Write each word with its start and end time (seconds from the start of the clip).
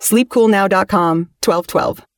sleepcoolnow.com 0.00 1.28
1212. 1.40 2.09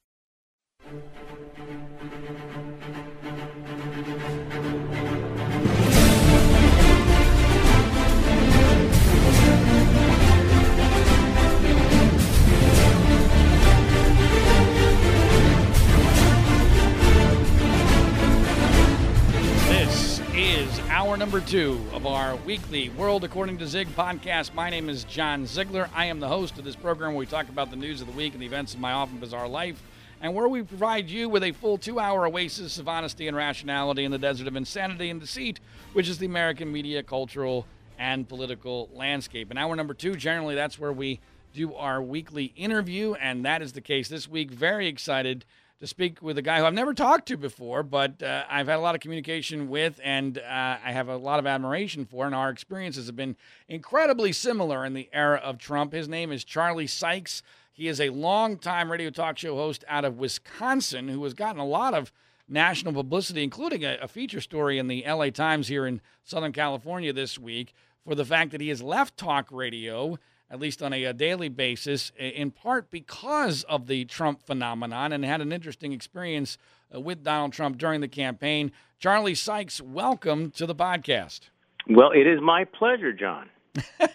Hour 21.12 21.18
number 21.18 21.42
two 21.42 21.78
of 21.92 22.06
our 22.06 22.36
weekly 22.36 22.88
World 22.88 23.22
According 23.22 23.58
to 23.58 23.66
Zig 23.66 23.86
podcast. 23.88 24.54
My 24.54 24.70
name 24.70 24.88
is 24.88 25.04
John 25.04 25.44
Ziegler. 25.44 25.90
I 25.94 26.06
am 26.06 26.20
the 26.20 26.28
host 26.28 26.56
of 26.56 26.64
this 26.64 26.74
program 26.74 27.10
where 27.10 27.18
we 27.18 27.26
talk 27.26 27.50
about 27.50 27.68
the 27.68 27.76
news 27.76 28.00
of 28.00 28.06
the 28.06 28.14
week 28.14 28.32
and 28.32 28.40
the 28.40 28.46
events 28.46 28.72
of 28.72 28.80
my 28.80 28.92
often 28.92 29.18
bizarre 29.18 29.46
life, 29.46 29.82
and 30.22 30.34
where 30.34 30.48
we 30.48 30.62
provide 30.62 31.10
you 31.10 31.28
with 31.28 31.42
a 31.42 31.52
full 31.52 31.76
two 31.76 32.00
hour 32.00 32.26
oasis 32.26 32.78
of 32.78 32.88
honesty 32.88 33.28
and 33.28 33.36
rationality 33.36 34.06
in 34.06 34.10
the 34.10 34.16
desert 34.16 34.46
of 34.46 34.56
insanity 34.56 35.10
and 35.10 35.20
deceit, 35.20 35.60
which 35.92 36.08
is 36.08 36.16
the 36.16 36.24
American 36.24 36.72
media, 36.72 37.02
cultural, 37.02 37.66
and 37.98 38.26
political 38.26 38.88
landscape. 38.94 39.50
In 39.50 39.58
hour 39.58 39.76
number 39.76 39.92
two, 39.92 40.14
generally, 40.14 40.54
that's 40.54 40.78
where 40.78 40.94
we 40.94 41.20
do 41.52 41.74
our 41.74 42.00
weekly 42.00 42.54
interview, 42.56 43.12
and 43.20 43.44
that 43.44 43.60
is 43.60 43.74
the 43.74 43.82
case 43.82 44.08
this 44.08 44.30
week. 44.30 44.50
Very 44.50 44.88
excited 44.88 45.44
to 45.82 45.88
speak 45.88 46.22
with 46.22 46.38
a 46.38 46.42
guy 46.42 46.60
who 46.60 46.64
I've 46.64 46.74
never 46.74 46.94
talked 46.94 47.26
to 47.26 47.36
before, 47.36 47.82
but 47.82 48.22
uh, 48.22 48.44
I've 48.48 48.68
had 48.68 48.76
a 48.76 48.80
lot 48.80 48.94
of 48.94 49.00
communication 49.00 49.68
with 49.68 49.98
and 50.04 50.38
uh, 50.38 50.76
I 50.84 50.92
have 50.92 51.08
a 51.08 51.16
lot 51.16 51.40
of 51.40 51.46
admiration 51.46 52.04
for, 52.04 52.24
and 52.24 52.36
our 52.36 52.50
experiences 52.50 53.06
have 53.06 53.16
been 53.16 53.34
incredibly 53.66 54.30
similar 54.30 54.84
in 54.84 54.94
the 54.94 55.10
era 55.12 55.38
of 55.38 55.58
Trump. 55.58 55.92
His 55.92 56.06
name 56.06 56.30
is 56.30 56.44
Charlie 56.44 56.86
Sykes. 56.86 57.42
He 57.72 57.88
is 57.88 58.00
a 58.00 58.10
longtime 58.10 58.92
radio 58.92 59.10
talk 59.10 59.36
show 59.38 59.56
host 59.56 59.84
out 59.88 60.04
of 60.04 60.18
Wisconsin 60.18 61.08
who 61.08 61.24
has 61.24 61.34
gotten 61.34 61.60
a 61.60 61.66
lot 61.66 61.94
of 61.94 62.12
national 62.48 62.92
publicity, 62.92 63.42
including 63.42 63.84
a, 63.84 63.98
a 64.00 64.06
feature 64.06 64.40
story 64.40 64.78
in 64.78 64.86
the 64.86 65.02
LA 65.04 65.30
Times 65.30 65.66
here 65.66 65.84
in 65.84 66.00
Southern 66.22 66.52
California 66.52 67.12
this 67.12 67.40
week 67.40 67.74
for 68.04 68.14
the 68.14 68.24
fact 68.24 68.52
that 68.52 68.60
he 68.60 68.68
has 68.68 68.84
left 68.84 69.16
talk 69.16 69.48
radio 69.50 70.16
at 70.52 70.60
least 70.60 70.82
on 70.82 70.92
a, 70.92 71.04
a, 71.04 71.14
daily 71.14 71.48
basis, 71.48 72.12
in 72.18 72.50
part 72.50 72.90
because 72.90 73.64
of 73.64 73.86
the 73.86 74.04
Trump 74.04 74.42
phenomenon, 74.42 75.10
and 75.10 75.24
had 75.24 75.40
an 75.40 75.50
interesting 75.50 75.92
experience 75.92 76.58
uh, 76.94 77.00
with 77.00 77.24
Donald 77.24 77.54
Trump 77.54 77.78
during 77.78 78.02
the 78.02 78.08
campaign. 78.08 78.70
Charlie 78.98 79.34
Sykes, 79.34 79.80
welcome 79.80 80.50
to 80.50 80.66
the 80.66 80.74
podcast. 80.74 81.48
Well, 81.88 82.10
it 82.10 82.26
is 82.26 82.40
my 82.42 82.64
pleasure, 82.64 83.14
John. 83.14 83.48
All 84.00 84.08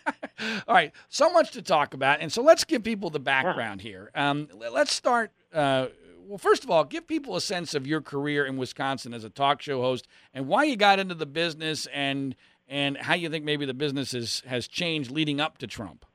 right, 0.76 0.92
so 1.10 1.34
much 1.34 1.52
to 1.52 1.64
talk 1.64 1.96
about, 1.96 2.22
and 2.22 2.32
so 2.32 2.44
let's 2.44 2.64
give 2.64 2.84
people 2.84 3.10
the 3.10 3.20
background 3.20 3.82
yeah. 3.82 3.90
here. 3.90 4.12
Um, 4.14 4.48
let's 4.54 4.94
start. 4.94 5.32
Uh, 5.52 5.88
well, 6.28 6.38
first 6.38 6.64
of 6.64 6.70
all, 6.70 6.84
give 6.84 7.08
people 7.08 7.36
a 7.36 7.42
sense 7.42 7.74
of 7.74 7.88
your 7.88 8.02
career 8.02 8.46
in 8.46 8.58
Wisconsin 8.58 9.16
as 9.16 9.24
a 9.24 9.32
talk 9.32 9.64
show 9.64 9.82
host 9.82 10.08
and 10.36 10.48
why 10.48 10.66
you 10.66 10.76
got 10.76 11.00
into 11.00 11.16
the 11.16 11.26
business 11.26 11.88
and 11.92 12.36
and 12.68 12.98
how 12.98 13.16
you 13.16 13.30
think 13.30 13.46
maybe 13.46 13.66
the 13.66 13.74
business 13.74 14.14
is, 14.14 14.44
has 14.46 14.68
changed 14.68 15.10
leading 15.10 15.40
up 15.40 15.58
to 15.58 15.68
Trump. 15.68 16.06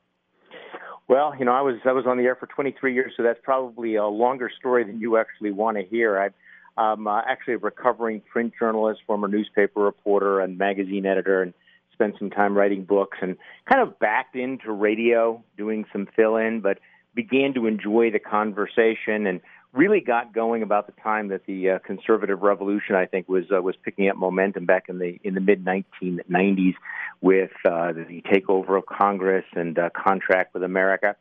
Well, 1.07 1.33
you 1.37 1.45
know, 1.45 1.51
I 1.51 1.61
was 1.61 1.75
I 1.85 1.91
was 1.91 2.05
on 2.07 2.17
the 2.17 2.23
air 2.23 2.35
for 2.35 2.47
23 2.47 2.93
years, 2.93 3.13
so 3.17 3.23
that's 3.23 3.39
probably 3.43 3.95
a 3.95 4.05
longer 4.05 4.49
story 4.57 4.83
than 4.85 4.99
you 4.99 5.17
actually 5.17 5.51
want 5.51 5.77
to 5.77 5.83
hear. 5.83 6.19
I, 6.19 6.81
I'm 6.81 7.07
uh, 7.07 7.21
actually 7.27 7.55
a 7.55 7.57
recovering 7.57 8.21
print 8.21 8.53
journalist, 8.57 9.01
former 9.05 9.27
newspaper 9.27 9.81
reporter, 9.81 10.39
and 10.39 10.57
magazine 10.57 11.05
editor, 11.05 11.41
and 11.41 11.53
spent 11.91 12.15
some 12.17 12.29
time 12.29 12.57
writing 12.57 12.85
books, 12.85 13.17
and 13.21 13.37
kind 13.69 13.81
of 13.81 13.99
backed 13.99 14.35
into 14.35 14.71
radio, 14.71 15.43
doing 15.57 15.85
some 15.91 16.07
fill-in, 16.15 16.61
but 16.61 16.79
began 17.13 17.53
to 17.53 17.67
enjoy 17.67 18.09
the 18.09 18.19
conversation 18.19 19.27
and 19.27 19.41
really 19.73 19.99
got 19.99 20.33
going 20.33 20.63
about 20.63 20.85
the 20.85 21.01
time 21.01 21.29
that 21.29 21.45
the 21.45 21.71
uh, 21.71 21.79
conservative 21.79 22.41
revolution, 22.41 22.95
I 22.95 23.05
think, 23.05 23.27
was 23.27 23.45
uh, 23.53 23.61
was 23.61 23.75
picking 23.83 24.07
up 24.07 24.15
momentum 24.15 24.65
back 24.65 24.85
in 24.87 24.99
the 24.99 25.19
in 25.23 25.33
the 25.33 25.41
mid 25.41 25.65
1990s 25.65 26.75
with 27.21 27.51
uh, 27.65 27.93
the 27.93 28.23
takeover 28.31 28.77
of 28.77 28.85
Congress 28.85 29.45
and 29.53 29.77
uh, 29.77 29.89
contract 29.95 30.53
with 30.53 30.63
America. 30.63 31.15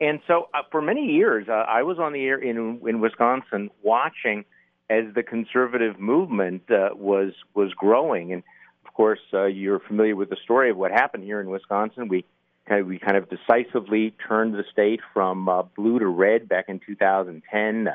And 0.00 0.20
so, 0.28 0.48
uh, 0.54 0.62
for 0.70 0.80
many 0.80 1.12
years, 1.12 1.48
uh, 1.48 1.52
I 1.52 1.82
was 1.82 1.98
on 1.98 2.12
the 2.12 2.24
air 2.24 2.38
in 2.38 2.80
in 2.86 3.00
Wisconsin, 3.00 3.70
watching 3.82 4.44
as 4.88 5.04
the 5.14 5.22
conservative 5.22 5.98
movement 5.98 6.62
uh, 6.70 6.90
was 6.94 7.32
was 7.54 7.72
growing. 7.74 8.32
And 8.32 8.42
of 8.86 8.94
course, 8.94 9.20
uh, 9.34 9.46
you're 9.46 9.80
familiar 9.80 10.14
with 10.14 10.30
the 10.30 10.36
story 10.42 10.70
of 10.70 10.76
what 10.76 10.92
happened 10.92 11.24
here 11.24 11.40
in 11.40 11.50
Wisconsin. 11.50 12.08
We 12.08 12.24
kind 12.68 12.80
of, 12.82 12.86
we 12.86 12.98
kind 12.98 13.16
of 13.16 13.28
decisively 13.28 14.14
turned 14.26 14.54
the 14.54 14.64
state 14.70 15.00
from 15.12 15.48
uh, 15.48 15.62
blue 15.62 15.98
to 15.98 16.06
red 16.06 16.48
back 16.48 16.66
in 16.68 16.80
2010. 16.80 17.88
Uh, 17.88 17.92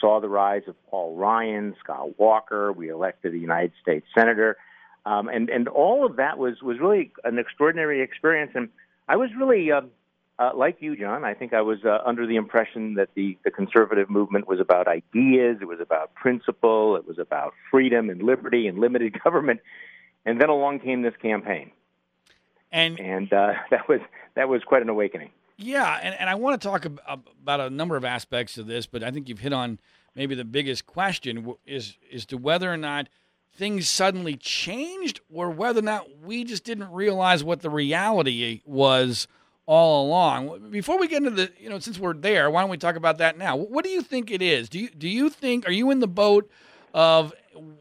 saw 0.00 0.20
the 0.20 0.28
rise 0.28 0.62
of 0.66 0.74
Paul 0.88 1.16
Ryan, 1.16 1.74
Scott 1.82 2.18
Walker. 2.18 2.72
We 2.72 2.88
elected 2.88 3.34
a 3.34 3.38
United 3.38 3.72
States 3.80 4.06
senator, 4.14 4.56
um, 5.06 5.28
and 5.28 5.48
and 5.50 5.68
all 5.68 6.04
of 6.04 6.16
that 6.16 6.38
was 6.38 6.62
was 6.62 6.78
really 6.80 7.12
an 7.24 7.38
extraordinary 7.38 8.02
experience. 8.02 8.52
And 8.54 8.68
I 9.08 9.16
was 9.16 9.30
really. 9.38 9.70
Uh, 9.70 9.82
uh, 10.36 10.50
like 10.52 10.78
you, 10.80 10.96
John, 10.96 11.24
I 11.24 11.32
think 11.32 11.52
I 11.54 11.60
was 11.60 11.84
uh, 11.84 11.98
under 12.04 12.26
the 12.26 12.34
impression 12.34 12.94
that 12.94 13.10
the, 13.14 13.38
the 13.44 13.52
conservative 13.52 14.10
movement 14.10 14.48
was 14.48 14.58
about 14.58 14.88
ideas, 14.88 15.58
it 15.60 15.66
was 15.66 15.78
about 15.80 16.12
principle, 16.14 16.96
it 16.96 17.06
was 17.06 17.20
about 17.20 17.54
freedom 17.70 18.10
and 18.10 18.20
liberty 18.20 18.66
and 18.66 18.78
limited 18.78 19.16
government. 19.24 19.60
And 20.26 20.40
then 20.40 20.48
along 20.48 20.80
came 20.80 21.02
this 21.02 21.14
campaign. 21.22 21.70
And, 22.74 22.98
and 22.98 23.32
uh, 23.32 23.52
that 23.70 23.88
was 23.88 24.00
that 24.34 24.48
was 24.48 24.62
quite 24.64 24.82
an 24.82 24.90
awakening. 24.90 25.30
Yeah, 25.56 26.00
and, 26.02 26.16
and 26.18 26.28
I 26.28 26.34
want 26.34 26.60
to 26.60 26.68
talk 26.68 26.84
about 26.84 27.60
a 27.60 27.70
number 27.70 27.96
of 27.96 28.04
aspects 28.04 28.58
of 28.58 28.66
this, 28.66 28.86
but 28.86 29.04
I 29.04 29.12
think 29.12 29.28
you've 29.28 29.38
hit 29.38 29.52
on 29.52 29.78
maybe 30.16 30.34
the 30.34 30.44
biggest 30.44 30.84
question 30.84 31.54
is 31.64 31.96
is 32.10 32.26
to 32.26 32.36
whether 32.36 32.70
or 32.70 32.76
not 32.76 33.08
things 33.56 33.88
suddenly 33.88 34.34
changed 34.34 35.20
or 35.32 35.48
whether 35.48 35.78
or 35.78 35.82
not 35.82 36.08
we 36.24 36.42
just 36.42 36.64
didn't 36.64 36.90
realize 36.90 37.44
what 37.44 37.62
the 37.62 37.70
reality 37.70 38.62
was 38.66 39.28
all 39.66 40.06
along. 40.08 40.70
Before 40.70 40.98
we 40.98 41.06
get 41.06 41.18
into 41.18 41.30
the, 41.30 41.52
you 41.60 41.70
know, 41.70 41.78
since 41.78 41.96
we're 42.00 42.14
there, 42.14 42.50
why 42.50 42.60
don't 42.60 42.70
we 42.70 42.76
talk 42.76 42.96
about 42.96 43.18
that 43.18 43.38
now? 43.38 43.54
What 43.54 43.84
do 43.84 43.90
you 43.90 44.02
think 44.02 44.32
it 44.32 44.42
is? 44.42 44.68
Do 44.68 44.80
you 44.80 44.90
do 44.90 45.08
you 45.08 45.30
think 45.30 45.68
are 45.68 45.72
you 45.72 45.92
in 45.92 46.00
the 46.00 46.08
boat 46.08 46.50
of 46.92 47.32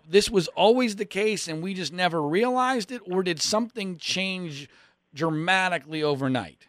this 0.07 0.30
was 0.30 0.48
always 0.50 0.98
the 0.98 1.06
case 1.06 1.48
and 1.48 1.63
we 1.63 1.74
just 1.74 1.92
never 1.92 2.22
realized 2.22 2.92
it 2.92 3.01
or 3.10 3.24
did 3.24 3.42
something 3.42 3.98
change 3.98 4.69
dramatically 5.13 6.04
overnight? 6.04 6.68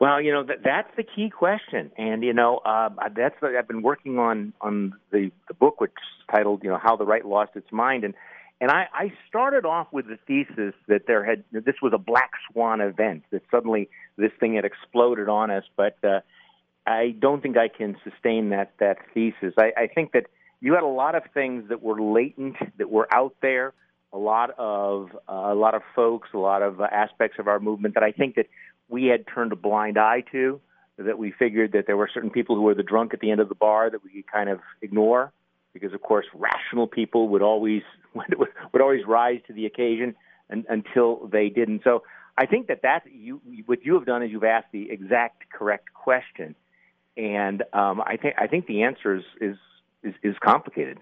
Well, 0.00 0.20
you 0.20 0.30
know 0.32 0.44
that 0.44 0.58
that's 0.64 0.90
the 0.96 1.02
key 1.02 1.28
question, 1.28 1.90
and 1.98 2.22
you 2.22 2.32
know 2.32 2.58
uh, 2.58 2.88
that's 3.16 3.34
the, 3.40 3.56
I've 3.58 3.66
been 3.66 3.82
working 3.82 4.18
on 4.18 4.52
on 4.60 4.94
the 5.10 5.32
the 5.48 5.54
book 5.54 5.80
which 5.80 5.90
is 5.90 6.34
titled 6.34 6.62
you 6.62 6.70
know 6.70 6.78
how 6.80 6.94
the 6.94 7.04
right 7.04 7.24
lost 7.24 7.52
its 7.56 7.72
mind, 7.72 8.04
and 8.04 8.14
and 8.60 8.70
I, 8.70 8.86
I 8.92 9.12
started 9.28 9.64
off 9.64 9.88
with 9.92 10.06
the 10.06 10.18
thesis 10.26 10.74
that 10.86 11.06
there 11.06 11.24
had 11.24 11.42
this 11.50 11.76
was 11.82 11.92
a 11.94 11.98
black 11.98 12.30
swan 12.50 12.80
event 12.80 13.24
that 13.30 13.42
suddenly 13.50 13.88
this 14.16 14.30
thing 14.38 14.54
had 14.54 14.64
exploded 14.64 15.28
on 15.28 15.50
us, 15.50 15.64
but 15.76 15.96
uh, 16.04 16.20
I 16.86 17.14
don't 17.18 17.42
think 17.42 17.56
I 17.56 17.68
can 17.68 17.96
sustain 18.04 18.50
that 18.50 18.72
that 18.78 18.98
thesis. 19.14 19.54
I, 19.58 19.72
I 19.76 19.86
think 19.88 20.12
that 20.12 20.26
you 20.60 20.74
had 20.74 20.82
a 20.82 20.88
lot 20.88 21.16
of 21.16 21.22
things 21.34 21.68
that 21.68 21.82
were 21.82 22.00
latent 22.00 22.56
that 22.78 22.90
were 22.90 23.08
out 23.12 23.34
there 23.42 23.74
a 24.12 24.18
lot 24.18 24.50
of 24.58 25.10
uh, 25.28 25.52
a 25.52 25.54
lot 25.54 25.74
of 25.74 25.82
folks, 25.94 26.28
a 26.34 26.38
lot 26.38 26.62
of 26.62 26.80
uh, 26.80 26.88
aspects 26.90 27.38
of 27.38 27.48
our 27.48 27.60
movement 27.60 27.94
that 27.94 28.02
I 28.02 28.12
think 28.12 28.36
that 28.36 28.46
we 28.88 29.06
had 29.06 29.24
turned 29.32 29.52
a 29.52 29.56
blind 29.56 29.98
eye 29.98 30.22
to. 30.32 30.60
that 30.96 31.18
we 31.18 31.30
figured 31.30 31.72
that 31.72 31.86
there 31.86 31.96
were 31.96 32.10
certain 32.12 32.30
people 32.30 32.56
who 32.56 32.62
were 32.62 32.74
the 32.74 32.82
drunk 32.82 33.14
at 33.14 33.20
the 33.20 33.30
end 33.30 33.40
of 33.40 33.48
the 33.48 33.54
bar 33.54 33.90
that 33.90 34.02
we 34.02 34.10
could 34.10 34.26
kind 34.30 34.48
of 34.48 34.60
ignore 34.82 35.32
because, 35.72 35.92
of 35.92 36.02
course, 36.02 36.26
rational 36.34 36.86
people 36.86 37.28
would 37.28 37.42
always 37.42 37.82
would 38.14 38.82
always 38.82 39.06
rise 39.06 39.40
to 39.46 39.52
the 39.52 39.66
occasion 39.66 40.14
and, 40.50 40.64
until 40.68 41.28
they 41.28 41.48
didn't. 41.48 41.82
So 41.84 42.02
I 42.36 42.46
think 42.46 42.68
that 42.68 42.82
that 42.82 43.02
you 43.12 43.40
what 43.66 43.84
you 43.84 43.94
have 43.94 44.06
done 44.06 44.22
is 44.22 44.30
you've 44.30 44.44
asked 44.44 44.68
the 44.72 44.90
exact 44.90 45.50
correct 45.52 45.92
question, 45.92 46.54
and 47.16 47.62
um, 47.72 48.00
I 48.00 48.16
think 48.16 48.34
I 48.38 48.46
think 48.46 48.66
the 48.66 48.82
answer 48.82 49.16
is 49.16 49.24
is, 49.40 49.56
is, 50.02 50.14
is 50.22 50.36
complicated. 50.40 50.98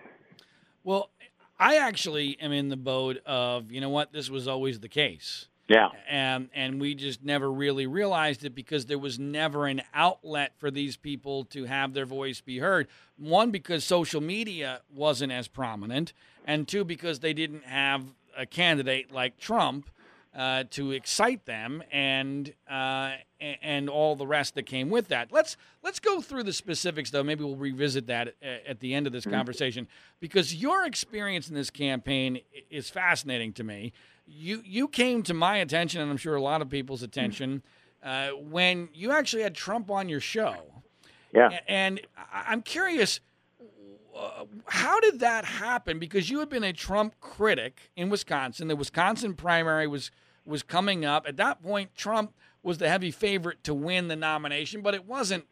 Well, 0.83 1.11
I 1.59 1.77
actually 1.77 2.39
am 2.41 2.53
in 2.53 2.69
the 2.69 2.77
boat 2.77 3.19
of 3.25 3.71
you 3.71 3.81
know 3.81 3.89
what 3.89 4.13
this 4.13 4.31
was 4.31 4.47
always 4.47 4.81
the 4.81 4.89
case. 4.89 5.49
Yeah. 5.69 5.89
And 6.09 6.49
and 6.55 6.81
we 6.81 6.95
just 6.95 7.25
never 7.25 7.51
really 7.51 7.87
realized 7.87 8.45
it 8.45 8.55
because 8.55 8.87
there 8.87 8.99
was 8.99 9.19
never 9.19 9.67
an 9.67 9.83
outlet 9.93 10.53
for 10.59 10.71
these 10.71 10.97
people 10.97 11.45
to 11.47 11.65
have 11.65 11.93
their 11.93 12.07
voice 12.07 12.41
be 12.41 12.59
heard. 12.59 12.87
One 13.17 13.51
because 13.51 13.85
social 13.85 14.21
media 14.21 14.83
wasn't 14.95 15.33
as 15.33 15.49
prominent, 15.49 16.13
and 16.47 16.69
two 16.69 16.85
because 16.85 17.21
they 17.21 17.33
didn't 17.33 17.65
have 17.65 18.05
a 18.37 18.47
candidate 18.47 19.11
like 19.11 19.39
Trump 19.39 19.91
uh, 20.37 20.65
to 20.71 20.93
excite 20.93 21.47
them 21.47 21.83
and 21.91 22.53
uh, 22.71 23.13
and 23.41 23.89
all 23.89 24.15
the 24.15 24.27
rest 24.27 24.55
that 24.55 24.65
came 24.65 24.91
with 24.91 25.09
that. 25.09 25.33
Let's 25.33 25.57
let's 25.83 25.99
go 25.99 26.21
through 26.21 26.45
the 26.45 26.53
specifics 26.53 27.11
though. 27.11 27.23
Maybe 27.23 27.43
we'll 27.43 27.57
revisit 27.57 28.07
that 28.09 28.35
at 28.43 28.81
the 28.81 28.95
end 28.95 29.07
of 29.07 29.13
this 29.13 29.25
mm-hmm. 29.25 29.35
conversation 29.35 29.89
because 30.21 30.55
your 30.55 30.85
experience 30.85 31.49
in 31.49 31.55
this 31.55 31.71
campaign 31.71 32.41
is 32.71 32.91
fascinating 32.91 33.53
to 33.55 33.65
me 33.65 33.93
you 34.27 34.63
you 34.65 34.89
came 34.89 35.23
to 35.25 35.35
my 35.35 35.59
attention, 35.59 36.01
and 36.01 36.11
I'm 36.11 36.17
sure 36.17 36.35
a 36.35 36.43
lot 36.43 36.63
of 36.63 36.69
people's 36.69 37.03
attention, 37.03 37.63
uh, 38.03 38.29
when 38.31 38.89
you 38.93 39.13
actually 39.13 39.43
had 39.43 39.55
Trump 39.55 39.91
on 39.91 40.09
your 40.09 40.21
show. 40.21 40.57
Yeah. 41.33 41.59
And 41.69 42.01
I'm 42.33 42.63
curious, 42.63 43.21
uh, 44.17 44.45
how 44.67 45.01
did 45.01 45.21
that 45.21 45.45
happen? 45.45 45.99
Because 45.99 46.31
you 46.31 46.39
had 46.39 46.49
been 46.49 46.65
a 46.65 46.73
Trump 46.73 47.15
critic 47.21 47.91
in 47.95 48.09
Wisconsin. 48.09 48.69
The 48.69 48.77
Wisconsin 48.77 49.35
primary 49.35 49.87
was 49.87 50.11
was 50.47 50.63
coming 50.63 51.05
up. 51.05 51.27
At 51.27 51.37
that 51.37 51.63
point, 51.63 51.95
Trump 51.95 52.33
was 52.63 52.79
the 52.79 52.89
heavy 52.89 53.11
favorite 53.11 53.63
to 53.65 53.75
win 53.75 54.09
the 54.09 54.17
nomination, 54.17 54.83
but 54.83 54.95
it 54.95 55.07
wasn't 55.07 55.47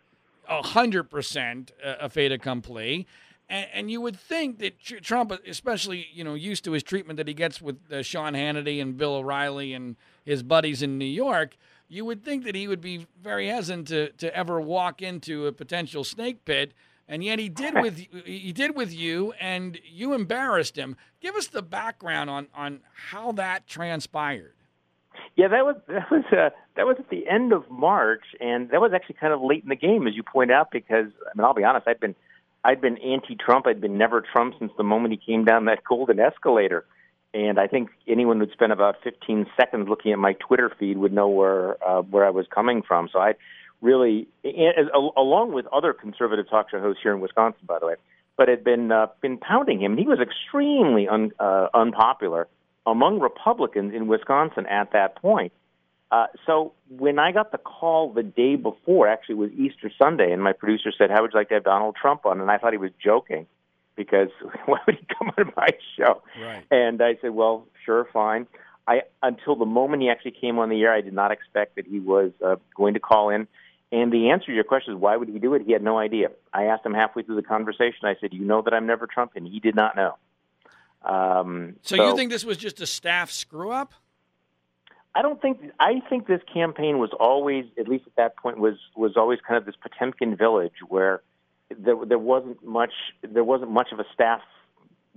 hundred 0.46 1.05
percent 1.05 1.73
a 1.82 2.08
fait 2.08 2.32
accompli. 2.32 3.06
And, 3.49 3.67
and, 3.75 3.91
you 3.91 4.00
would 4.00 4.19
think 4.19 4.58
that 4.61 4.81
Trump, 4.81 5.32
especially 5.46 6.06
you 6.12 6.25
know, 6.25 6.35
used 6.35 6.64
to 6.64 6.73
his 6.73 6.82
treatment 6.82 7.19
that 7.19 7.29
he 7.29 7.35
gets 7.35 7.61
with 7.61 7.79
uh, 7.93 8.02
Sean 8.02 8.32
Hannity 8.32 8.81
and 8.81 8.96
Bill 8.96 9.17
O'Reilly 9.17 9.75
and 9.75 9.96
his 10.25 10.43
buddies 10.43 10.82
in 10.82 10.97
New 10.97 11.05
York, 11.05 11.56
you 11.87 12.06
would 12.06 12.25
think 12.25 12.44
that 12.44 12.55
he 12.55 12.67
would 12.67 12.81
be 12.81 13.06
very 13.23 13.49
hesitant 13.49 13.88
to, 13.88 14.08
to 14.12 14.35
ever 14.35 14.61
walk 14.61 15.02
into 15.02 15.47
a 15.47 15.52
potential 15.52 16.05
snake 16.05 16.44
pit. 16.47 16.73
And 17.06 17.23
yet 17.23 17.38
he 17.38 17.50
did 17.50 17.75
with 17.75 17.99
he 18.25 18.50
did 18.52 18.75
with 18.75 18.94
you, 18.94 19.35
and 19.38 19.79
you 19.85 20.14
embarrassed 20.14 20.76
him. 20.76 20.97
Give 21.20 21.35
us 21.35 21.47
the 21.47 21.61
background 21.61 22.31
on 22.31 22.49
on 22.55 22.81
how 23.11 23.32
that 23.32 23.67
transpired. 23.67 24.53
Yeah, 25.37 25.49
that 25.49 25.64
was 25.64 25.76
that 25.88 26.11
was 26.11 26.25
uh, 26.32 26.50
that 26.76 26.87
was 26.87 26.96
at 26.99 27.11
the 27.11 27.28
end 27.28 27.52
of 27.52 27.69
March, 27.70 28.25
and 28.40 28.70
that 28.70 28.81
was 28.81 28.93
actually 28.94 29.16
kind 29.20 29.32
of 29.32 29.40
late 29.43 29.62
in 29.62 29.69
the 29.69 29.76
game, 29.76 30.06
as 30.06 30.14
you 30.14 30.22
point 30.22 30.50
out. 30.50 30.70
Because 30.70 31.06
I 31.26 31.37
mean, 31.37 31.44
I'll 31.44 31.55
be 31.55 31.64
honest, 31.64 31.88
I've 31.88 32.00
been 32.00 32.14
I'd 32.64 32.81
been 32.81 32.99
anti-Trump. 32.99 33.66
I'd 33.66 33.81
been 33.81 33.99
never 33.99 34.20
Trump 34.20 34.55
since 34.58 34.72
the 34.76 34.84
moment 34.84 35.12
he 35.12 35.32
came 35.32 35.44
down 35.44 35.66
that 35.66 35.84
golden 35.84 36.19
escalator. 36.19 36.84
And 37.34 37.58
I 37.58 37.66
think 37.66 37.90
anyone 38.06 38.38
who'd 38.38 38.52
spent 38.52 38.70
about 38.70 38.96
15 39.02 39.46
seconds 39.56 39.88
looking 39.88 40.12
at 40.12 40.19
my 40.19 40.34
Twitter 40.34 40.70
feed 40.78 40.99
would 40.99 41.12
know 41.12 41.28
where 41.28 41.76
uh, 41.87 42.02
where 42.02 42.25
I 42.25 42.31
was 42.31 42.46
coming 42.52 42.81
from. 42.82 43.08
So 43.12 43.19
I 43.19 43.34
really, 43.81 44.28
as, 44.44 44.87
along 45.16 45.52
with 45.52 45.66
other 45.66 45.93
conservative 45.93 46.49
talk 46.49 46.70
show 46.70 46.81
hosts 46.81 47.02
here 47.02 47.12
in 47.12 47.20
Wisconsin, 47.20 47.66
by 47.66 47.81
the 47.81 47.87
way, 47.87 47.94
but 48.37 48.49
had 48.49 48.62
been 48.62 48.93
uh, 48.93 49.08
been 49.20 49.37
pounding 49.37 49.81
him. 49.81 49.96
He 49.96 50.06
was 50.06 50.20
extremely 50.20 51.08
un, 51.08 51.32
uh, 51.40 51.69
unpopular 51.75 52.46
among 52.86 53.20
Republicans 53.20 53.94
in 53.94 54.06
Wisconsin 54.06 54.66
at 54.66 54.92
that 54.92 55.16
point. 55.16 55.52
Uh, 56.10 56.26
so 56.46 56.72
when 56.88 57.19
I 57.19 57.32
got 57.32 57.50
the 57.50 57.58
call 57.58 58.12
the 58.12 58.22
day 58.22 58.56
before, 58.56 59.08
actually 59.08 59.34
it 59.34 59.38
was 59.38 59.50
Easter 59.52 59.90
Sunday, 59.98 60.32
and 60.32 60.42
my 60.42 60.52
producer 60.52 60.92
said, 60.96 61.10
"How 61.10 61.22
would 61.22 61.32
you 61.32 61.38
like 61.38 61.48
to 61.48 61.54
have 61.54 61.64
Donald 61.64 61.96
Trump 62.00 62.25
on?" 62.26 62.40
And 62.40 62.50
I 62.50 62.58
thought 62.58 62.72
he 62.72 62.78
was 62.78 62.92
joking 63.02 63.46
because 63.96 64.28
why 64.66 64.78
would 64.86 64.96
he 64.96 65.06
come 65.19 65.32
on 65.36 65.52
my 65.56 65.69
show? 65.96 66.22
Right. 66.40 66.64
And 66.70 67.02
I 67.02 67.16
said, 67.20 67.31
"Well, 67.31 67.66
sure, 67.84 68.06
fine." 68.12 68.46
I 68.87 69.02
until 69.22 69.56
the 69.56 69.66
moment 69.66 70.02
he 70.02 70.10
actually 70.10 70.32
came 70.32 70.58
on 70.58 70.69
the 70.69 70.82
air, 70.82 70.92
I 70.92 71.00
did 71.00 71.14
not 71.14 71.32
expect 71.32 71.76
that 71.76 71.87
he 71.87 72.00
was 72.00 72.32
uh, 72.44 72.56
going 72.76 72.94
to 72.94 73.00
call 73.00 73.30
in. 73.30 73.48
And 73.90 74.12
the 74.12 74.30
answer 74.30 74.46
to 74.46 74.54
your 74.54 74.64
question 74.64 74.94
is, 74.94 75.00
why 75.00 75.16
would 75.16 75.28
he 75.28 75.38
do 75.38 75.54
it? 75.54 75.62
He 75.64 75.72
had 75.72 75.82
no 75.82 75.98
idea. 75.98 76.30
I 76.52 76.64
asked 76.64 76.84
him 76.84 76.94
halfway 76.94 77.22
through 77.22 77.37
the 77.37 77.42
conversation. 77.42 78.04
I 78.04 78.16
said, 78.20 78.32
"You 78.32 78.44
know 78.44 78.62
that 78.62 78.75
I'm 78.75 78.87
never 78.87 79.06
Trump," 79.06 79.32
and 79.37 79.46
he 79.46 79.60
did 79.60 79.75
not 79.75 79.96
know. 79.96 80.16
Um, 81.04 81.76
so, 81.82 81.96
so 81.96 82.08
you 82.08 82.16
think 82.16 82.30
this 82.30 82.44
was 82.44 82.56
just 82.56 82.80
a 82.80 82.86
staff 82.86 83.30
screw 83.30 83.70
up? 83.70 83.94
I 85.14 85.22
don't 85.22 85.40
think 85.40 85.60
I 85.78 86.00
think 86.08 86.26
this 86.26 86.40
campaign 86.52 86.98
was 86.98 87.10
always, 87.18 87.66
at 87.78 87.86
least 87.86 88.04
at 88.06 88.16
that 88.16 88.36
point, 88.36 88.58
was 88.58 88.74
was 88.96 89.16
always 89.16 89.38
kind 89.46 89.56
of 89.58 89.64
this 89.64 89.76
Potemkin 89.76 90.36
village 90.36 90.72
where 90.88 91.22
there 91.70 91.94
there 92.04 92.18
wasn't 92.18 92.64
much 92.64 92.92
there 93.22 93.44
wasn't 93.44 93.70
much 93.70 93.92
of 93.92 94.00
a 94.00 94.04
staff 94.12 94.40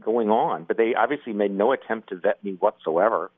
going 0.03 0.29
on, 0.29 0.65
but 0.65 0.77
they 0.77 0.93
obviously 0.93 1.33
made 1.33 1.51
no 1.51 1.71
attempt 1.71 2.09
to 2.09 2.15
vet 2.15 2.43
me 2.43 2.53
whatsoever. 2.59 3.31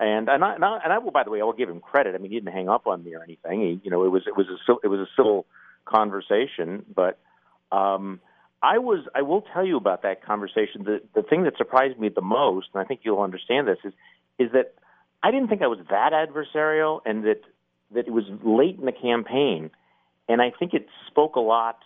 And 0.00 0.28
and 0.28 0.42
I, 0.42 0.54
and 0.54 0.64
I, 0.64 0.80
and 0.82 0.92
I 0.92 0.98
will, 0.98 1.12
by 1.12 1.22
the 1.22 1.30
way, 1.30 1.40
I 1.40 1.44
will 1.44 1.52
give 1.52 1.68
him 1.68 1.80
credit. 1.80 2.16
I 2.16 2.18
mean, 2.18 2.32
he 2.32 2.40
didn't 2.40 2.52
hang 2.52 2.68
up 2.68 2.88
on 2.88 3.04
me 3.04 3.14
or 3.14 3.22
anything. 3.22 3.60
He, 3.60 3.80
you 3.84 3.90
know, 3.90 4.04
it 4.04 4.08
was 4.08 4.22
it 4.26 4.36
was 4.36 4.46
a 4.48 4.72
it 4.82 4.88
was 4.88 5.00
a 5.00 5.08
civil 5.16 5.46
conversation, 5.84 6.84
but 6.92 7.20
um, 7.70 8.20
I 8.64 8.78
was 8.78 9.00
I 9.14 9.20
will 9.20 9.42
tell 9.42 9.64
you 9.66 9.76
about 9.76 10.02
that 10.02 10.24
conversation. 10.24 10.84
The 10.84 11.02
the 11.14 11.22
thing 11.22 11.44
that 11.44 11.58
surprised 11.58 11.98
me 11.98 12.08
the 12.08 12.22
most, 12.22 12.68
and 12.72 12.82
I 12.82 12.86
think 12.86 13.00
you'll 13.02 13.20
understand 13.20 13.68
this, 13.68 13.76
is 13.84 13.92
is 14.38 14.52
that 14.52 14.74
I 15.22 15.30
didn't 15.30 15.48
think 15.48 15.60
I 15.60 15.66
was 15.66 15.80
that 15.90 16.12
adversarial, 16.12 17.00
and 17.04 17.24
that 17.24 17.42
that 17.92 18.06
it 18.06 18.10
was 18.10 18.24
late 18.42 18.78
in 18.78 18.86
the 18.86 18.92
campaign, 18.92 19.70
and 20.30 20.40
I 20.40 20.50
think 20.58 20.72
it 20.72 20.86
spoke 21.06 21.36
a 21.36 21.40
lot 21.40 21.78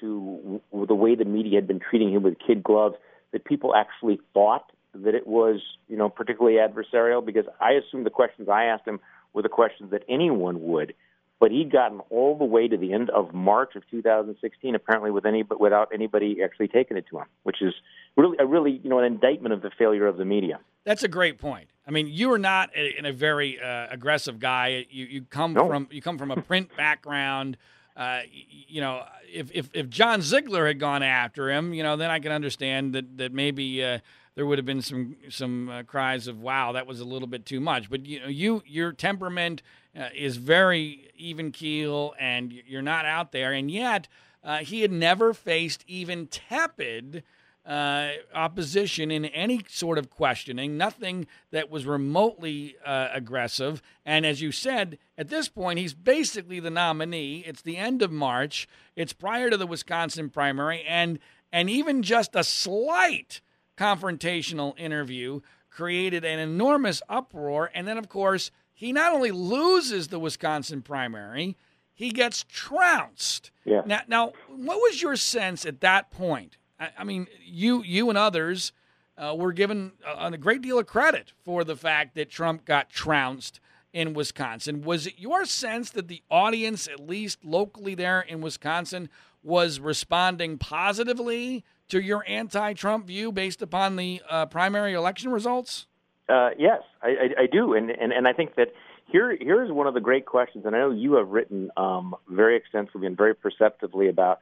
to 0.00 0.60
the 0.72 0.94
way 0.94 1.16
the 1.16 1.24
media 1.24 1.56
had 1.56 1.66
been 1.66 1.80
treating 1.80 2.12
him 2.12 2.22
with 2.22 2.36
kid 2.38 2.62
gloves. 2.62 2.94
That 3.32 3.44
people 3.44 3.74
actually 3.74 4.20
thought 4.32 4.70
that 4.94 5.14
it 5.16 5.26
was, 5.26 5.60
you 5.88 5.96
know, 5.96 6.08
particularly 6.08 6.58
adversarial 6.58 7.24
because 7.24 7.46
I 7.60 7.72
assumed 7.72 8.06
the 8.06 8.10
questions 8.10 8.48
I 8.48 8.64
asked 8.64 8.86
him 8.86 9.00
were 9.32 9.42
the 9.42 9.48
questions 9.48 9.90
that 9.90 10.04
anyone 10.08 10.62
would 10.62 10.94
but 11.40 11.50
he'd 11.50 11.72
gotten 11.72 12.00
all 12.10 12.36
the 12.36 12.44
way 12.44 12.68
to 12.68 12.76
the 12.76 12.92
end 12.92 13.08
of 13.10 13.32
March 13.32 13.74
of 13.74 13.82
2016, 13.90 14.74
apparently 14.74 15.10
with 15.10 15.24
any, 15.24 15.42
but 15.42 15.58
without 15.58 15.88
anybody 15.92 16.42
actually 16.44 16.68
taking 16.68 16.98
it 16.98 17.06
to 17.10 17.18
him, 17.18 17.24
which 17.42 17.62
is 17.62 17.72
really 18.16 18.36
a 18.38 18.46
really 18.46 18.80
you 18.84 18.90
know 18.90 18.98
an 18.98 19.06
indictment 19.06 19.54
of 19.54 19.62
the 19.62 19.70
failure 19.76 20.06
of 20.06 20.18
the 20.18 20.24
media. 20.24 20.60
That's 20.84 21.02
a 21.02 21.08
great 21.08 21.38
point. 21.38 21.70
I 21.86 21.90
mean, 21.90 22.08
you 22.08 22.30
are 22.32 22.38
not 22.38 22.70
a, 22.76 22.98
in 22.98 23.06
a 23.06 23.12
very 23.12 23.60
uh, 23.60 23.88
aggressive 23.90 24.38
guy. 24.38 24.86
You 24.90 25.06
you 25.06 25.22
come 25.22 25.54
no. 25.54 25.66
from 25.66 25.88
you 25.90 26.02
come 26.02 26.18
from 26.18 26.30
a 26.30 26.40
print 26.40 26.70
background. 26.76 27.56
Uh, 27.96 28.20
you 28.68 28.80
know, 28.80 29.04
if, 29.32 29.50
if 29.52 29.70
if 29.72 29.88
John 29.88 30.20
Ziegler 30.20 30.66
had 30.66 30.78
gone 30.78 31.02
after 31.02 31.50
him, 31.50 31.72
you 31.72 31.82
know, 31.82 31.96
then 31.96 32.10
I 32.10 32.20
can 32.20 32.32
understand 32.32 32.94
that 32.94 33.16
that 33.16 33.32
maybe 33.32 33.82
uh, 33.82 33.98
there 34.34 34.46
would 34.46 34.58
have 34.58 34.66
been 34.66 34.82
some 34.82 35.16
some 35.28 35.68
uh, 35.68 35.82
cries 35.82 36.26
of 36.26 36.40
"Wow, 36.40 36.72
that 36.72 36.86
was 36.86 37.00
a 37.00 37.04
little 37.04 37.28
bit 37.28 37.44
too 37.44 37.60
much." 37.60 37.90
But 37.90 38.06
you 38.06 38.20
know, 38.20 38.28
you 38.28 38.62
your 38.66 38.92
temperament 38.92 39.62
uh, 39.98 40.08
is 40.14 40.36
very 40.36 41.10
even 41.16 41.52
keel, 41.52 42.14
and 42.18 42.52
you're 42.52 42.82
not 42.82 43.04
out 43.04 43.32
there, 43.32 43.52
and 43.52 43.70
yet 43.70 44.08
uh, 44.44 44.58
he 44.58 44.82
had 44.82 44.92
never 44.92 45.34
faced 45.34 45.84
even 45.86 46.26
tepid. 46.26 47.22
Uh, 47.66 48.12
opposition 48.34 49.10
in 49.10 49.26
any 49.26 49.60
sort 49.68 49.98
of 49.98 50.08
questioning, 50.08 50.78
nothing 50.78 51.26
that 51.50 51.70
was 51.70 51.84
remotely 51.84 52.74
uh, 52.86 53.08
aggressive. 53.12 53.82
And 54.04 54.24
as 54.24 54.40
you 54.40 54.50
said, 54.50 54.98
at 55.18 55.28
this 55.28 55.50
point, 55.50 55.78
he's 55.78 55.92
basically 55.92 56.58
the 56.58 56.70
nominee. 56.70 57.44
It's 57.46 57.60
the 57.60 57.76
end 57.76 58.00
of 58.00 58.10
March. 58.10 58.66
It's 58.96 59.12
prior 59.12 59.50
to 59.50 59.58
the 59.58 59.66
Wisconsin 59.66 60.30
primary, 60.30 60.82
and 60.84 61.18
and 61.52 61.68
even 61.68 62.02
just 62.02 62.34
a 62.34 62.42
slight 62.42 63.42
confrontational 63.80 64.78
interview 64.78 65.40
created 65.70 66.24
an 66.24 66.38
enormous 66.38 67.02
uproar. 67.08 67.70
And 67.74 67.88
then, 67.88 67.96
of 67.96 68.08
course, 68.08 68.50
he 68.74 68.92
not 68.92 69.12
only 69.12 69.30
loses 69.30 70.08
the 70.08 70.18
Wisconsin 70.18 70.82
primary, 70.82 71.56
he 71.94 72.10
gets 72.10 72.44
trounced. 72.48 73.50
Yeah. 73.64 73.82
Now, 73.86 74.00
now 74.06 74.32
what 74.48 74.76
was 74.76 75.00
your 75.00 75.16
sense 75.16 75.64
at 75.64 75.80
that 75.80 76.10
point? 76.10 76.58
I, 76.78 76.90
I 76.98 77.04
mean, 77.04 77.26
you, 77.42 77.82
you 77.82 78.08
and 78.10 78.18
others 78.18 78.72
uh, 79.16 79.34
were 79.36 79.52
given 79.52 79.92
a, 80.06 80.26
a 80.26 80.38
great 80.38 80.60
deal 80.60 80.78
of 80.78 80.86
credit 80.86 81.32
for 81.44 81.64
the 81.64 81.76
fact 81.76 82.14
that 82.16 82.30
Trump 82.30 82.64
got 82.64 82.90
trounced 82.90 83.60
in 83.92 84.12
Wisconsin. 84.12 84.82
Was 84.82 85.06
it 85.06 85.18
your 85.18 85.44
sense 85.44 85.90
that 85.90 86.08
the 86.08 86.22
audience, 86.30 86.86
at 86.86 87.00
least 87.00 87.44
locally 87.44 87.94
there 87.94 88.20
in 88.20 88.40
Wisconsin, 88.40 89.08
was 89.42 89.80
responding 89.80 90.58
positively 90.58 91.64
to 91.90 92.00
your 92.00 92.24
anti-Trump 92.26 93.06
view 93.06 93.32
based 93.32 93.62
upon 93.62 93.96
the 93.96 94.22
uh, 94.28 94.46
primary 94.46 94.94
election 94.94 95.30
results? 95.30 95.86
Uh, 96.28 96.50
yes, 96.58 96.82
I, 97.02 97.08
I, 97.08 97.42
I 97.42 97.46
do, 97.50 97.74
and, 97.74 97.90
and 97.90 98.12
and 98.12 98.28
I 98.28 98.32
think 98.32 98.54
that 98.54 98.68
here, 99.06 99.36
here's 99.40 99.72
one 99.72 99.86
of 99.86 99.94
the 99.94 100.00
great 100.00 100.26
questions, 100.26 100.64
and 100.64 100.76
I 100.76 100.78
know 100.78 100.92
you 100.92 101.14
have 101.14 101.28
written 101.28 101.70
um, 101.76 102.14
very 102.28 102.56
extensively 102.56 103.06
and 103.06 103.16
very 103.16 103.34
perceptively 103.34 104.08
about 104.08 104.38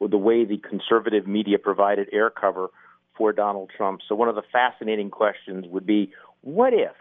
the 0.00 0.18
way 0.18 0.44
the 0.44 0.58
conservative 0.58 1.26
media 1.26 1.58
provided 1.58 2.08
air 2.12 2.30
cover 2.30 2.68
for 3.16 3.32
Donald 3.32 3.70
Trump. 3.76 4.00
So 4.08 4.14
one 4.14 4.28
of 4.28 4.34
the 4.34 4.42
fascinating 4.52 5.10
questions 5.10 5.66
would 5.68 5.86
be, 5.86 6.12
what 6.40 6.72
if 6.72 6.92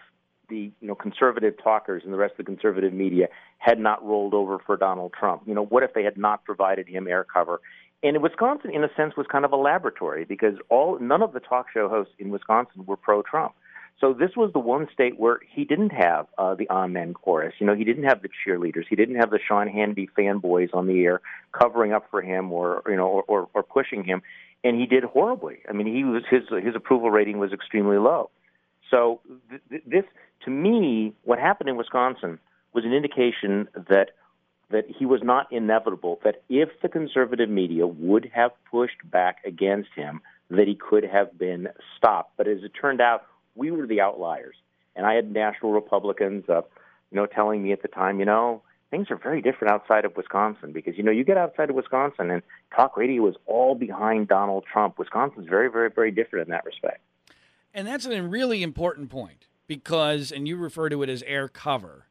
the 0.49 0.71
you 0.79 0.87
know 0.87 0.95
conservative 0.95 1.55
talkers 1.63 2.03
and 2.03 2.13
the 2.13 2.17
rest 2.17 2.33
of 2.33 2.37
the 2.37 2.43
conservative 2.43 2.93
media 2.93 3.27
had 3.57 3.79
not 3.79 4.05
rolled 4.05 4.33
over 4.33 4.59
for 4.59 4.77
Donald 4.77 5.13
Trump? 5.17 5.43
You 5.45 5.55
know, 5.55 5.65
what 5.65 5.83
if 5.83 5.93
they 5.93 6.03
had 6.03 6.17
not 6.17 6.45
provided 6.45 6.87
him 6.87 7.07
air 7.07 7.23
cover? 7.23 7.61
And 8.01 8.21
Wisconsin, 8.21 8.71
in 8.71 8.83
a 8.83 8.89
sense, 8.95 9.15
was 9.17 9.27
kind 9.29 9.43
of 9.43 9.51
a 9.51 9.57
laboratory 9.57 10.23
because 10.23 10.55
all 10.69 10.97
none 10.99 11.21
of 11.21 11.33
the 11.33 11.39
talk 11.39 11.67
show 11.73 11.89
hosts 11.89 12.13
in 12.17 12.29
Wisconsin 12.29 12.85
were 12.85 12.95
pro-Trump. 12.95 13.53
So 13.99 14.13
this 14.13 14.31
was 14.37 14.53
the 14.53 14.59
one 14.59 14.87
state 14.93 15.19
where 15.19 15.39
he 15.45 15.65
didn't 15.65 15.89
have 15.89 16.27
uh, 16.37 16.55
the 16.55 16.69
amen 16.69 17.13
chorus. 17.13 17.55
You 17.59 17.67
know, 17.67 17.75
he 17.75 17.83
didn't 17.83 18.05
have 18.05 18.21
the 18.21 18.29
cheerleaders. 18.29 18.85
He 18.89 18.95
didn't 18.95 19.15
have 19.15 19.29
the 19.29 19.39
Sean 19.45 19.67
Hannity 19.67 20.07
fanboys 20.17 20.69
on 20.73 20.87
the 20.87 21.03
air 21.03 21.19
covering 21.51 21.91
up 21.91 22.05
for 22.09 22.21
him 22.21 22.53
or 22.53 22.81
you 22.87 22.95
know 22.95 23.07
or, 23.07 23.23
or, 23.23 23.49
or 23.53 23.63
pushing 23.63 24.05
him. 24.05 24.21
And 24.63 24.79
he 24.79 24.85
did 24.85 25.03
horribly. 25.03 25.59
I 25.67 25.73
mean, 25.73 25.93
he 25.93 26.05
was 26.05 26.23
his 26.29 26.43
his 26.63 26.75
approval 26.75 27.11
rating 27.11 27.39
was 27.39 27.51
extremely 27.51 27.97
low. 27.97 28.29
So 28.89 29.19
th- 29.49 29.61
th- 29.69 29.83
this, 29.85 30.03
to 30.45 30.49
me, 30.49 31.13
what 31.23 31.37
happened 31.37 31.69
in 31.69 31.75
Wisconsin 31.75 32.39
was 32.73 32.85
an 32.85 32.93
indication 32.93 33.67
that 33.73 34.11
that 34.71 34.85
he 34.87 35.05
was 35.05 35.21
not 35.23 35.51
inevitable. 35.51 36.19
That 36.23 36.43
if 36.49 36.69
the 36.81 36.89
conservative 36.89 37.49
media 37.49 37.87
would 37.87 38.31
have 38.33 38.51
pushed 38.69 39.09
back 39.09 39.37
against 39.45 39.89
him, 39.95 40.21
that 40.49 40.67
he 40.67 40.75
could 40.75 41.03
have 41.03 41.37
been 41.37 41.69
stopped. 41.97 42.33
But 42.37 42.47
as 42.47 42.63
it 42.63 42.71
turned 42.79 43.01
out, 43.01 43.25
we 43.55 43.71
were 43.71 43.87
the 43.87 44.01
outliers. 44.01 44.55
And 44.95 45.05
I 45.05 45.13
had 45.13 45.31
national 45.31 45.71
Republicans, 45.71 46.45
uh, 46.49 46.61
you 47.11 47.15
know, 47.15 47.25
telling 47.25 47.63
me 47.63 47.71
at 47.71 47.81
the 47.81 47.87
time, 47.87 48.19
you 48.19 48.25
know, 48.25 48.61
things 48.91 49.07
are 49.09 49.17
very 49.17 49.41
different 49.41 49.73
outside 49.73 50.05
of 50.05 50.15
Wisconsin 50.15 50.71
because 50.71 50.97
you 50.97 51.03
know 51.03 51.11
you 51.11 51.23
get 51.23 51.37
outside 51.37 51.69
of 51.69 51.75
Wisconsin 51.75 52.31
and 52.31 52.41
talk 52.75 52.97
radio 52.97 53.27
is 53.27 53.35
all 53.45 53.75
behind 53.75 54.27
Donald 54.27 54.65
Trump. 54.71 54.97
Wisconsin's 54.97 55.47
very, 55.47 55.69
very, 55.69 55.89
very 55.89 56.11
different 56.11 56.47
in 56.47 56.51
that 56.51 56.65
respect. 56.65 57.01
And 57.73 57.87
that's 57.87 58.05
a 58.05 58.21
really 58.21 58.63
important 58.63 59.09
point 59.09 59.45
because, 59.67 60.31
and 60.31 60.47
you 60.47 60.57
refer 60.57 60.89
to 60.89 61.03
it 61.03 61.09
as 61.09 61.23
air 61.23 61.47
cover, 61.47 62.07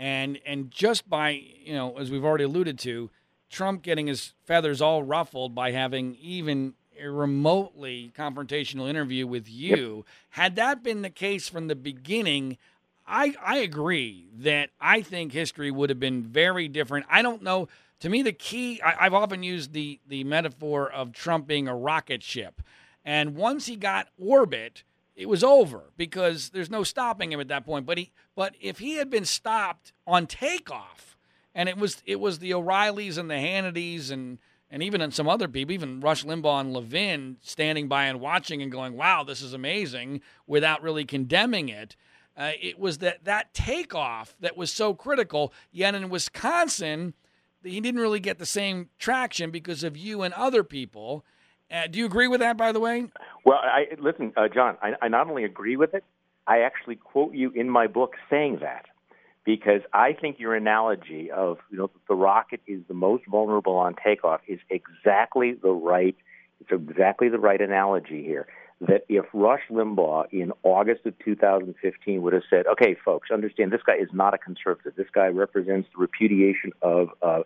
and 0.00 0.40
and 0.46 0.70
just 0.70 1.08
by 1.08 1.30
you 1.62 1.74
know 1.74 1.96
as 1.98 2.10
we've 2.10 2.24
already 2.24 2.44
alluded 2.44 2.78
to, 2.80 3.10
Trump 3.50 3.82
getting 3.82 4.06
his 4.08 4.32
feathers 4.44 4.80
all 4.80 5.02
ruffled 5.04 5.54
by 5.54 5.70
having 5.70 6.16
even 6.20 6.74
a 6.98 7.08
remotely 7.08 8.10
confrontational 8.16 8.88
interview 8.88 9.26
with 9.26 9.48
you. 9.48 9.96
Yep. 9.96 10.04
Had 10.30 10.56
that 10.56 10.82
been 10.82 11.02
the 11.02 11.10
case 11.10 11.48
from 11.48 11.68
the 11.68 11.76
beginning, 11.76 12.56
I 13.06 13.34
I 13.44 13.58
agree 13.58 14.28
that 14.38 14.70
I 14.80 15.02
think 15.02 15.32
history 15.32 15.70
would 15.70 15.90
have 15.90 16.00
been 16.00 16.22
very 16.22 16.66
different. 16.66 17.06
I 17.10 17.20
don't 17.20 17.42
know. 17.42 17.68
To 18.00 18.08
me, 18.08 18.22
the 18.22 18.32
key 18.32 18.80
I, 18.80 19.06
I've 19.06 19.14
often 19.14 19.42
used 19.42 19.74
the 19.74 20.00
the 20.08 20.24
metaphor 20.24 20.90
of 20.90 21.12
Trump 21.12 21.46
being 21.46 21.68
a 21.68 21.76
rocket 21.76 22.22
ship, 22.22 22.62
and 23.04 23.36
once 23.36 23.66
he 23.66 23.76
got 23.76 24.08
orbit, 24.18 24.82
it 25.20 25.28
was 25.28 25.44
over 25.44 25.92
because 25.98 26.48
there's 26.48 26.70
no 26.70 26.82
stopping 26.82 27.30
him 27.30 27.40
at 27.40 27.48
that 27.48 27.66
point. 27.66 27.84
But 27.84 27.98
he 27.98 28.10
but 28.34 28.54
if 28.58 28.78
he 28.78 28.94
had 28.94 29.10
been 29.10 29.26
stopped 29.26 29.92
on 30.06 30.26
takeoff, 30.26 31.18
and 31.54 31.68
it 31.68 31.76
was 31.76 32.02
it 32.06 32.18
was 32.18 32.38
the 32.38 32.54
O'Reillys 32.54 33.18
and 33.18 33.30
the 33.30 33.34
Hannitys 33.34 34.10
and 34.10 34.38
and 34.70 34.82
even 34.82 35.10
some 35.10 35.28
other 35.28 35.46
people, 35.46 35.74
even 35.74 36.00
Rush 36.00 36.24
Limbaugh 36.24 36.60
and 36.60 36.72
Levin, 36.72 37.36
standing 37.42 37.86
by 37.86 38.06
and 38.06 38.18
watching 38.18 38.62
and 38.62 38.72
going, 38.72 38.96
"Wow, 38.96 39.22
this 39.22 39.42
is 39.42 39.52
amazing," 39.52 40.22
without 40.46 40.82
really 40.82 41.04
condemning 41.04 41.68
it. 41.68 41.96
Uh, 42.34 42.52
it 42.58 42.78
was 42.78 42.98
that 42.98 43.24
that 43.24 43.52
takeoff 43.52 44.34
that 44.40 44.56
was 44.56 44.72
so 44.72 44.94
critical. 44.94 45.52
Yet 45.70 45.94
in 45.94 46.08
Wisconsin, 46.08 47.12
he 47.62 47.82
didn't 47.82 48.00
really 48.00 48.20
get 48.20 48.38
the 48.38 48.46
same 48.46 48.88
traction 48.98 49.50
because 49.50 49.84
of 49.84 49.98
you 49.98 50.22
and 50.22 50.32
other 50.32 50.64
people. 50.64 51.26
Uh, 51.70 51.86
do 51.88 51.98
you 51.98 52.06
agree 52.06 52.26
with 52.26 52.40
that, 52.40 52.56
by 52.56 52.72
the 52.72 52.80
way? 52.80 53.06
Well, 53.44 53.58
I 53.62 53.86
listen, 53.98 54.32
uh, 54.36 54.48
John. 54.48 54.76
I, 54.82 54.92
I 55.02 55.08
not 55.08 55.28
only 55.28 55.44
agree 55.44 55.76
with 55.76 55.94
it, 55.94 56.04
I 56.46 56.60
actually 56.60 56.96
quote 56.96 57.34
you 57.34 57.50
in 57.50 57.70
my 57.70 57.86
book 57.86 58.14
saying 58.28 58.58
that 58.60 58.86
because 59.44 59.80
I 59.92 60.12
think 60.12 60.38
your 60.38 60.54
analogy 60.54 61.30
of 61.30 61.58
you 61.70 61.78
know 61.78 61.90
the 62.08 62.14
rocket 62.14 62.60
is 62.66 62.82
the 62.88 62.94
most 62.94 63.24
vulnerable 63.26 63.76
on 63.76 63.94
takeoff 64.04 64.40
is 64.46 64.58
exactly 64.70 65.54
the 65.54 65.70
right 65.70 66.16
it's 66.60 66.70
exactly 66.70 67.28
the 67.28 67.38
right 67.38 67.60
analogy 67.60 68.22
here. 68.22 68.46
That 68.82 69.04
if 69.08 69.26
Rush 69.34 69.60
Limbaugh 69.70 70.26
in 70.30 70.52
August 70.62 71.04
of 71.04 71.18
2015 71.18 72.22
would 72.22 72.32
have 72.32 72.42
said, 72.48 72.66
"Okay, 72.66 72.94
folks, 72.94 73.30
understand 73.30 73.72
this 73.72 73.82
guy 73.86 73.96
is 73.96 74.08
not 74.12 74.32
a 74.32 74.38
conservative. 74.38 74.94
This 74.96 75.10
guy 75.12 75.26
represents 75.26 75.88
the 75.92 76.00
repudiation 76.00 76.72
of 76.80 77.10
uh, 77.22 77.42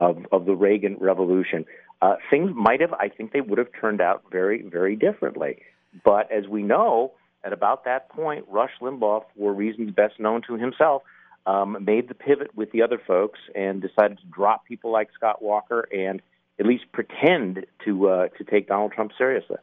of, 0.00 0.26
of 0.30 0.44
the 0.44 0.54
Reagan 0.54 0.96
Revolution," 1.00 1.64
uh, 2.02 2.16
things 2.30 2.52
might 2.54 2.80
have, 2.80 2.92
I 2.94 3.08
think, 3.08 3.32
they 3.32 3.40
would 3.40 3.58
have 3.58 3.68
turned 3.80 4.00
out 4.00 4.24
very, 4.30 4.62
very 4.62 4.96
differently. 4.96 5.62
But 6.04 6.30
as 6.30 6.46
we 6.48 6.62
know, 6.62 7.12
at 7.44 7.52
about 7.52 7.84
that 7.84 8.08
point, 8.08 8.44
Rush 8.48 8.72
Limbaugh, 8.80 9.24
for 9.36 9.52
reasons 9.52 9.92
best 9.92 10.18
known 10.18 10.42
to 10.46 10.56
himself, 10.56 11.02
um, 11.46 11.76
made 11.84 12.08
the 12.08 12.14
pivot 12.14 12.54
with 12.54 12.72
the 12.72 12.82
other 12.82 13.00
folks 13.06 13.38
and 13.54 13.82
decided 13.82 14.18
to 14.18 14.26
drop 14.26 14.64
people 14.64 14.90
like 14.90 15.10
Scott 15.14 15.42
Walker 15.42 15.86
and 15.92 16.22
at 16.58 16.66
least 16.66 16.84
pretend 16.92 17.66
to 17.84 18.08
uh, 18.08 18.28
to 18.38 18.44
take 18.44 18.68
Donald 18.68 18.92
Trump 18.92 19.12
seriously. 19.18 19.56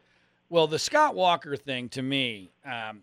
Well, 0.50 0.68
the 0.68 0.80
Scott 0.80 1.16
Walker 1.16 1.56
thing 1.56 1.90
to 1.90 2.02
me, 2.02 2.52
um, 2.66 3.02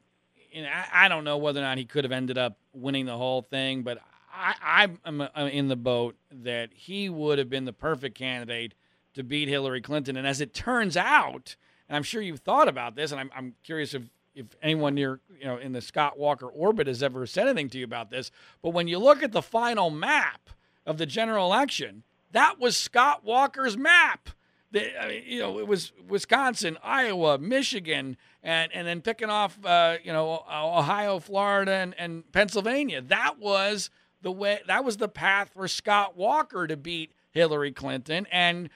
I, 0.54 0.86
I, 0.92 1.08
don't 1.08 1.24
know 1.24 1.38
whether 1.38 1.60
or 1.60 1.62
not 1.62 1.78
he 1.78 1.86
could 1.86 2.04
have 2.04 2.12
ended 2.12 2.36
up 2.36 2.58
winning 2.74 3.06
the 3.06 3.16
whole 3.16 3.40
thing, 3.40 3.82
but 3.82 3.98
I, 4.32 4.88
I'm, 5.04 5.22
I'm 5.34 5.48
in 5.48 5.68
the 5.68 5.76
boat 5.76 6.14
that 6.30 6.70
he 6.74 7.08
would 7.08 7.38
have 7.38 7.48
been 7.48 7.64
the 7.64 7.72
perfect 7.72 8.16
candidate 8.16 8.74
to 9.18 9.24
beat 9.24 9.48
Hillary 9.48 9.80
Clinton. 9.80 10.16
And 10.16 10.26
as 10.26 10.40
it 10.40 10.54
turns 10.54 10.96
out, 10.96 11.56
and 11.88 11.96
I'm 11.96 12.02
sure 12.02 12.22
you've 12.22 12.40
thought 12.40 12.68
about 12.68 12.94
this, 12.96 13.12
and 13.12 13.20
I'm, 13.20 13.30
I'm 13.36 13.54
curious 13.62 13.92
if 13.94 14.04
if 14.34 14.46
anyone 14.62 14.94
near 14.94 15.20
you 15.38 15.46
know 15.46 15.56
in 15.56 15.72
the 15.72 15.80
Scott 15.80 16.16
Walker 16.16 16.46
orbit 16.46 16.86
has 16.86 17.02
ever 17.02 17.26
said 17.26 17.48
anything 17.48 17.68
to 17.70 17.78
you 17.78 17.84
about 17.84 18.10
this. 18.10 18.30
But 18.62 18.70
when 18.70 18.88
you 18.88 18.98
look 18.98 19.22
at 19.22 19.32
the 19.32 19.42
final 19.42 19.90
map 19.90 20.50
of 20.86 20.96
the 20.96 21.06
general 21.06 21.46
election, 21.46 22.04
that 22.32 22.58
was 22.58 22.76
Scott 22.76 23.24
Walker's 23.24 23.76
map. 23.76 24.30
The, 24.70 25.02
I 25.02 25.08
mean, 25.08 25.22
you 25.26 25.40
know, 25.40 25.58
it 25.58 25.66
was 25.66 25.92
Wisconsin, 26.06 26.78
Iowa, 26.84 27.38
Michigan, 27.38 28.16
and 28.42 28.70
and 28.72 28.86
then 28.86 29.00
picking 29.00 29.30
off 29.30 29.58
uh, 29.64 29.96
you 30.04 30.12
know 30.12 30.44
Ohio, 30.48 31.18
Florida, 31.18 31.72
and, 31.72 31.94
and 31.98 32.30
Pennsylvania. 32.30 33.02
That 33.02 33.40
was 33.40 33.90
the 34.22 34.30
way. 34.30 34.60
That 34.68 34.84
was 34.84 34.98
the 34.98 35.08
path 35.08 35.50
for 35.54 35.66
Scott 35.66 36.16
Walker 36.16 36.68
to 36.68 36.76
beat 36.76 37.12
Hillary 37.32 37.72
Clinton, 37.72 38.26
and 38.30 38.70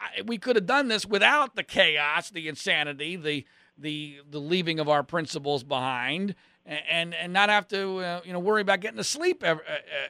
I, 0.00 0.22
we 0.22 0.38
could 0.38 0.56
have 0.56 0.66
done 0.66 0.88
this 0.88 1.06
without 1.06 1.56
the 1.56 1.62
chaos, 1.62 2.30
the 2.30 2.48
insanity, 2.48 3.16
the 3.16 3.44
the 3.78 4.20
the 4.30 4.38
leaving 4.38 4.78
of 4.78 4.88
our 4.88 5.02
principles 5.02 5.62
behind, 5.62 6.34
and 6.66 7.14
and 7.14 7.32
not 7.32 7.48
have 7.48 7.68
to 7.68 7.98
uh, 7.98 8.20
you 8.24 8.32
know 8.32 8.38
worry 8.38 8.62
about 8.62 8.80
getting 8.80 8.98
to 8.98 9.04
sleep 9.04 9.42
every, 9.42 9.64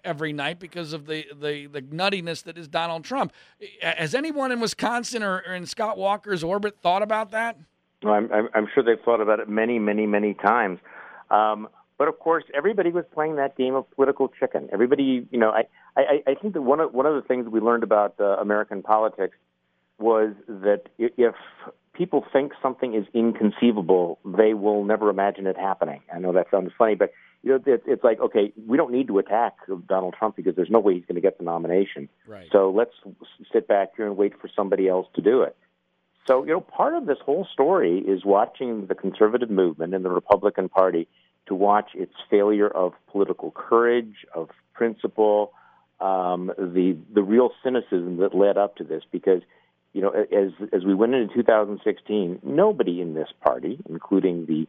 every 0.04 0.32
night 0.32 0.58
because 0.58 0.92
of 0.92 1.06
the, 1.06 1.26
the 1.40 1.66
the 1.66 1.82
nuttiness 1.82 2.42
that 2.44 2.58
is 2.58 2.68
Donald 2.68 3.04
Trump. 3.04 3.32
Has 3.82 4.14
anyone 4.14 4.52
in 4.52 4.60
Wisconsin 4.60 5.22
or, 5.22 5.42
or 5.46 5.54
in 5.54 5.66
Scott 5.66 5.98
Walker's 5.98 6.44
orbit 6.44 6.78
thought 6.80 7.02
about 7.02 7.30
that? 7.30 7.56
I'm, 8.04 8.48
I'm 8.54 8.66
sure 8.74 8.82
they've 8.82 9.02
thought 9.04 9.20
about 9.20 9.40
it 9.40 9.48
many, 9.48 9.78
many, 9.78 10.06
many 10.06 10.32
times. 10.32 10.78
Um, 11.30 11.68
but 11.98 12.08
of 12.08 12.18
course, 12.18 12.44
everybody 12.54 12.90
was 12.90 13.04
playing 13.12 13.36
that 13.36 13.58
game 13.58 13.74
of 13.74 13.90
political 13.90 14.28
chicken. 14.28 14.70
Everybody, 14.72 15.28
you 15.30 15.38
know, 15.38 15.50
I, 15.50 15.64
I, 15.96 16.22
I 16.28 16.34
think 16.34 16.54
that 16.54 16.62
one 16.62 16.80
of 16.80 16.94
one 16.94 17.04
of 17.04 17.14
the 17.14 17.20
things 17.20 17.46
we 17.46 17.60
learned 17.60 17.82
about 17.82 18.14
uh, 18.18 18.36
American 18.38 18.82
politics 18.82 19.36
was 20.00 20.34
that 20.48 20.84
if 20.98 21.34
people 21.92 22.24
think 22.32 22.52
something 22.62 22.94
is 22.94 23.04
inconceivable, 23.14 24.18
they 24.24 24.54
will 24.54 24.84
never 24.84 25.10
imagine 25.10 25.46
it 25.46 25.56
happening. 25.56 26.00
I 26.12 26.18
know 26.18 26.32
that 26.32 26.46
sounds 26.50 26.72
funny, 26.76 26.94
but 26.94 27.12
you 27.42 27.50
know, 27.50 27.60
it's 27.66 28.04
like, 28.04 28.20
okay, 28.20 28.52
we 28.66 28.76
don't 28.76 28.92
need 28.92 29.08
to 29.08 29.18
attack 29.18 29.54
Donald 29.88 30.14
Trump 30.18 30.36
because 30.36 30.56
there's 30.56 30.68
no 30.70 30.78
way 30.78 30.94
he's 30.94 31.04
going 31.06 31.14
to 31.14 31.22
get 31.22 31.38
the 31.38 31.44
nomination. 31.44 32.08
Right. 32.26 32.46
So 32.52 32.70
let's 32.70 32.92
sit 33.50 33.66
back 33.66 33.92
here 33.96 34.06
and 34.06 34.16
wait 34.16 34.38
for 34.38 34.50
somebody 34.54 34.88
else 34.88 35.06
to 35.14 35.22
do 35.22 35.42
it. 35.42 35.56
So, 36.26 36.44
you 36.44 36.52
know, 36.52 36.60
part 36.60 36.94
of 36.94 37.06
this 37.06 37.16
whole 37.24 37.46
story 37.50 37.98
is 37.98 38.24
watching 38.24 38.86
the 38.86 38.94
conservative 38.94 39.50
movement 39.50 39.94
and 39.94 40.04
the 40.04 40.10
Republican 40.10 40.68
Party 40.68 41.08
to 41.46 41.54
watch 41.54 41.90
its 41.94 42.12
failure 42.28 42.68
of 42.68 42.92
political 43.10 43.50
courage, 43.50 44.26
of 44.34 44.50
principle, 44.74 45.52
um, 45.98 46.52
the 46.56 46.96
the 47.12 47.22
real 47.22 47.50
cynicism 47.64 48.18
that 48.18 48.34
led 48.34 48.58
up 48.58 48.76
to 48.76 48.84
this. 48.84 49.02
Because 49.10 49.40
you 49.92 50.00
know, 50.00 50.10
as 50.10 50.52
as 50.72 50.84
we 50.84 50.94
went 50.94 51.14
into 51.14 51.34
2016, 51.34 52.40
nobody 52.42 53.00
in 53.00 53.14
this 53.14 53.28
party, 53.42 53.78
including 53.88 54.46
the 54.46 54.66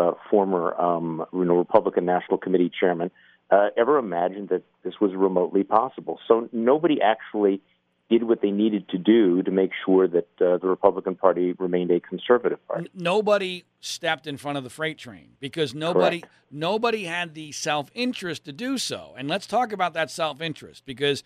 uh, 0.00 0.12
former 0.30 0.74
um, 0.80 1.24
Republican 1.32 2.04
National 2.04 2.38
Committee 2.38 2.70
chairman, 2.78 3.10
uh, 3.50 3.68
ever 3.76 3.98
imagined 3.98 4.50
that 4.50 4.62
this 4.84 4.94
was 5.00 5.12
remotely 5.14 5.64
possible. 5.64 6.18
So 6.28 6.48
nobody 6.52 7.00
actually 7.02 7.60
did 8.08 8.24
what 8.24 8.42
they 8.42 8.50
needed 8.50 8.88
to 8.88 8.98
do 8.98 9.42
to 9.42 9.50
make 9.50 9.70
sure 9.84 10.08
that 10.08 10.28
uh, 10.40 10.58
the 10.58 10.66
Republican 10.66 11.14
Party 11.14 11.52
remained 11.52 11.92
a 11.92 12.00
conservative 12.00 12.64
party. 12.66 12.90
Nobody 12.92 13.64
stepped 13.80 14.26
in 14.26 14.36
front 14.36 14.58
of 14.58 14.64
the 14.64 14.70
freight 14.70 14.98
train 14.98 15.30
because 15.38 15.74
nobody 15.74 16.20
Correct. 16.20 16.34
nobody 16.50 17.04
had 17.04 17.34
the 17.34 17.52
self-interest 17.52 18.44
to 18.44 18.52
do 18.52 18.78
so. 18.78 19.14
And 19.16 19.28
let's 19.28 19.46
talk 19.46 19.72
about 19.72 19.94
that 19.94 20.10
self-interest 20.10 20.84
because 20.84 21.22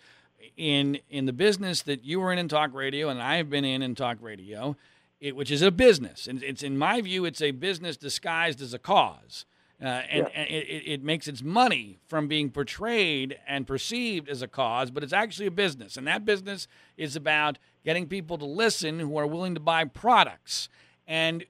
in 0.57 0.99
in 1.09 1.25
the 1.25 1.33
business 1.33 1.81
that 1.83 2.03
you 2.03 2.19
were 2.19 2.31
in 2.31 2.39
in 2.39 2.47
talk 2.47 2.73
radio 2.73 3.09
and 3.09 3.21
I 3.21 3.37
have 3.37 3.49
been 3.49 3.65
in 3.65 3.81
in 3.81 3.95
talk 3.95 4.17
radio, 4.21 4.75
it, 5.19 5.35
which 5.35 5.51
is 5.51 5.61
a 5.61 5.71
business, 5.71 6.27
and 6.27 6.41
it's 6.43 6.63
in 6.63 6.77
my 6.77 7.01
view, 7.01 7.25
it's 7.25 7.41
a 7.41 7.51
business 7.51 7.97
disguised 7.97 8.61
as 8.61 8.73
a 8.73 8.79
cause. 8.79 9.45
Uh, 9.81 9.87
and, 9.87 10.27
Yeah. 10.31 10.39
and 10.41 10.49
it, 10.49 10.83
it 10.85 11.03
makes 11.03 11.27
its 11.27 11.43
money 11.43 11.99
from 12.07 12.29
being 12.29 12.49
portrayed 12.49 13.37
and 13.45 13.67
perceived 13.67 14.29
as 14.29 14.41
a 14.41 14.47
cause, 14.47 14.89
but 14.89 15.03
it's 15.03 15.11
actually 15.11 15.47
a 15.47 15.51
business. 15.51 15.97
And 15.97 16.07
that 16.07 16.23
business 16.23 16.69
is 16.95 17.17
about 17.17 17.57
getting 17.83 18.07
people 18.07 18.37
to 18.37 18.45
listen 18.45 18.99
who 19.01 19.17
are 19.17 19.27
willing 19.27 19.53
to 19.53 19.59
buy 19.59 19.83
products. 19.83 20.69
And 21.05 21.43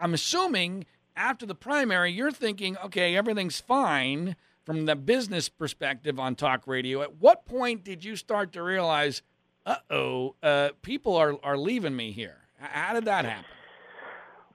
I'm 0.00 0.12
assuming 0.12 0.86
after 1.16 1.46
the 1.46 1.54
primary, 1.54 2.10
you're 2.10 2.32
thinking, 2.32 2.76
okay, 2.78 3.14
everything's 3.14 3.60
fine 3.60 4.34
from 4.68 4.84
the 4.84 4.94
business 4.94 5.48
perspective 5.48 6.20
on 6.20 6.34
talk 6.34 6.66
radio. 6.66 7.00
At 7.00 7.16
what 7.16 7.46
point 7.46 7.84
did 7.84 8.04
you 8.04 8.16
start 8.16 8.52
to 8.52 8.62
realize, 8.62 9.22
uh-oh, 9.64 10.34
uh, 10.42 10.68
people 10.82 11.16
are, 11.16 11.36
are 11.42 11.56
leaving 11.56 11.96
me 11.96 12.12
here? 12.12 12.36
How 12.58 12.92
did 12.92 13.06
that 13.06 13.24
happen? 13.24 13.46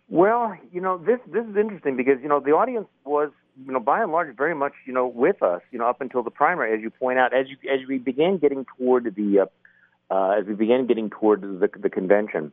Well, 0.10 0.56
you 0.72 0.82
know, 0.82 1.00
this 1.00 1.20
this 1.26 1.44
is 1.46 1.58
interesting 1.58 1.98
because 1.98 2.20
you 2.22 2.30
know 2.30 2.40
the 2.40 2.52
audience 2.52 2.86
was, 3.06 3.32
you 3.66 3.72
know, 3.72 3.80
by 3.80 4.04
and 4.04 4.12
large, 4.12 4.36
very 4.36 4.54
much, 4.54 4.74
you 4.86 4.94
know, 4.94 5.08
with 5.08 5.42
us, 5.42 5.62
you 5.72 5.80
know, 5.80 5.88
up 5.88 6.00
until 6.00 6.22
the 6.22 6.30
primary, 6.30 6.78
as 6.78 6.84
you 6.84 6.92
point 6.92 7.18
out, 7.18 7.34
as 7.34 7.48
you 7.50 7.58
as 7.68 7.80
we 7.88 7.98
began 7.98 8.38
getting 8.38 8.68
toward 8.78 9.16
the, 9.16 9.40
uh, 9.40 10.14
uh, 10.14 10.38
as 10.38 10.46
we 10.46 10.54
began 10.54 10.86
getting 10.86 11.10
toward 11.10 11.42
the 11.42 11.70
the 11.76 11.90
convention, 11.90 12.52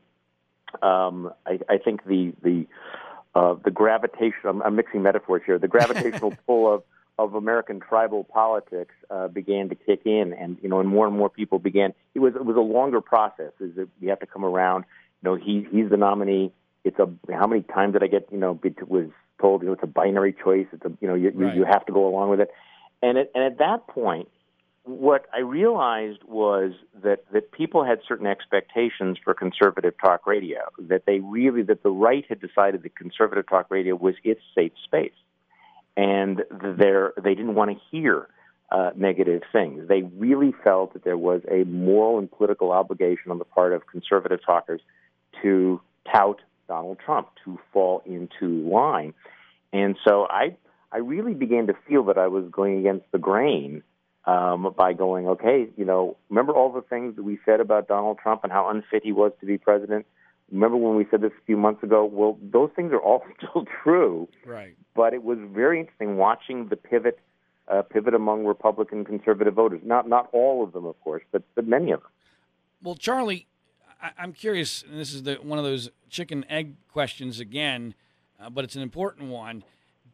um, 0.80 1.30
I, 1.44 1.58
I 1.68 1.76
think 1.76 2.06
the 2.06 2.32
the 2.42 2.66
uh, 3.34 3.56
the 3.62 3.70
gravitation. 3.70 4.48
I'm, 4.48 4.62
I'm 4.62 4.76
mixing 4.76 5.02
metaphors 5.02 5.42
here. 5.44 5.58
The 5.58 5.68
gravitational 5.76 6.32
pull 6.46 6.72
of 6.72 6.84
of 7.24 7.34
American 7.34 7.80
tribal 7.80 8.24
politics 8.24 8.94
uh, 9.10 9.28
began 9.28 9.68
to 9.68 9.74
kick 9.74 10.02
in, 10.06 10.32
and 10.32 10.58
you 10.62 10.68
know, 10.68 10.80
and 10.80 10.88
more 10.88 11.06
and 11.06 11.16
more 11.16 11.28
people 11.28 11.58
began. 11.58 11.92
It 12.14 12.20
was 12.20 12.34
it 12.34 12.44
was 12.44 12.56
a 12.56 12.60
longer 12.60 13.00
process. 13.00 13.52
Is 13.60 13.74
that 13.76 13.88
you 14.00 14.08
have 14.08 14.20
to 14.20 14.26
come 14.26 14.44
around. 14.44 14.84
You 15.22 15.30
know, 15.30 15.36
he 15.36 15.66
he's 15.70 15.90
the 15.90 15.96
nominee. 15.96 16.52
It's 16.84 16.98
a 16.98 17.08
how 17.32 17.46
many 17.46 17.62
times 17.62 17.92
did 17.92 18.02
I 18.02 18.06
get? 18.06 18.28
You 18.32 18.38
know, 18.38 18.58
it 18.64 18.88
was 18.88 19.08
told 19.40 19.62
you 19.62 19.68
know 19.68 19.74
it's 19.74 19.82
a 19.82 19.86
binary 19.86 20.32
choice. 20.32 20.66
It's 20.72 20.84
a 20.84 20.92
you 21.00 21.08
know 21.08 21.14
you 21.14 21.30
Right. 21.30 21.54
you, 21.54 21.60
you 21.60 21.66
have 21.70 21.84
to 21.86 21.92
go 21.92 22.06
along 22.06 22.30
with 22.30 22.40
it, 22.40 22.50
and 23.02 23.18
at, 23.18 23.30
and 23.34 23.44
at 23.44 23.58
that 23.58 23.86
point, 23.86 24.28
what 24.84 25.26
I 25.34 25.40
realized 25.40 26.24
was 26.24 26.72
that 27.02 27.24
that 27.32 27.52
people 27.52 27.84
had 27.84 28.00
certain 28.08 28.26
expectations 28.26 29.18
for 29.22 29.34
conservative 29.34 29.94
talk 30.02 30.26
radio. 30.26 30.60
That 30.78 31.04
they 31.06 31.20
really 31.20 31.62
that 31.62 31.82
the 31.82 31.90
right 31.90 32.24
had 32.28 32.40
decided 32.40 32.82
that 32.82 32.96
conservative 32.96 33.46
talk 33.46 33.66
radio 33.70 33.94
was 33.94 34.14
its 34.24 34.40
safe 34.54 34.72
space, 34.84 35.12
and 36.00 36.42
there 36.78 37.12
they 37.23 37.35
didn't 37.35 37.54
want 37.54 37.71
to 37.71 37.76
hear 37.90 38.26
uh, 38.73 38.90
negative 38.97 39.42
things. 39.52 39.87
They 39.87 40.02
really 40.02 40.54
felt 40.64 40.95
that 40.95 41.04
there 41.04 41.19
was 41.19 41.42
a 41.50 41.64
moral 41.64 42.19
and 42.19 42.30
political 42.30 42.73
obligation 42.73 43.30
on 43.30 43.38
the 43.38 43.45
part 43.45 43.75
of 43.75 43.87
conservative 43.87 44.40
talkers 44.45 44.80
to 45.42 45.80
tout 46.11 46.40
Donald 46.69 46.99
Trump, 47.04 47.28
to 47.45 47.59
fall 47.73 48.02
into 48.07 48.47
line. 48.66 49.12
And 49.75 49.97
so 50.07 50.26
I 50.30 50.57
I 50.90 50.99
really 50.99 51.35
began 51.35 51.66
to 51.66 51.75
feel 51.87 52.04
that 52.04 52.16
I 52.16 52.28
was 52.28 52.45
going 52.50 52.78
against 52.78 53.07
the 53.12 53.19
grain 53.19 53.83
um, 54.25 54.73
by 54.76 54.95
going, 54.95 55.28
okay, 55.28 55.69
you 55.76 55.85
know, 55.85 56.16
remember 56.30 56.52
all 56.54 56.73
the 56.73 56.80
things 56.80 57.16
that 57.16 57.25
we 57.25 57.38
said 57.45 57.61
about 57.61 57.88
Donald 57.88 58.19
Trump 58.23 58.45
and 58.45 58.52
how 58.52 58.71
unfit 58.71 59.02
he 59.04 59.12
was 59.12 59.33
to 59.40 59.47
be 59.47 59.59
president? 59.59 60.07
Remember 60.50 60.76
when 60.76 60.97
we 60.97 61.07
said 61.11 61.21
this 61.21 61.33
a 61.40 61.45
few 61.47 61.57
months 61.57 61.83
ago? 61.83 62.04
Well, 62.04 62.38
those 62.42 62.71
things 62.75 62.92
are 62.92 62.99
all 63.00 63.23
still 63.38 63.66
true, 63.83 64.28
Right. 64.45 64.75
but 64.95 65.14
it 65.14 65.23
was 65.23 65.38
very 65.52 65.80
interesting 65.80 66.16
watching 66.16 66.69
the 66.69 66.76
pivot 66.76 67.19
uh, 67.69 67.83
pivot 67.83 68.14
among 68.14 68.45
Republican 68.47 69.04
conservative 69.04 69.54
voters. 69.54 69.80
Not 69.85 70.09
not 70.09 70.28
all 70.33 70.64
of 70.64 70.73
them, 70.73 70.85
of 70.87 71.00
course, 71.02 71.23
but 71.33 71.42
but 71.54 71.66
many 71.66 71.92
of 71.92 72.00
them. 72.00 72.11
Well, 72.83 72.97
Charlie, 72.97 73.47
I, 74.02 74.11
I'm 74.19 74.33
curious, 74.33 74.83
and 74.83 74.99
this 74.99 75.12
is 75.14 75.23
the 75.23 75.35
one 75.37 75.59
of 75.59 75.64
those 75.64 75.90
chicken 76.09 76.45
egg 76.49 76.75
questions 76.92 77.38
again, 77.38 77.95
uh, 78.40 78.50
but 78.50 78.64
it's 78.64 78.75
an 78.75 78.82
important 78.82 79.28
one. 79.30 79.63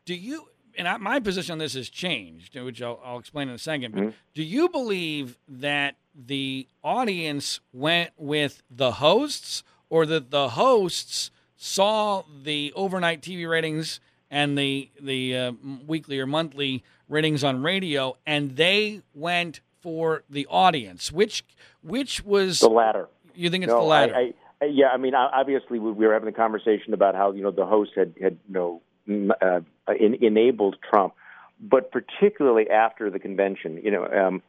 Do 0.04 0.14
you? 0.14 0.48
And 0.78 0.86
I, 0.86 0.98
my 0.98 1.18
position 1.20 1.52
on 1.52 1.58
this 1.58 1.72
has 1.72 1.88
changed, 1.88 2.54
which 2.60 2.82
I'll, 2.82 3.00
I'll 3.02 3.18
explain 3.18 3.48
in 3.48 3.54
a 3.54 3.58
2nd 3.58 3.94
But 3.94 4.12
do 4.34 4.42
you 4.42 4.68
believe 4.68 5.38
that 5.48 5.96
the 6.14 6.68
audience 6.84 7.60
went 7.72 8.10
with 8.18 8.62
the 8.70 8.92
hosts, 8.92 9.62
or 9.90 10.06
that 10.06 10.30
the 10.30 10.50
hosts 10.50 11.30
saw 11.56 12.22
the 12.42 12.72
overnight 12.76 13.22
TV 13.22 13.48
ratings 13.48 14.00
and 14.30 14.56
the 14.58 14.90
the 15.00 15.36
uh, 15.36 15.52
weekly 15.86 16.18
or 16.18 16.26
monthly 16.26 16.82
ratings 17.08 17.44
on 17.44 17.62
radio, 17.62 18.16
and 18.26 18.56
they 18.56 19.02
went 19.14 19.60
for 19.80 20.24
the 20.28 20.46
audience? 20.50 21.12
Which 21.12 21.44
which 21.82 22.24
was 22.24 22.60
The 22.60 22.68
latter. 22.68 23.08
you 23.34 23.50
think 23.50 23.64
it's 23.64 23.70
no, 23.70 23.80
the 23.80 23.86
latter? 23.86 24.14
I, 24.14 24.34
I, 24.60 24.64
yeah, 24.66 24.88
I 24.88 24.96
mean, 24.96 25.14
obviously, 25.14 25.78
we 25.78 25.92
we 25.92 26.06
were 26.06 26.12
having 26.12 26.28
a 26.28 26.32
conversation 26.32 26.92
about 26.92 27.14
how 27.14 27.32
you 27.32 27.42
know 27.42 27.50
the 27.50 27.66
host 27.66 27.92
had 27.94 28.14
had 28.20 28.38
you 28.48 28.80
know 29.08 29.32
uh, 29.40 29.60
in, 29.98 30.14
enabled 30.20 30.76
Trump, 30.88 31.14
but 31.60 31.90
particularly 31.90 32.68
after 32.68 33.10
the 33.10 33.18
convention, 33.18 33.80
you 33.82 33.90
know, 33.90 34.06
um, 34.06 34.42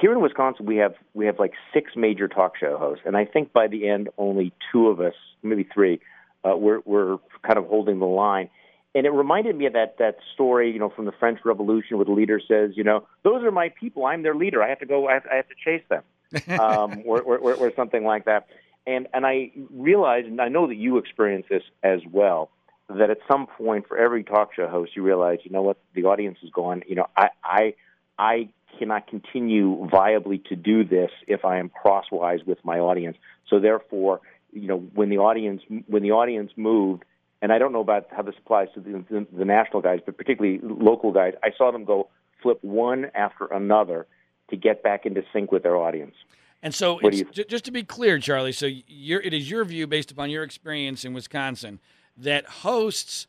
here 0.00 0.12
in 0.12 0.20
Wisconsin, 0.20 0.66
we 0.66 0.76
have 0.76 0.94
we 1.14 1.26
have 1.26 1.38
like 1.38 1.52
six 1.72 1.92
major 1.96 2.28
talk 2.28 2.56
show 2.56 2.78
hosts, 2.78 3.02
and 3.06 3.16
I 3.16 3.24
think 3.24 3.52
by 3.52 3.66
the 3.66 3.88
end, 3.88 4.08
only 4.18 4.52
two 4.72 4.88
of 4.88 5.00
us, 5.00 5.14
maybe 5.42 5.66
three, 5.72 6.00
uh, 6.44 6.56
were 6.56 6.80
were 6.84 7.18
kind 7.42 7.58
of 7.58 7.66
holding 7.66 7.98
the 7.98 8.06
line. 8.06 8.48
And 8.96 9.06
it 9.06 9.10
reminded 9.10 9.56
me 9.56 9.66
of 9.66 9.72
that 9.72 9.98
that 9.98 10.18
story, 10.34 10.70
you 10.70 10.78
know, 10.78 10.88
from 10.88 11.04
the 11.04 11.12
French 11.12 11.40
Revolution, 11.44 11.96
where 11.96 12.04
the 12.04 12.12
leader 12.12 12.40
says, 12.46 12.72
you 12.76 12.84
know, 12.84 13.06
those 13.24 13.42
are 13.42 13.50
my 13.50 13.70
people. 13.70 14.06
I'm 14.06 14.22
their 14.22 14.36
leader. 14.36 14.62
I 14.62 14.68
have 14.68 14.78
to 14.80 14.86
go. 14.86 15.08
I 15.08 15.14
have, 15.14 15.26
I 15.30 15.36
have 15.36 15.48
to 15.48 15.54
chase 15.64 15.82
them 15.88 16.02
um, 16.60 17.02
or, 17.04 17.20
or, 17.20 17.38
or, 17.38 17.54
or 17.54 17.72
something 17.74 18.04
like 18.04 18.26
that. 18.26 18.46
And 18.86 19.08
and 19.12 19.26
I 19.26 19.50
realize, 19.70 20.24
and 20.26 20.40
I 20.40 20.48
know 20.48 20.66
that 20.68 20.76
you 20.76 20.98
experience 20.98 21.46
this 21.48 21.62
as 21.82 22.00
well, 22.10 22.50
that 22.88 23.10
at 23.10 23.18
some 23.26 23.46
point 23.46 23.88
for 23.88 23.96
every 23.96 24.22
talk 24.22 24.54
show 24.54 24.68
host, 24.68 24.92
you 24.94 25.02
realize, 25.02 25.38
you 25.42 25.50
know 25.50 25.62
what, 25.62 25.78
the 25.94 26.04
audience 26.04 26.38
is 26.42 26.50
gone. 26.50 26.82
You 26.86 26.96
know, 26.96 27.06
I 27.16 27.28
I 27.42 27.74
I 28.18 28.48
cannot 28.78 29.06
continue 29.06 29.88
viably 29.88 30.44
to 30.46 30.56
do 30.56 30.84
this 30.84 31.10
if 31.26 31.44
I 31.44 31.58
am 31.58 31.68
crosswise 31.68 32.40
with 32.46 32.58
my 32.64 32.78
audience. 32.78 33.16
So 33.48 33.60
therefore, 33.60 34.20
you 34.52 34.68
know, 34.68 34.78
when 34.94 35.10
the 35.10 35.18
audience 35.18 35.62
when 35.86 36.02
the 36.02 36.12
audience 36.12 36.52
moved, 36.56 37.04
and 37.42 37.52
I 37.52 37.58
don't 37.58 37.72
know 37.72 37.80
about 37.80 38.06
how 38.10 38.22
this 38.22 38.34
applies 38.38 38.68
to 38.74 38.80
the, 38.80 39.04
the, 39.10 39.26
the 39.36 39.44
national 39.44 39.82
guys, 39.82 40.00
but 40.04 40.16
particularly 40.16 40.60
local 40.62 41.12
guys, 41.12 41.34
I 41.42 41.50
saw 41.56 41.70
them 41.70 41.84
go 41.84 42.08
flip 42.42 42.58
one 42.62 43.10
after 43.14 43.46
another 43.46 44.06
to 44.50 44.56
get 44.56 44.82
back 44.82 45.06
into 45.06 45.22
sync 45.32 45.50
with 45.50 45.62
their 45.62 45.76
audience. 45.76 46.14
And 46.62 46.74
so, 46.74 46.98
just 47.30 47.66
to 47.66 47.70
be 47.70 47.82
clear, 47.82 48.18
Charlie, 48.18 48.52
so 48.52 48.66
it 48.66 49.34
is 49.34 49.50
your 49.50 49.66
view, 49.66 49.86
based 49.86 50.10
upon 50.10 50.30
your 50.30 50.42
experience 50.42 51.04
in 51.04 51.12
Wisconsin, 51.12 51.78
that 52.16 52.46
hosts 52.46 53.26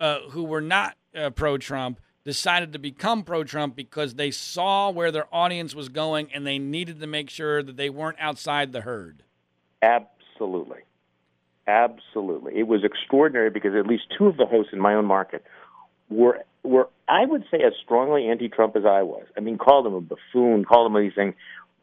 uh, 0.00 0.20
who 0.30 0.42
were 0.42 0.60
not 0.60 0.96
uh, 1.16 1.30
pro 1.30 1.58
Trump 1.58 2.00
decided 2.24 2.72
to 2.72 2.78
become 2.78 3.22
pro 3.24 3.44
Trump 3.44 3.74
because 3.74 4.14
they 4.14 4.30
saw 4.30 4.90
where 4.90 5.10
their 5.10 5.26
audience 5.34 5.74
was 5.74 5.88
going 5.88 6.28
and 6.32 6.46
they 6.46 6.58
needed 6.58 7.00
to 7.00 7.06
make 7.06 7.30
sure 7.30 7.62
that 7.62 7.76
they 7.76 7.90
weren't 7.90 8.18
outside 8.20 8.72
the 8.72 8.82
herd. 8.82 9.22
Absolutely. 9.82 10.80
Absolutely. 11.66 12.58
It 12.58 12.66
was 12.66 12.84
extraordinary 12.84 13.50
because 13.50 13.74
at 13.74 13.86
least 13.86 14.04
two 14.16 14.26
of 14.26 14.36
the 14.36 14.46
hosts 14.46 14.72
in 14.72 14.80
my 14.80 14.94
own 14.94 15.04
market 15.04 15.44
were 16.08 16.44
were 16.62 16.88
I 17.08 17.24
would 17.24 17.44
say 17.50 17.58
as 17.58 17.72
strongly 17.84 18.28
anti-Trump 18.28 18.76
as 18.76 18.84
I 18.84 19.02
was. 19.02 19.24
I 19.36 19.40
mean, 19.40 19.58
call 19.58 19.82
them 19.82 19.94
a 19.94 20.00
buffoon, 20.00 20.64
call 20.64 20.88
them 20.88 21.12
things. 21.14 21.34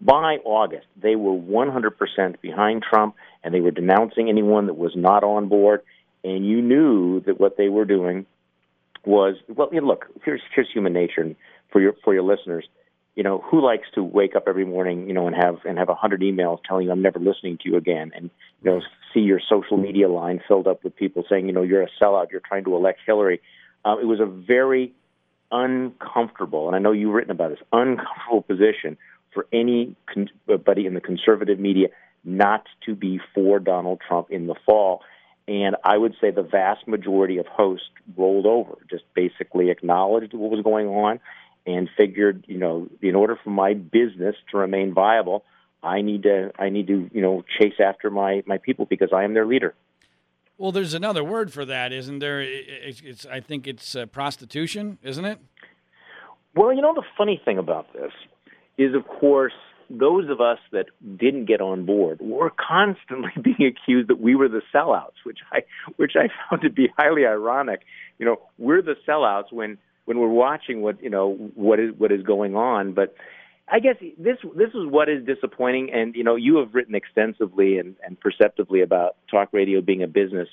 By 0.02 0.38
August, 0.46 0.88
they 1.02 1.18
were 1.18 1.34
100% 1.34 2.42
behind 2.42 2.84
Trump, 2.84 3.16
and 3.44 3.54
they 3.54 3.60
were 3.60 3.72
denouncing 3.72 4.30
anyone 4.30 4.68
that 4.68 4.76
was 4.76 4.94
not 4.96 5.26
on 5.26 5.50
board. 5.50 5.82
And 6.24 6.48
you 6.48 6.62
knew 6.62 7.20
that 7.22 7.40
what 7.40 7.58
they 7.58 7.68
were 7.68 7.84
doing 7.84 8.26
was 9.10 9.36
well. 9.48 9.70
You 9.72 9.82
know, 9.82 9.88
look, 9.88 10.06
here's 10.24 10.42
here's 10.54 10.70
human 10.72 10.94
nature, 10.94 11.22
and 11.22 11.36
for 11.72 11.82
your 11.82 11.96
for 12.04 12.14
your 12.14 12.24
listeners, 12.24 12.66
you 13.16 13.24
know, 13.24 13.44
who 13.50 13.66
likes 13.66 13.88
to 13.96 14.04
wake 14.04 14.36
up 14.36 14.44
every 14.48 14.66
morning, 14.66 15.08
you 15.08 15.14
know, 15.14 15.26
and 15.28 15.36
have 15.36 15.58
and 15.66 15.78
have 15.78 15.90
a 15.90 15.96
hundred 15.96 16.22
emails 16.22 16.60
telling 16.68 16.86
you 16.86 16.92
I'm 16.92 17.02
never 17.02 17.20
listening 17.20 17.58
to 17.64 17.70
you 17.70 17.76
again, 17.76 18.12
and 18.16 18.30
you 18.62 18.72
know, 18.72 18.82
see 19.14 19.22
your 19.22 19.42
social 19.50 19.78
media 19.78 20.08
line 20.08 20.42
filled 20.48 20.68
up 20.68 20.84
with 20.84 20.96
people 20.96 21.24
saying, 21.28 21.48
you 21.48 21.54
know, 21.54 21.64
you're 21.64 21.82
a 21.82 21.90
sellout, 22.02 22.32
you're 22.32 22.42
trying 22.48 22.64
to 22.66 22.76
elect 22.76 23.00
Hillary. 23.06 23.42
Uh, 23.84 23.98
it 24.00 24.06
was 24.06 24.20
a 24.20 24.26
very 24.26 24.94
uncomfortable, 25.52 26.68
and 26.68 26.76
I 26.76 26.80
know 26.80 26.92
you've 26.92 27.14
written 27.14 27.32
about 27.32 27.50
this, 27.50 27.60
uncomfortable 27.74 28.44
position 28.44 28.98
for 29.34 29.48
anybody 29.52 30.86
in 30.86 30.94
the 30.94 31.02
conservative 31.02 31.60
media 31.60 31.88
not 32.24 32.66
to 32.86 32.96
be 32.96 33.20
for 33.34 33.60
Donald 33.60 34.02
Trump 34.06 34.28
in 34.30 34.48
the 34.48 34.56
fall. 34.66 35.02
And 35.50 35.76
I 35.84 35.98
would 35.98 36.16
say 36.22 36.30
the 36.30 36.44
vast 36.44 36.88
majority 36.88 37.40
of 37.40 37.48
hosts 37.48 37.90
rolled 38.16 38.46
over, 38.46 38.78
just 38.88 39.04
basically 39.16 39.72
acknowledged 39.72 40.32
what 40.36 40.52
was 40.52 40.62
going 40.62 40.88
on 40.88 41.20
and 41.66 41.90
figured, 41.98 42.46
you 42.48 42.60
know, 42.60 42.88
in 43.02 43.16
order 43.16 43.36
for 43.44 43.50
my 43.50 43.74
business 43.74 44.36
to 44.52 44.58
remain 44.58 44.94
viable, 44.94 45.44
I 45.82 46.02
need 46.02 46.22
to 46.24 46.52
I 46.60 46.70
need 46.70 46.86
to 46.88 47.10
you 47.12 47.22
know 47.22 47.44
chase 47.58 47.80
after 47.84 48.12
my 48.12 48.44
my 48.46 48.60
people 48.60 48.86
because 48.86 49.10
I 49.12 49.24
am 49.24 49.34
their 49.34 49.48
leader. 49.48 49.74
Well, 50.60 50.72
there's 50.72 50.94
another 50.94 51.24
word 51.24 51.52
for 51.52 51.66
that, 51.66 51.94
isn't 51.94 52.20
there? 52.20 52.42
It's, 52.42 53.02
it's 53.04 53.26
I 53.26 53.40
think 53.40 53.66
it's 53.66 53.96
uh, 53.96 54.06
prostitution, 54.06 55.00
isn't 55.02 55.26
it? 55.26 55.40
Well, 56.56 56.72
you 56.74 56.82
know 56.82 56.94
the 56.94 57.06
funny 57.18 57.42
thing 57.44 57.58
about 57.58 57.92
this 57.94 58.12
is, 58.78 58.94
of 58.94 59.08
course, 59.08 59.54
those 59.90 60.30
of 60.30 60.40
us 60.40 60.60
that 60.72 60.88
didn't 61.18 61.46
get 61.46 61.62
on 61.62 61.86
board 61.86 62.20
were 62.22 62.52
constantly 62.52 63.32
being 63.42 63.66
accused 63.68 64.10
that 64.10 64.20
we 64.20 64.36
were 64.36 64.48
the 64.48 64.62
sellouts, 64.74 65.24
which 65.24 65.40
I 65.52 65.62
which 65.96 66.14
I 66.16 66.28
found 66.50 66.62
to 66.62 66.70
be 66.70 66.90
highly 66.98 67.26
ironic. 67.26 67.82
You 68.18 68.26
know, 68.26 68.38
we're 68.58 68.82
the 68.82 68.96
sellouts 69.08 69.52
when 69.52 69.78
when 70.06 70.20
we're 70.20 70.28
watching 70.28 70.82
what 70.82 71.02
you 71.02 71.10
know 71.10 71.34
what 71.56 71.80
is 71.80 71.92
what 71.98 72.12
is 72.12 72.24
going 72.24 72.56
on, 72.56 72.94
but. 72.94 73.16
I 73.72 73.80
guess 73.80 73.98
this 74.18 74.38
this 74.56 74.70
is 74.70 74.88
what 74.88 75.10
is 75.10 75.24
disappointing, 75.28 75.92
and 75.94 76.16
you 76.16 76.24
know 76.24 76.36
you 76.36 76.58
have 76.58 76.74
written 76.74 76.96
extensively 76.96 77.78
and, 77.78 77.96
and 78.04 78.20
perceptively 78.20 78.82
about 78.82 79.16
talk 79.30 79.50
radio 79.52 79.80
being 79.80 80.02
a 80.02 80.08
business, 80.08 80.50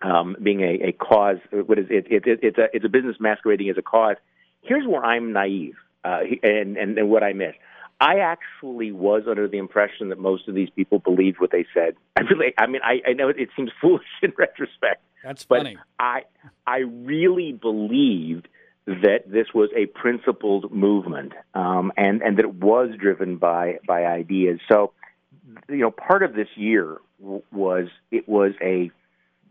um, 0.00 0.34
being 0.42 0.62
a, 0.62 0.88
a 0.88 0.92
cause. 0.92 1.36
What 1.50 1.78
is 1.78 1.84
it, 1.90 2.06
it, 2.10 2.26
it? 2.26 2.38
It's 2.42 2.56
a 2.56 2.68
it's 2.72 2.84
a 2.86 2.88
business 2.88 3.16
masquerading 3.20 3.68
as 3.68 3.76
a 3.76 3.82
cause. 3.82 4.16
Here's 4.62 4.86
where 4.86 5.04
I'm 5.04 5.34
naive, 5.34 5.74
uh, 6.02 6.20
and, 6.42 6.78
and 6.78 6.96
and 6.96 7.10
what 7.10 7.22
I 7.22 7.34
miss. 7.34 7.52
I 8.00 8.20
actually 8.20 8.92
was 8.92 9.24
under 9.28 9.46
the 9.46 9.58
impression 9.58 10.08
that 10.08 10.18
most 10.18 10.48
of 10.48 10.54
these 10.54 10.70
people 10.70 10.98
believed 10.98 11.38
what 11.38 11.50
they 11.50 11.66
said. 11.74 11.96
I 12.16 12.22
really, 12.22 12.54
I 12.58 12.66
mean, 12.66 12.80
I, 12.82 13.00
I 13.08 13.12
know 13.12 13.28
it 13.28 13.50
seems 13.56 13.70
foolish 13.80 14.04
in 14.22 14.32
retrospect. 14.36 15.02
That's 15.22 15.44
funny. 15.44 15.76
I, 15.98 16.22
I 16.66 16.78
really 16.78 17.52
believed 17.52 18.48
that 18.86 19.24
this 19.26 19.48
was 19.54 19.68
a 19.76 19.86
principled 19.86 20.72
movement, 20.72 21.34
um, 21.54 21.92
and 21.96 22.22
and 22.22 22.38
that 22.38 22.44
it 22.44 22.54
was 22.54 22.88
driven 22.98 23.36
by 23.36 23.78
by 23.86 24.06
ideas. 24.06 24.58
So, 24.70 24.92
you 25.68 25.76
know, 25.76 25.90
part 25.90 26.22
of 26.22 26.34
this 26.34 26.48
year 26.56 26.96
w- 27.20 27.42
was 27.52 27.88
it 28.10 28.26
was 28.26 28.52
a 28.62 28.90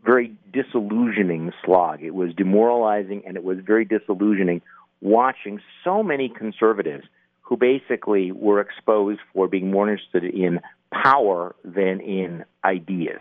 very 0.04 0.34
disillusioning 0.52 1.52
slog. 1.64 2.02
It 2.02 2.14
was 2.14 2.34
demoralizing, 2.34 3.22
and 3.24 3.36
it 3.36 3.44
was 3.44 3.58
very 3.64 3.84
disillusioning 3.84 4.60
watching 5.00 5.60
so 5.84 6.02
many 6.02 6.28
conservatives 6.28 7.04
who 7.50 7.56
basically 7.56 8.30
were 8.30 8.60
exposed 8.60 9.20
for 9.34 9.48
being 9.48 9.72
more 9.72 9.90
interested 9.90 10.24
in 10.24 10.60
power 10.92 11.54
than 11.64 12.00
in 12.00 12.44
ideas. 12.64 13.20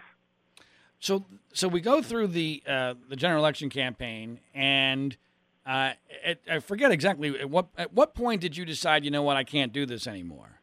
So, 1.00 1.26
so 1.52 1.68
we 1.68 1.82
go 1.82 2.02
through 2.04 2.28
the 2.28 2.62
uh, 2.68 2.94
the 3.10 3.16
general 3.16 3.42
election 3.42 3.70
campaign, 3.70 4.40
and 4.54 5.18
uh, 5.66 5.94
at, 6.24 6.40
I 6.50 6.60
forget 6.60 6.92
exactly 6.92 7.40
at 7.40 7.50
what 7.50 7.68
at 7.76 7.92
what 7.92 8.14
point 8.14 8.42
did 8.42 8.56
you 8.56 8.66
decide? 8.66 9.04
You 9.04 9.12
know 9.12 9.24
what? 9.24 9.36
I 9.36 9.44
can't 9.44 9.74
do 9.74 9.86
this 9.86 10.06
anymore. 10.06 10.60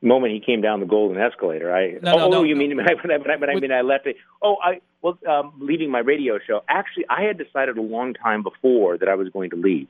Moment 0.00 0.32
he 0.32 0.40
came 0.40 0.62
down 0.62 0.80
the 0.80 0.86
golden 0.86 1.20
escalator. 1.20 1.74
I 1.74 1.98
no, 2.02 2.16
no, 2.16 2.24
oh, 2.24 2.30
no, 2.30 2.42
you 2.42 2.56
mean 2.56 2.74
when 2.76 2.88
I, 2.88 2.94
when 2.94 3.10
I, 3.10 3.36
when 3.36 3.50
I, 3.50 3.54
mean 3.56 3.72
I 3.72 3.82
left 3.82 4.06
it? 4.06 4.16
Oh, 4.40 4.56
I 4.64 4.80
well 5.02 5.18
um, 5.28 5.52
leaving 5.58 5.90
my 5.90 5.98
radio 5.98 6.38
show. 6.38 6.62
Actually, 6.68 7.04
I 7.10 7.22
had 7.22 7.36
decided 7.36 7.76
a 7.76 7.82
long 7.82 8.14
time 8.14 8.42
before 8.42 8.96
that 8.96 9.10
I 9.10 9.14
was 9.14 9.28
going 9.28 9.50
to 9.50 9.56
leave 9.56 9.88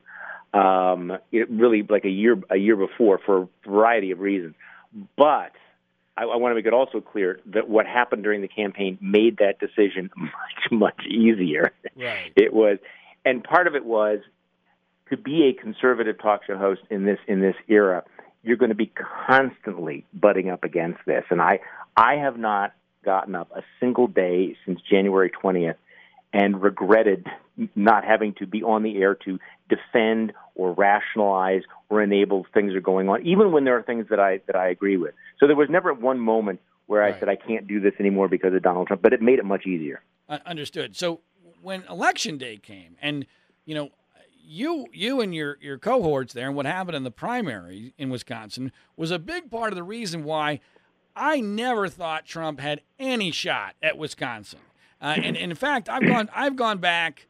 um, 0.52 1.12
it 1.30 1.48
really 1.50 1.82
like 1.88 2.04
a 2.04 2.10
year 2.10 2.36
a 2.50 2.56
year 2.56 2.76
before 2.76 3.18
for 3.24 3.42
a 3.42 3.48
variety 3.68 4.10
of 4.10 4.20
reasons. 4.20 4.54
But 5.16 5.52
I, 6.16 6.24
I 6.24 6.36
want 6.36 6.52
to 6.52 6.54
make 6.56 6.66
it 6.66 6.74
also 6.74 7.00
clear 7.00 7.40
that 7.46 7.68
what 7.68 7.86
happened 7.86 8.22
during 8.22 8.42
the 8.42 8.48
campaign 8.48 8.98
made 9.00 9.38
that 9.38 9.58
decision 9.58 10.10
much 10.16 10.70
much 10.70 11.06
easier. 11.06 11.72
Right. 11.96 12.32
It 12.36 12.52
was, 12.52 12.78
and 13.24 13.42
part 13.44 13.66
of 13.66 13.74
it 13.74 13.84
was 13.84 14.20
to 15.10 15.16
be 15.16 15.48
a 15.48 15.52
conservative 15.60 16.20
talk 16.20 16.42
show 16.46 16.56
host 16.56 16.82
in 16.90 17.04
this 17.04 17.18
in 17.26 17.40
this 17.40 17.56
era. 17.68 18.04
You're 18.42 18.56
going 18.56 18.70
to 18.70 18.74
be 18.74 18.90
constantly 19.26 20.06
butting 20.14 20.48
up 20.50 20.64
against 20.64 21.00
this, 21.06 21.24
and 21.30 21.40
I 21.40 21.60
I 21.96 22.14
have 22.16 22.38
not 22.38 22.72
gotten 23.04 23.34
up 23.34 23.50
a 23.54 23.62
single 23.78 24.06
day 24.06 24.56
since 24.66 24.80
January 24.82 25.30
20th 25.30 25.76
and 26.32 26.62
regretted 26.62 27.26
not 27.74 28.04
having 28.04 28.34
to 28.34 28.46
be 28.46 28.62
on 28.62 28.82
the 28.82 28.98
air 28.98 29.14
to 29.14 29.38
defend 29.70 30.32
or 30.54 30.72
rationalize 30.72 31.62
or 31.88 32.02
enable 32.02 32.46
things 32.52 32.74
are 32.74 32.80
going 32.80 33.08
on, 33.08 33.24
even 33.24 33.52
when 33.52 33.64
there 33.64 33.76
are 33.78 33.82
things 33.82 34.06
that 34.10 34.20
I 34.20 34.40
that 34.46 34.56
I 34.56 34.68
agree 34.68 34.96
with. 34.96 35.14
So 35.38 35.46
there 35.46 35.56
was 35.56 35.70
never 35.70 35.94
one 35.94 36.18
moment 36.18 36.60
where 36.86 37.02
I 37.02 37.18
said 37.18 37.28
I 37.28 37.36
can't 37.36 37.68
do 37.68 37.78
this 37.80 37.94
anymore 38.00 38.28
because 38.28 38.52
of 38.52 38.62
Donald 38.62 38.88
Trump, 38.88 39.00
but 39.00 39.12
it 39.12 39.22
made 39.22 39.38
it 39.38 39.44
much 39.44 39.64
easier. 39.64 40.02
Uh, 40.28 40.38
understood. 40.44 40.96
So 40.96 41.20
when 41.62 41.84
election 41.84 42.36
day 42.36 42.56
came, 42.56 42.96
and 43.00 43.26
you 43.64 43.74
know, 43.74 43.90
you 44.44 44.86
you 44.92 45.20
and 45.20 45.34
your 45.34 45.56
your 45.60 45.78
cohorts 45.78 46.32
there, 46.32 46.48
and 46.48 46.56
what 46.56 46.66
happened 46.66 46.96
in 46.96 47.04
the 47.04 47.10
primary 47.10 47.94
in 47.96 48.10
Wisconsin 48.10 48.72
was 48.96 49.10
a 49.10 49.18
big 49.18 49.50
part 49.50 49.72
of 49.72 49.76
the 49.76 49.82
reason 49.82 50.24
why 50.24 50.60
I 51.14 51.40
never 51.40 51.88
thought 51.88 52.26
Trump 52.26 52.60
had 52.60 52.80
any 52.98 53.30
shot 53.30 53.74
at 53.82 53.96
Wisconsin. 53.96 54.60
Uh, 55.02 55.14
and, 55.16 55.36
and, 55.36 55.50
in 55.50 55.54
fact, 55.54 55.88
I've 55.88 56.06
gone 56.06 56.28
I've 56.34 56.56
gone 56.56 56.78
back 56.78 57.26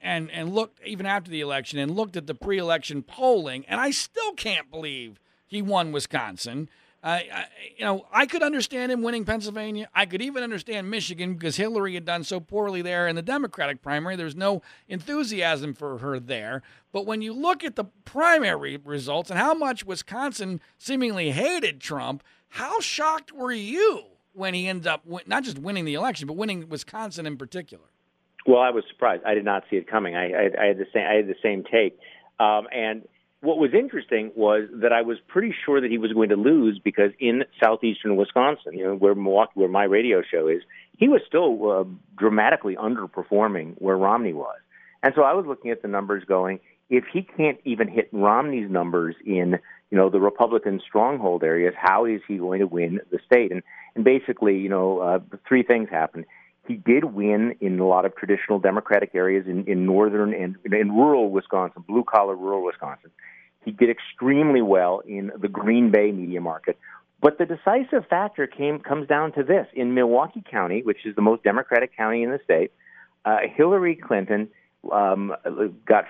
and 0.00 0.30
and 0.30 0.54
looked 0.54 0.80
even 0.84 1.06
after 1.06 1.30
the 1.30 1.40
election 1.40 1.78
and 1.78 1.90
looked 1.90 2.16
at 2.16 2.26
the 2.26 2.34
pre-election 2.34 3.02
polling, 3.02 3.64
and 3.66 3.80
I 3.80 3.90
still 3.90 4.32
can't 4.32 4.70
believe 4.70 5.20
he 5.46 5.62
won 5.62 5.92
Wisconsin. 5.92 6.68
Uh, 7.04 7.18
I, 7.34 7.46
you 7.76 7.84
know, 7.84 8.06
I 8.12 8.26
could 8.26 8.44
understand 8.44 8.92
him 8.92 9.02
winning 9.02 9.24
Pennsylvania. 9.24 9.88
I 9.92 10.06
could 10.06 10.22
even 10.22 10.44
understand 10.44 10.88
Michigan 10.88 11.34
because 11.34 11.56
Hillary 11.56 11.94
had 11.94 12.04
done 12.04 12.22
so 12.22 12.38
poorly 12.38 12.80
there 12.80 13.08
in 13.08 13.16
the 13.16 13.22
Democratic 13.22 13.82
primary. 13.82 14.14
There's 14.14 14.36
no 14.36 14.62
enthusiasm 14.88 15.74
for 15.74 15.98
her 15.98 16.20
there. 16.20 16.62
But 16.92 17.04
when 17.04 17.20
you 17.20 17.32
look 17.32 17.64
at 17.64 17.74
the 17.74 17.86
primary 18.04 18.76
results 18.76 19.30
and 19.30 19.38
how 19.38 19.52
much 19.52 19.84
Wisconsin 19.84 20.60
seemingly 20.78 21.32
hated 21.32 21.80
Trump, 21.80 22.22
how 22.50 22.78
shocked 22.78 23.32
were 23.32 23.52
you 23.52 24.04
when 24.32 24.54
he 24.54 24.68
ends 24.68 24.86
up 24.86 25.04
not 25.26 25.42
just 25.42 25.58
winning 25.58 25.84
the 25.84 25.94
election, 25.94 26.28
but 26.28 26.36
winning 26.36 26.68
Wisconsin 26.68 27.26
in 27.26 27.36
particular? 27.36 27.86
Well, 28.46 28.60
I 28.60 28.70
was 28.70 28.84
surprised. 28.90 29.22
I 29.24 29.34
did 29.34 29.44
not 29.44 29.64
see 29.70 29.76
it 29.76 29.88
coming. 29.88 30.16
I, 30.16 30.32
I, 30.32 30.50
I 30.62 30.66
had 30.66 30.78
the 30.78 30.86
same. 30.92 31.06
I 31.08 31.14
had 31.14 31.26
the 31.28 31.36
same 31.42 31.64
take. 31.64 31.98
Um, 32.40 32.66
and 32.72 33.02
what 33.40 33.58
was 33.58 33.70
interesting 33.74 34.30
was 34.36 34.68
that 34.72 34.92
I 34.92 35.02
was 35.02 35.18
pretty 35.26 35.54
sure 35.64 35.80
that 35.80 35.90
he 35.90 35.98
was 35.98 36.12
going 36.12 36.28
to 36.28 36.36
lose 36.36 36.80
because 36.82 37.10
in 37.18 37.42
southeastern 37.62 38.16
Wisconsin, 38.16 38.74
you 38.74 38.84
know, 38.84 38.94
where 38.94 39.14
Milwaukee, 39.14 39.52
where 39.54 39.68
my 39.68 39.84
radio 39.84 40.22
show 40.22 40.48
is, 40.48 40.62
he 40.96 41.08
was 41.08 41.20
still 41.26 41.70
uh, 41.70 41.84
dramatically 42.16 42.76
underperforming 42.76 43.74
where 43.78 43.96
Romney 43.96 44.32
was. 44.32 44.58
And 45.02 45.12
so 45.16 45.22
I 45.22 45.34
was 45.34 45.44
looking 45.46 45.72
at 45.72 45.82
the 45.82 45.88
numbers, 45.88 46.22
going, 46.24 46.60
if 46.88 47.04
he 47.12 47.22
can't 47.22 47.58
even 47.64 47.88
hit 47.88 48.08
Romney's 48.12 48.70
numbers 48.70 49.16
in, 49.24 49.58
you 49.90 49.98
know, 49.98 50.08
the 50.08 50.20
Republican 50.20 50.80
stronghold 50.86 51.42
areas, 51.42 51.74
how 51.76 52.04
is 52.04 52.20
he 52.28 52.36
going 52.36 52.60
to 52.60 52.66
win 52.66 53.00
the 53.10 53.18
state? 53.26 53.50
And 53.50 53.62
and 53.94 54.04
basically, 54.04 54.56
you 54.56 54.68
know, 54.68 55.00
uh, 55.00 55.18
three 55.46 55.62
things 55.62 55.88
happened. 55.90 56.24
He 56.66 56.74
did 56.74 57.04
win 57.04 57.56
in 57.60 57.78
a 57.80 57.86
lot 57.86 58.04
of 58.04 58.14
traditional 58.14 58.58
Democratic 58.58 59.14
areas 59.14 59.46
in, 59.48 59.64
in 59.66 59.84
northern 59.84 60.32
and 60.32 60.56
in 60.64 60.92
rural 60.92 61.30
Wisconsin, 61.30 61.84
blue 61.86 62.04
collar 62.04 62.36
rural 62.36 62.64
Wisconsin. 62.64 63.10
He 63.64 63.72
did 63.72 63.90
extremely 63.90 64.62
well 64.62 65.02
in 65.06 65.32
the 65.40 65.48
Green 65.48 65.90
Bay 65.90 66.12
media 66.12 66.40
market. 66.40 66.78
But 67.20 67.38
the 67.38 67.46
decisive 67.46 68.06
factor 68.08 68.46
came 68.46 68.80
comes 68.80 69.08
down 69.08 69.32
to 69.32 69.42
this: 69.42 69.66
in 69.74 69.94
Milwaukee 69.94 70.42
County, 70.48 70.82
which 70.82 71.04
is 71.04 71.14
the 71.14 71.22
most 71.22 71.42
Democratic 71.42 71.96
county 71.96 72.22
in 72.22 72.30
the 72.30 72.40
state, 72.44 72.72
uh, 73.24 73.38
Hillary 73.56 73.96
Clinton 73.96 74.48
um, 74.90 75.34
got 75.86 76.04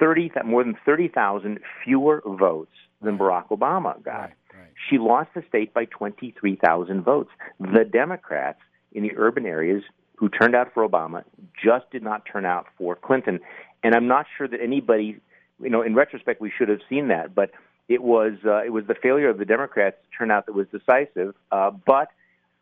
30 0.00 0.32
more 0.44 0.64
than 0.64 0.76
30,000 0.84 1.60
fewer 1.84 2.22
votes 2.26 2.72
than 3.00 3.18
Barack 3.18 3.48
Obama 3.48 4.02
got. 4.02 4.12
Right, 4.12 4.32
right. 4.54 4.70
She 4.90 4.98
lost 4.98 5.30
the 5.34 5.44
state 5.48 5.72
by 5.72 5.84
23,000 5.84 7.02
votes. 7.02 7.30
The 7.60 7.84
Democrats 7.84 8.58
in 8.92 9.02
the 9.02 9.12
urban 9.16 9.46
areas 9.46 9.82
who 10.16 10.28
turned 10.28 10.54
out 10.54 10.72
for 10.72 10.88
Obama 10.88 11.24
just 11.62 11.90
did 11.90 12.02
not 12.02 12.24
turn 12.30 12.44
out 12.44 12.66
for 12.78 12.96
Clinton. 12.96 13.40
And 13.82 13.94
I'm 13.94 14.08
not 14.08 14.26
sure 14.36 14.48
that 14.48 14.60
anybody, 14.62 15.18
you 15.62 15.70
know, 15.70 15.82
in 15.82 15.94
retrospect, 15.94 16.40
we 16.40 16.50
should 16.56 16.68
have 16.68 16.80
seen 16.88 17.08
that, 17.08 17.34
but 17.34 17.50
it 17.88 18.02
was 18.02 18.32
uh, 18.44 18.64
it 18.64 18.70
was 18.70 18.86
the 18.86 18.94
failure 18.94 19.28
of 19.28 19.38
the 19.38 19.44
Democrats 19.44 19.96
to 20.02 20.18
turn 20.18 20.30
out 20.30 20.46
that 20.46 20.54
was 20.54 20.66
decisive. 20.68 21.34
Uh, 21.52 21.70
but 21.70 22.08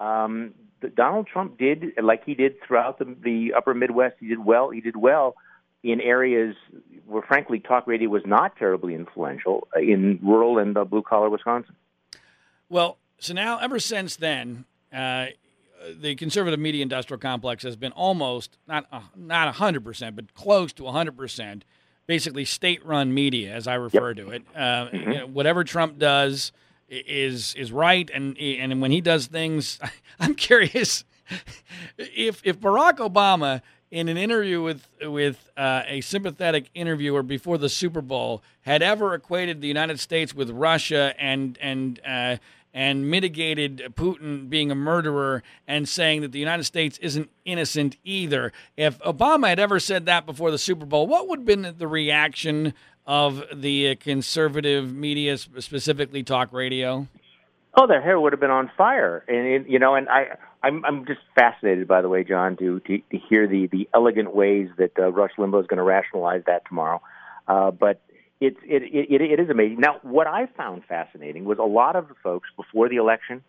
um, 0.01 0.53
the, 0.81 0.89
Donald 0.89 1.27
Trump 1.27 1.59
did, 1.59 1.93
like 2.03 2.25
he 2.25 2.35
did 2.35 2.57
throughout 2.67 2.99
the, 2.99 3.17
the 3.23 3.55
Upper 3.57 3.75
Midwest, 3.75 4.17
he 4.21 4.29
did 4.29 4.45
well. 4.45 4.71
He 4.71 4.81
did 4.81 4.97
well 4.97 5.37
in 5.83 6.01
areas 6.01 6.57
where, 7.07 7.23
frankly, 7.23 7.61
talk 7.61 7.87
radio 7.87 8.09
was 8.09 8.23
not 8.27 8.57
terribly 8.57 8.95
influential 8.95 9.69
uh, 9.77 9.81
in 9.81 10.19
rural 10.23 10.59
and 10.59 10.77
uh, 10.77 10.85
blue 10.85 11.03
collar 11.03 11.31
Wisconsin. 11.31 11.75
Well, 12.69 12.99
so 13.19 13.35
now 13.35 13.59
ever 13.59 13.79
since 13.79 14.17
then, 14.17 14.65
uh, 14.93 15.27
the 15.93 16.15
conservative 16.15 16.61
media 16.61 16.83
industrial 16.83 17.19
complex 17.19 17.63
has 17.63 17.77
been 17.77 17.93
almost 17.93 18.59
not 18.67 18.87
uh, 18.93 19.01
not 19.17 19.55
hundred 19.57 19.85
percent, 19.85 20.17
but 20.17 20.35
close 20.35 20.73
to 20.75 20.87
hundred 20.87 21.17
percent, 21.17 21.65
basically 22.07 22.45
state-run 22.45 23.13
media, 23.13 23.53
as 23.53 23.67
I 23.67 23.75
refer 23.75 24.09
yep. 24.11 24.17
to 24.17 24.31
it. 24.31 24.43
Uh, 24.55 24.59
mm-hmm. 24.59 24.97
you 25.13 25.19
know, 25.19 25.27
whatever 25.27 25.65
Trump 25.65 25.99
does 25.99 26.53
is 26.89 27.55
is 27.55 27.73
right, 27.73 28.11
and 28.13 28.39
and 28.39 28.81
when 28.81 28.91
he 28.91 29.01
does 29.01 29.27
things, 29.27 29.79
I'm 30.21 30.35
curious 30.35 31.05
if 31.99 32.41
if 32.45 32.61
Barack 32.61 32.99
Obama 32.99 33.63
in 33.91 34.09
an 34.09 34.17
interview 34.17 34.61
with 34.61 34.89
with 35.03 35.51
uh, 35.57 35.83
a 35.87 36.01
sympathetic 36.01 36.69
interviewer 36.75 37.23
before 37.23 37.59
the 37.59 37.69
Super 37.69 38.01
Bowl 38.01 38.43
had 38.63 38.83
ever 38.83 39.15
equated 39.15 39.61
the 39.61 39.69
United 39.69 40.01
States 40.01 40.35
with 40.35 40.51
Russia 40.51 41.15
and 41.19 41.57
and 41.61 42.01
uh, 42.07 42.37
and 42.75 43.09
mitigated 43.09 43.95
Putin 43.95 44.51
being 44.51 44.71
a 44.71 44.75
murderer 44.75 45.45
and 45.67 45.89
saying 45.89 46.21
that 46.23 46.33
the 46.33 46.41
United 46.41 46.65
States 46.65 46.99
isn't 46.99 47.31
innocent 47.45 47.97
either. 48.03 48.53
If 48.77 48.99
Obama 48.99 49.49
had 49.49 49.61
ever 49.61 49.79
said 49.79 50.07
that 50.07 50.27
before 50.27 50.51
the 50.51 50.59
Super 50.59 50.85
Bowl, 50.85 51.07
what 51.07 51.29
would 51.29 51.41
have 51.41 51.47
been 51.47 51.75
the 51.79 51.87
reaction 51.87 52.75
of 53.07 53.45
the 53.55 53.95
conservative 53.97 54.93
media, 54.93 55.39
specifically 55.39 56.25
talk 56.25 56.53
radio? 56.53 57.07
Oh, 57.77 57.87
their 57.87 58.03
hair 58.03 58.21
would 58.21 58.33
have 58.33 58.41
been 58.41 58.51
on 58.51 58.71
fire, 58.77 59.25
and 59.29 59.67
you 59.69 59.81
know, 59.81 59.97
and 59.97 60.09
I, 60.09 60.37
I'm, 60.63 60.85
I'm 60.85 61.07
just 61.07 61.21
fascinated, 61.35 61.89
by 61.89 62.03
the 62.03 62.09
way, 62.09 62.23
John, 62.23 62.57
to 62.59 62.79
to, 62.81 62.99
to 62.99 63.19
hear 63.29 63.49
the 63.49 63.67
the 63.67 63.89
elegant 63.93 64.35
ways 64.35 64.69
that 64.79 64.93
uh, 64.97 65.11
Rush 65.11 65.33
Limbaugh 65.39 65.61
is 65.61 65.67
going 65.67 65.79
to 65.79 65.83
rationalize 65.83 66.43
that 66.47 66.65
tomorrow. 66.67 67.03
Uh, 67.49 67.73
but 67.73 68.01
it's 68.47 68.61
it, 68.65 68.83
it 68.83 69.21
it 69.21 69.41
is 69.41 69.51
amazing. 69.51 69.81
Now, 69.81 69.99
what 70.03 70.27
I 70.27 70.47
found 70.57 70.85
fascinating 70.89 71.45
was 71.45 71.59
a 71.59 71.63
lot 71.63 71.97
of 71.97 72.09
the 72.09 72.15
folks 72.23 72.49
before 72.57 72.89
the 72.89 72.97
election 72.97 73.43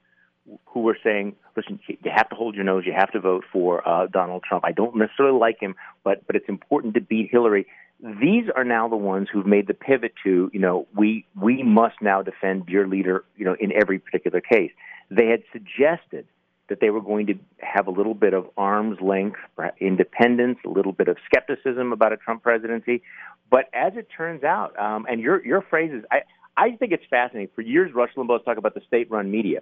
who 0.66 0.82
were 0.82 0.98
saying, 1.04 1.36
"Listen, 1.56 1.80
you 1.88 2.12
have 2.16 2.30
to 2.30 2.36
hold 2.36 2.56
your 2.56 2.64
nose. 2.64 2.84
You 2.86 2.94
have 2.94 3.12
to 3.12 3.20
vote 3.20 3.44
for 3.52 3.88
uh, 3.88 4.08
Donald 4.08 4.44
Trump. 4.44 4.64
I 4.66 4.72
don't 4.72 4.96
necessarily 4.96 5.38
like 5.40 5.60
him, 5.60 5.76
but 6.04 6.26
but 6.28 6.36
it's 6.36 6.50
important 6.50 6.94
to 6.96 7.02
beat 7.02 7.30
Hillary." 7.32 7.66
these 8.00 8.46
are 8.56 8.64
now 8.64 8.88
the 8.88 8.96
ones 8.96 9.30
who've 9.32 9.46
made 9.46 9.68
the 9.68 9.74
pivot 9.74 10.14
to, 10.24 10.50
you 10.54 10.60
know, 10.60 10.88
we 10.96 11.26
we 11.40 11.64
must 11.64 11.96
now 12.02 12.22
defend 12.22 12.68
your 12.68 12.88
leader, 12.88 13.24
you 13.38 13.46
know, 13.46 13.56
in 13.60 13.72
every 13.72 14.00
particular 14.00 14.42
case. 14.42 14.72
They 15.10 15.28
had 15.28 15.44
suggested 15.52 16.28
that 16.68 16.80
they 16.82 16.90
were 16.90 17.02
going 17.02 17.28
to 17.28 17.36
have 17.60 17.88
a 17.88 17.92
little 17.92 18.16
bit 18.16 18.34
of 18.34 18.50
arm's 18.58 19.00
length 19.00 19.40
independence, 19.80 20.58
a 20.66 20.70
little 20.70 20.92
bit 20.92 21.08
of 21.08 21.18
skepticism 21.26 21.94
about 21.94 22.12
a 22.12 22.18
Trump 22.18 22.44
presidency. 22.44 23.02
But 23.50 23.66
as 23.74 23.94
it 23.96 24.08
turns 24.16 24.44
out, 24.44 24.78
um, 24.80 25.06
and 25.10 25.22
your 25.22 25.46
your 25.46 25.62
phrases, 25.62 26.04
I 26.12 26.22
I 26.58 26.72
think 26.78 26.92
it's 26.92 27.06
fascinating. 27.10 27.50
For 27.56 27.62
years, 27.62 27.94
Rush 27.94 28.12
Limbaugh's 28.16 28.44
talked 28.46 28.58
about 28.58 28.74
the 28.74 28.82
state-run 28.88 29.30
media. 29.30 29.62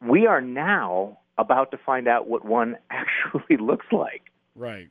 We 0.00 0.26
are 0.26 0.40
now 0.40 1.18
about 1.38 1.70
to 1.70 1.78
find 1.78 2.08
out 2.08 2.28
what 2.28 2.44
one 2.44 2.76
actually 2.90 3.56
looks 3.56 3.86
like. 3.92 4.30
Right. 4.54 4.88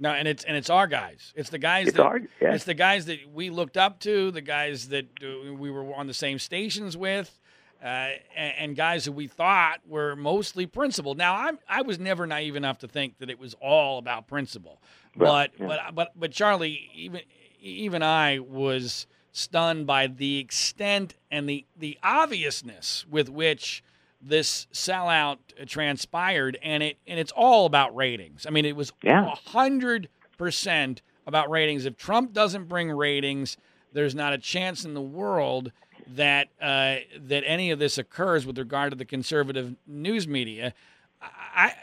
No, 0.00 0.10
and 0.10 0.28
it's 0.28 0.44
and 0.44 0.56
it's 0.56 0.70
our 0.70 0.86
guys. 0.86 1.32
It's 1.34 1.50
the 1.50 1.58
guys 1.58 1.88
it's 1.88 1.96
that 1.96 2.06
our, 2.06 2.20
yeah. 2.40 2.54
it's 2.54 2.64
the 2.64 2.74
guys 2.74 3.06
that 3.06 3.18
we 3.32 3.50
looked 3.50 3.76
up 3.76 3.98
to, 4.00 4.30
the 4.30 4.40
guys 4.40 4.88
that 4.88 5.06
uh, 5.22 5.52
we 5.54 5.70
were 5.70 5.92
on 5.92 6.06
the 6.06 6.14
same 6.14 6.38
stations 6.38 6.96
with, 6.96 7.36
uh, 7.82 8.10
and, 8.36 8.54
and, 8.58 8.76
guys 8.76 9.04
who 9.04 9.12
we 9.12 9.26
thought 9.26 9.80
were 9.88 10.14
mostly 10.14 10.66
principled. 10.66 11.18
Now, 11.18 11.34
I'm 11.34 11.58
I 11.68 11.82
was 11.82 11.98
never 11.98 12.28
naive 12.28 12.54
enough 12.54 12.78
to 12.78 12.88
think 12.88 13.18
that 13.18 13.28
it 13.28 13.40
was 13.40 13.54
all 13.54 13.98
about 13.98 14.28
principle, 14.28 14.80
but 15.16 15.50
yeah. 15.58 15.66
but 15.66 15.94
but 15.96 16.12
but 16.14 16.30
Charlie, 16.30 16.90
even 16.94 17.22
even 17.60 18.02
I 18.02 18.38
was 18.38 19.06
stunned 19.32 19.86
by 19.86 20.06
the 20.06 20.38
extent 20.38 21.14
and 21.30 21.48
the 21.48 21.64
the 21.76 21.98
obviousness 22.02 23.06
with 23.08 23.28
which 23.28 23.82
this 24.20 24.66
sellout 24.72 25.38
transpired, 25.66 26.58
and 26.62 26.82
it 26.82 26.98
and 27.06 27.20
it's 27.20 27.32
all 27.32 27.66
about 27.66 27.94
ratings. 27.94 28.46
I 28.46 28.50
mean, 28.50 28.64
it 28.64 28.76
was 28.76 28.92
a 29.26 29.50
hundred 29.50 30.08
percent 30.36 31.02
about 31.26 31.50
ratings. 31.50 31.84
If 31.86 31.96
Trump 31.96 32.32
doesn't 32.32 32.64
bring 32.64 32.90
ratings, 32.90 33.56
there's 33.92 34.14
not 34.14 34.32
a 34.32 34.38
chance 34.38 34.84
in 34.84 34.94
the 34.94 35.00
world 35.00 35.72
that 36.14 36.48
uh, 36.60 36.96
that 37.26 37.44
any 37.46 37.70
of 37.70 37.78
this 37.78 37.98
occurs 37.98 38.46
with 38.46 38.58
regard 38.58 38.90
to 38.90 38.96
the 38.96 39.04
conservative 39.04 39.76
news 39.86 40.26
media. 40.26 40.74
I, 41.20 41.74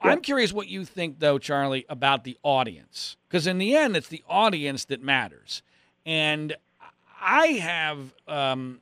I 0.00 0.12
am 0.12 0.20
curious 0.20 0.52
what 0.52 0.68
you 0.68 0.84
think 0.84 1.18
though, 1.18 1.38
Charlie, 1.38 1.84
about 1.88 2.24
the 2.24 2.36
audience, 2.42 3.16
because 3.28 3.46
in 3.46 3.58
the 3.58 3.76
end, 3.76 3.96
it's 3.96 4.08
the 4.08 4.22
audience 4.28 4.84
that 4.86 5.02
matters, 5.02 5.62
and 6.06 6.56
I 7.20 7.46
have 7.48 8.14
um, 8.28 8.80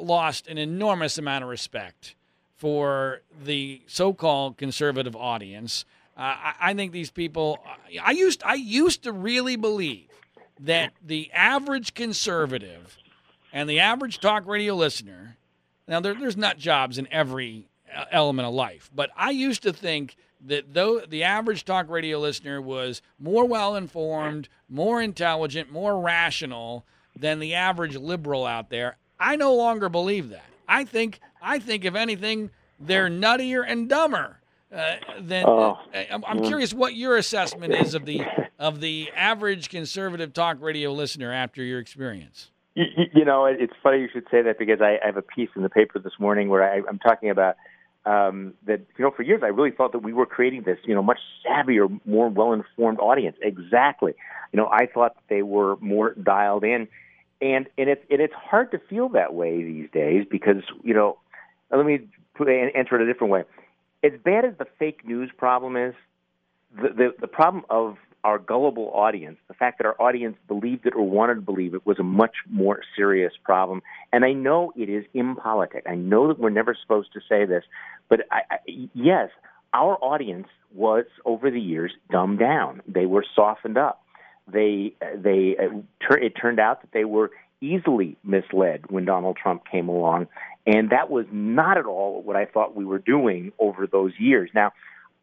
lost 0.00 0.46
an 0.48 0.58
enormous 0.58 1.18
amount 1.18 1.44
of 1.44 1.50
respect 1.50 2.14
for 2.56 3.20
the 3.44 3.82
so-called 3.86 4.56
conservative 4.56 5.14
audience. 5.14 5.84
Uh, 6.16 6.20
I, 6.20 6.54
I, 6.60 6.74
think 6.74 6.92
these 6.92 7.10
people. 7.10 7.58
I 8.02 8.12
used 8.12 8.42
I 8.42 8.54
used 8.54 9.02
to 9.02 9.12
really 9.12 9.56
believe 9.56 10.08
that 10.60 10.92
the 11.04 11.30
average 11.32 11.92
conservative 11.92 12.96
and 13.52 13.68
the 13.68 13.80
average 13.80 14.20
talk 14.20 14.46
radio 14.46 14.74
listener. 14.74 15.36
Now 15.86 16.00
there, 16.00 16.14
there's 16.14 16.36
nut 16.36 16.58
jobs 16.58 16.96
in 16.96 17.06
every 17.10 17.68
element 18.10 18.46
of 18.46 18.54
life, 18.54 18.90
but 18.94 19.10
I 19.16 19.30
used 19.30 19.62
to 19.62 19.72
think 19.72 20.16
that 20.44 20.74
though 20.74 21.00
the 21.00 21.24
average 21.24 21.64
talk 21.64 21.88
radio 21.88 22.18
listener 22.18 22.60
was 22.60 23.02
more 23.18 23.46
well 23.46 23.76
informed, 23.76 24.48
more 24.68 25.00
intelligent, 25.00 25.70
more 25.70 26.00
rational 26.00 26.84
than 27.14 27.38
the 27.38 27.54
average 27.54 27.96
liberal 27.96 28.44
out 28.44 28.70
there. 28.70 28.96
I 29.18 29.36
no 29.36 29.54
longer 29.54 29.88
believe 29.88 30.28
that. 30.30 30.44
I 30.68 30.84
think 30.84 31.20
I 31.40 31.58
think 31.58 31.84
if 31.84 31.94
anything, 31.94 32.50
they're 32.78 33.08
nuttier 33.08 33.64
and 33.66 33.88
dumber. 33.88 34.40
Uh, 34.74 34.96
than 35.20 35.44
oh. 35.46 35.78
uh, 35.94 36.02
I'm, 36.10 36.24
I'm 36.24 36.42
curious 36.42 36.74
what 36.74 36.96
your 36.96 37.16
assessment 37.16 37.72
is 37.72 37.94
of 37.94 38.04
the 38.04 38.22
of 38.58 38.80
the 38.80 39.10
average 39.14 39.68
conservative 39.68 40.32
talk 40.32 40.60
radio 40.60 40.92
listener 40.92 41.32
after 41.32 41.62
your 41.62 41.78
experience. 41.78 42.50
You, 42.74 42.84
you 43.14 43.24
know, 43.24 43.46
it's 43.46 43.72
funny 43.80 44.00
you 44.00 44.08
should 44.12 44.26
say 44.28 44.42
that 44.42 44.58
because 44.58 44.80
I, 44.80 44.98
I 45.02 45.06
have 45.06 45.16
a 45.16 45.22
piece 45.22 45.50
in 45.54 45.62
the 45.62 45.70
paper 45.70 46.00
this 46.00 46.14
morning 46.18 46.48
where 46.48 46.62
I, 46.62 46.82
I'm 46.88 46.98
talking 46.98 47.30
about 47.30 47.56
um, 48.06 48.54
that 48.66 48.80
you 48.96 49.04
know 49.04 49.10
for 49.10 49.22
years 49.22 49.42
I 49.44 49.48
really 49.48 49.70
thought 49.72 49.92
that 49.92 49.98
we 50.02 50.12
were 50.12 50.26
creating 50.26 50.62
this 50.62 50.78
you 50.84 50.94
know 50.94 51.02
much 51.02 51.18
savvier, 51.44 52.00
more 52.06 52.28
well 52.28 52.52
informed 52.52 52.98
audience. 53.00 53.36
Exactly. 53.42 54.14
You 54.52 54.58
know, 54.58 54.68
I 54.70 54.86
thought 54.86 55.16
they 55.28 55.42
were 55.42 55.76
more 55.80 56.14
dialed 56.14 56.64
in 56.64 56.88
and 57.40 57.66
and 57.76 57.88
it's 57.88 58.02
and 58.10 58.20
it's 58.20 58.34
hard 58.34 58.70
to 58.70 58.78
feel 58.78 59.08
that 59.10 59.34
way 59.34 59.62
these 59.62 59.90
days 59.92 60.26
because 60.30 60.62
you 60.82 60.94
know 60.94 61.18
let 61.70 61.84
me 61.84 62.00
put, 62.34 62.48
answer 62.48 62.96
it 62.96 63.02
a 63.02 63.12
different 63.12 63.32
way. 63.32 63.44
As 64.02 64.12
bad 64.24 64.44
as 64.44 64.52
the 64.58 64.66
fake 64.78 65.06
news 65.06 65.30
problem 65.36 65.76
is, 65.76 65.94
the, 66.74 66.88
the 66.88 67.14
the 67.20 67.26
problem 67.26 67.64
of 67.68 67.96
our 68.26 68.38
gullible 68.38 68.90
audience, 68.92 69.38
the 69.48 69.54
fact 69.54 69.78
that 69.78 69.86
our 69.86 70.00
audience 70.00 70.36
believed 70.48 70.84
it 70.84 70.94
or 70.94 71.08
wanted 71.08 71.36
to 71.36 71.40
believe 71.40 71.74
it, 71.74 71.86
was 71.86 71.98
a 71.98 72.02
much 72.02 72.34
more 72.50 72.80
serious 72.96 73.32
problem. 73.44 73.82
And 74.12 74.24
I 74.24 74.32
know 74.32 74.72
it 74.76 74.88
is 74.88 75.04
impolitic. 75.14 75.84
I 75.88 75.94
know 75.94 76.28
that 76.28 76.38
we're 76.38 76.50
never 76.50 76.76
supposed 76.80 77.12
to 77.14 77.20
say 77.28 77.44
this, 77.44 77.64
but 78.08 78.20
I, 78.30 78.40
I, 78.50 78.56
yes, 78.94 79.30
our 79.72 79.96
audience 80.02 80.48
was 80.74 81.06
over 81.24 81.50
the 81.50 81.60
years 81.60 81.92
dumbed 82.10 82.38
down. 82.38 82.82
They 82.86 83.06
were 83.06 83.24
softened 83.34 83.78
up 83.78 84.02
they 84.50 84.94
they 85.14 85.56
uh, 85.58 86.14
it 86.14 86.34
turned 86.40 86.60
out 86.60 86.82
that 86.82 86.92
they 86.92 87.04
were 87.04 87.30
easily 87.60 88.16
misled 88.22 88.82
when 88.90 89.04
Donald 89.04 89.36
Trump 89.36 89.62
came 89.70 89.88
along, 89.88 90.28
and 90.66 90.90
that 90.90 91.10
was 91.10 91.26
not 91.32 91.78
at 91.78 91.86
all 91.86 92.22
what 92.22 92.36
I 92.36 92.44
thought 92.44 92.76
we 92.76 92.84
were 92.84 92.98
doing 92.98 93.52
over 93.58 93.86
those 93.86 94.12
years. 94.18 94.50
Now, 94.54 94.72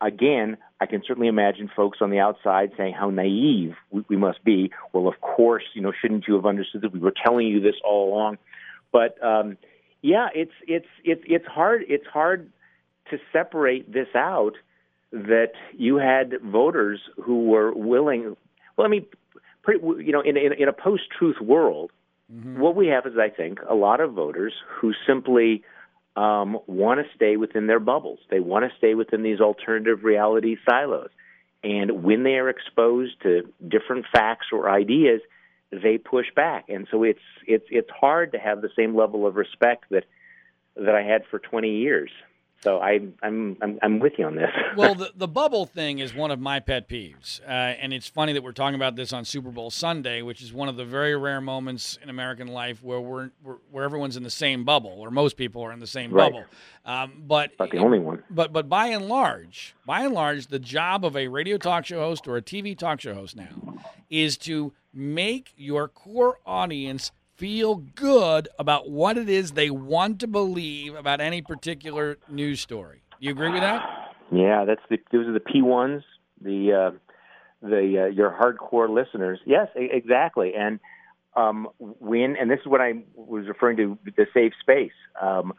again, 0.01 0.57
I 0.83 0.85
can 0.85 1.01
certainly 1.07 1.29
imagine 1.29 1.71
folks 1.73 1.99
on 2.01 2.09
the 2.09 2.19
outside 2.19 2.71
saying 2.75 2.93
how 2.93 3.09
naive 3.09 3.75
we, 3.89 4.03
we 4.09 4.17
must 4.17 4.43
be. 4.43 4.69
Well, 4.91 5.07
of 5.07 5.21
course, 5.21 5.63
you 5.73 5.81
know, 5.81 5.93
shouldn't 6.01 6.27
you 6.27 6.35
have 6.35 6.45
understood 6.45 6.81
that 6.81 6.91
we 6.91 6.99
were 6.99 7.13
telling 7.25 7.47
you 7.47 7.61
this 7.61 7.75
all 7.85 8.13
along? 8.13 8.37
But 8.91 9.15
um, 9.23 9.57
yeah, 10.01 10.27
it's 10.35 10.51
it's 10.67 10.87
it's 11.05 11.23
it's 11.25 11.45
hard 11.45 11.83
it's 11.87 12.05
hard 12.05 12.51
to 13.11 13.17
separate 13.31 13.93
this 13.93 14.09
out 14.13 14.55
that 15.13 15.53
you 15.77 15.95
had 15.95 16.33
voters 16.43 16.99
who 17.23 17.45
were 17.45 17.73
willing 17.73 18.35
well, 18.75 18.85
I 18.85 18.89
mean, 18.89 19.05
pretty, 19.61 19.79
you 20.03 20.11
know, 20.11 20.21
in, 20.21 20.35
in, 20.35 20.51
in 20.53 20.67
a 20.67 20.73
post-truth 20.73 21.39
world, 21.41 21.91
mm-hmm. 22.31 22.59
what 22.59 22.75
we 22.75 22.87
have 22.87 23.05
is, 23.05 23.13
I 23.17 23.29
think, 23.29 23.59
a 23.69 23.75
lot 23.75 23.99
of 23.99 24.13
voters 24.13 24.53
who 24.67 24.93
simply 25.07 25.63
um, 26.15 26.59
want 26.67 26.99
to 26.99 27.15
stay 27.15 27.37
within 27.37 27.67
their 27.67 27.79
bubbles. 27.79 28.19
They 28.29 28.39
want 28.39 28.69
to 28.69 28.77
stay 28.77 28.93
within 28.93 29.23
these 29.23 29.39
alternative 29.39 30.03
reality 30.03 30.57
silos. 30.67 31.09
And 31.63 32.03
when 32.03 32.23
they 32.23 32.35
are 32.35 32.49
exposed 32.49 33.21
to 33.23 33.49
different 33.65 34.05
facts 34.11 34.47
or 34.51 34.69
ideas, 34.69 35.21
they 35.71 35.97
push 35.97 36.27
back. 36.35 36.65
And 36.69 36.87
so 36.91 37.03
it's 37.03 37.19
it's 37.47 37.65
it's 37.69 37.89
hard 37.89 38.33
to 38.33 38.37
have 38.37 38.61
the 38.61 38.69
same 38.75 38.95
level 38.95 39.25
of 39.25 39.35
respect 39.35 39.85
that 39.89 40.03
that 40.75 40.93
I 40.95 41.03
had 41.03 41.23
for 41.29 41.39
20 41.39 41.69
years. 41.69 42.11
So 42.63 42.79
I, 42.79 43.01
I'm, 43.21 43.57
I'm, 43.61 43.77
I'm 43.81 43.99
with 43.99 44.13
you 44.17 44.25
on 44.25 44.35
this. 44.35 44.49
well, 44.77 44.95
the, 44.95 45.11
the 45.17 45.27
bubble 45.27 45.65
thing 45.65 45.99
is 45.99 46.15
one 46.15 46.31
of 46.31 46.39
my 46.39 46.61
pet 46.61 46.87
peeves. 46.87 47.41
Uh, 47.41 47.51
and 47.51 47.91
it's 47.91 48.07
funny 48.07 48.31
that 48.31 48.41
we're 48.41 48.53
talking 48.53 48.75
about 48.75 48.95
this 48.95 49.11
on 49.11 49.25
Super 49.25 49.51
Bowl 49.51 49.69
Sunday, 49.69 50.21
which 50.21 50.41
is 50.41 50.53
one 50.53 50.69
of 50.69 50.77
the 50.77 50.85
very 50.85 51.13
rare 51.17 51.41
moments 51.41 51.99
in 52.01 52.09
American 52.09 52.47
life 52.47 52.81
where 52.81 53.01
we're, 53.01 53.31
we're 53.43 53.57
where 53.69 53.83
everyone's 53.83 54.15
in 54.15 54.23
the 54.23 54.29
same 54.29 54.63
bubble, 54.63 54.95
or 54.97 55.11
most 55.11 55.35
people 55.35 55.61
are 55.61 55.73
in 55.73 55.79
the 55.81 55.87
same 55.87 56.13
right. 56.13 56.31
bubble. 56.31 56.45
Um, 56.85 57.23
but 57.27 57.51
not 57.59 57.69
the 57.69 57.79
only 57.79 57.99
one. 57.99 58.23
But 58.29 58.53
but 58.53 58.69
by 58.69 58.87
and 58.87 59.09
large, 59.09 59.75
by 59.85 60.05
and 60.05 60.13
large, 60.13 60.47
the 60.47 60.59
job 60.59 61.03
of 61.03 61.17
a 61.17 61.27
radio 61.27 61.57
talk 61.57 61.85
show 61.85 61.99
host 61.99 62.29
or 62.29 62.37
a 62.37 62.41
TV 62.41 62.77
talk 62.77 63.01
show 63.01 63.13
host 63.13 63.35
now 63.35 63.75
is 64.09 64.37
to 64.37 64.71
make 64.93 65.53
your 65.57 65.89
core 65.89 66.39
audience 66.45 67.11
feel 67.43 67.75
good 67.75 68.47
about 68.57 68.89
what 68.89 69.17
it 69.17 69.27
is 69.27 69.51
they 69.51 69.69
want 69.69 70.17
to 70.17 70.27
believe 70.27 70.95
about 70.95 71.19
any 71.19 71.41
particular 71.41 72.17
news 72.29 72.61
story. 72.61 73.01
You 73.19 73.31
agree 73.31 73.49
with 73.49 73.59
that? 73.59 73.83
Yeah, 74.31 74.63
that's 74.63 74.79
the 74.89 74.97
those 75.11 75.27
are 75.27 75.33
the 75.33 75.41
P 75.41 75.61
ones, 75.61 76.03
the 76.41 76.71
uh, 76.71 76.97
the 77.61 78.03
uh, 78.03 78.05
your 78.05 78.31
hardcore 78.31 78.89
listeners. 78.89 79.41
Yes, 79.45 79.67
exactly. 79.75 80.53
And 80.57 80.79
um, 81.35 81.67
when 81.79 82.37
and 82.39 82.49
this 82.49 82.61
is 82.61 82.65
what 82.65 82.79
I 82.79 83.03
was 83.13 83.45
referring 83.49 83.75
to 83.75 83.97
the 84.05 84.25
safe 84.33 84.53
space. 84.61 84.93
Um, 85.21 85.51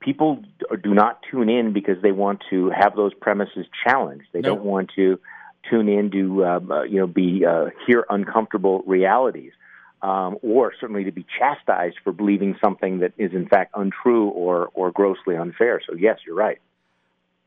people 0.00 0.42
do 0.82 0.94
not 0.94 1.20
tune 1.30 1.50
in 1.50 1.74
because 1.74 1.96
they 2.02 2.12
want 2.12 2.40
to 2.48 2.70
have 2.70 2.96
those 2.96 3.12
premises 3.12 3.66
challenged. 3.86 4.28
They 4.32 4.40
nope. 4.40 4.56
don't 4.56 4.64
want 4.64 4.90
to 4.96 5.20
tune 5.68 5.90
in 5.90 6.10
to 6.12 6.46
um, 6.46 6.72
uh, 6.72 6.84
you 6.84 7.00
know 7.00 7.06
be 7.06 7.44
uh, 7.44 7.66
hear 7.86 8.06
uncomfortable 8.08 8.82
realities, 8.86 9.52
um, 10.02 10.36
or 10.42 10.72
certainly 10.80 11.04
to 11.04 11.12
be 11.12 11.24
chastised 11.38 11.96
for 12.02 12.12
believing 12.12 12.56
something 12.62 12.98
that 12.98 13.12
is 13.16 13.32
in 13.32 13.48
fact 13.48 13.72
untrue 13.74 14.28
or 14.28 14.70
or 14.74 14.90
grossly 14.90 15.36
unfair. 15.36 15.80
So 15.86 15.94
yes, 15.94 16.18
you're 16.26 16.36
right. 16.36 16.58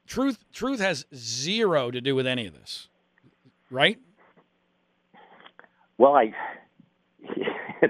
Truth 0.07 0.39
truth 0.53 0.79
has 0.79 1.05
zero 1.13 1.91
to 1.91 1.99
do 1.99 2.15
with 2.15 2.27
any 2.27 2.47
of 2.47 2.53
this, 2.53 2.87
right? 3.69 3.99
Well, 5.97 6.15
I 6.15 6.33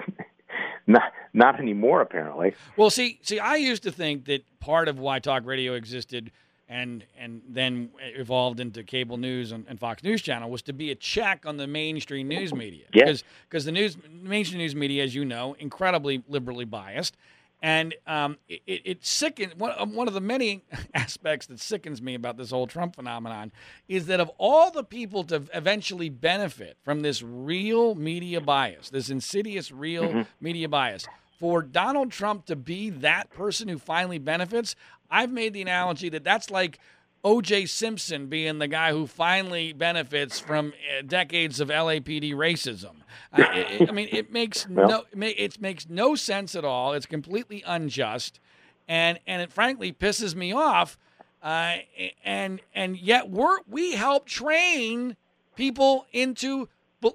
not 0.87 1.13
not 1.33 1.59
anymore 1.59 2.01
apparently. 2.01 2.55
Well, 2.77 2.89
see, 2.89 3.19
see, 3.21 3.39
I 3.39 3.55
used 3.55 3.83
to 3.83 3.91
think 3.91 4.25
that 4.25 4.43
part 4.59 4.87
of 4.87 4.97
why 4.99 5.19
talk 5.19 5.45
radio 5.45 5.73
existed 5.73 6.31
and 6.67 7.05
and 7.17 7.41
then 7.47 7.89
evolved 7.99 8.59
into 8.59 8.83
cable 8.83 9.17
news 9.17 9.51
and, 9.51 9.65
and, 9.67 9.79
Fox 9.79 10.03
News 10.03 10.21
Channel 10.21 10.49
was 10.49 10.61
to 10.63 10.73
be 10.73 10.91
a 10.91 10.95
check 10.95 11.45
on 11.45 11.57
the 11.57 11.67
mainstream 11.67 12.27
news 12.27 12.53
media. 12.53 12.85
Because 12.91 13.23
because 13.47 13.65
the 13.65 13.71
news 13.71 13.97
mainstream 14.09 14.59
news 14.59 14.75
media, 14.75 15.03
as 15.03 15.13
you 15.13 15.25
know, 15.25 15.55
incredibly 15.59 16.23
liberally 16.27 16.65
biased, 16.65 17.15
and 17.61 17.95
um, 18.07 18.37
it, 18.47 18.61
it 18.65 19.05
sickens 19.05 19.55
one, 19.55 19.73
um, 19.77 19.95
one 19.95 20.07
of 20.07 20.13
the 20.13 20.21
many 20.21 20.63
aspects 20.93 21.47
that 21.47 21.59
sickens 21.59 22.01
me 22.01 22.15
about 22.15 22.37
this 22.37 22.51
whole 22.51 22.67
Trump 22.67 22.95
phenomenon 22.95 23.51
is 23.87 24.07
that 24.07 24.19
of 24.19 24.31
all 24.37 24.71
the 24.71 24.83
people 24.83 25.23
to 25.25 25.43
eventually 25.53 26.09
benefit 26.09 26.77
from 26.83 27.01
this 27.01 27.21
real 27.21 27.95
media 27.95 28.41
bias, 28.41 28.89
this 28.89 29.09
insidious 29.09 29.71
real 29.71 30.03
mm-hmm. 30.03 30.21
media 30.39 30.67
bias 30.67 31.07
for 31.39 31.61
Donald 31.61 32.11
Trump 32.11 32.45
to 32.45 32.55
be 32.55 32.89
that 32.89 33.29
person 33.31 33.67
who 33.67 33.77
finally 33.77 34.19
benefits, 34.19 34.75
I've 35.09 35.31
made 35.31 35.53
the 35.53 35.61
analogy 35.61 36.09
that 36.09 36.23
that's 36.23 36.49
like 36.49 36.79
O.J. 37.25 37.65
Simpson 37.65 38.27
being 38.27 38.59
the 38.59 38.67
guy 38.67 38.91
who 38.91 39.07
finally 39.07 39.73
benefits 39.73 40.39
from 40.39 40.73
uh, 40.73 41.01
decades 41.01 41.59
of 41.59 41.69
LAPD 41.69 42.33
racism. 42.33 42.97
I, 43.33 43.87
I 43.89 43.91
mean, 43.91 44.09
it 44.11 44.31
makes 44.31 44.67
no 44.69 45.05
it 45.11 45.59
makes 45.59 45.89
no 45.89 46.13
sense 46.13 46.55
at 46.55 46.63
all. 46.63 46.93
It's 46.93 47.07
completely 47.07 47.63
unjust, 47.65 48.39
and 48.87 49.19
and 49.25 49.41
it 49.41 49.51
frankly 49.51 49.91
pisses 49.91 50.35
me 50.35 50.53
off. 50.53 50.99
Uh, 51.41 51.77
and 52.23 52.61
and 52.75 52.97
yet 52.97 53.29
we're 53.29 53.57
we 53.67 53.93
help 53.93 54.27
train 54.27 55.17
people 55.55 56.05
into. 56.13 56.69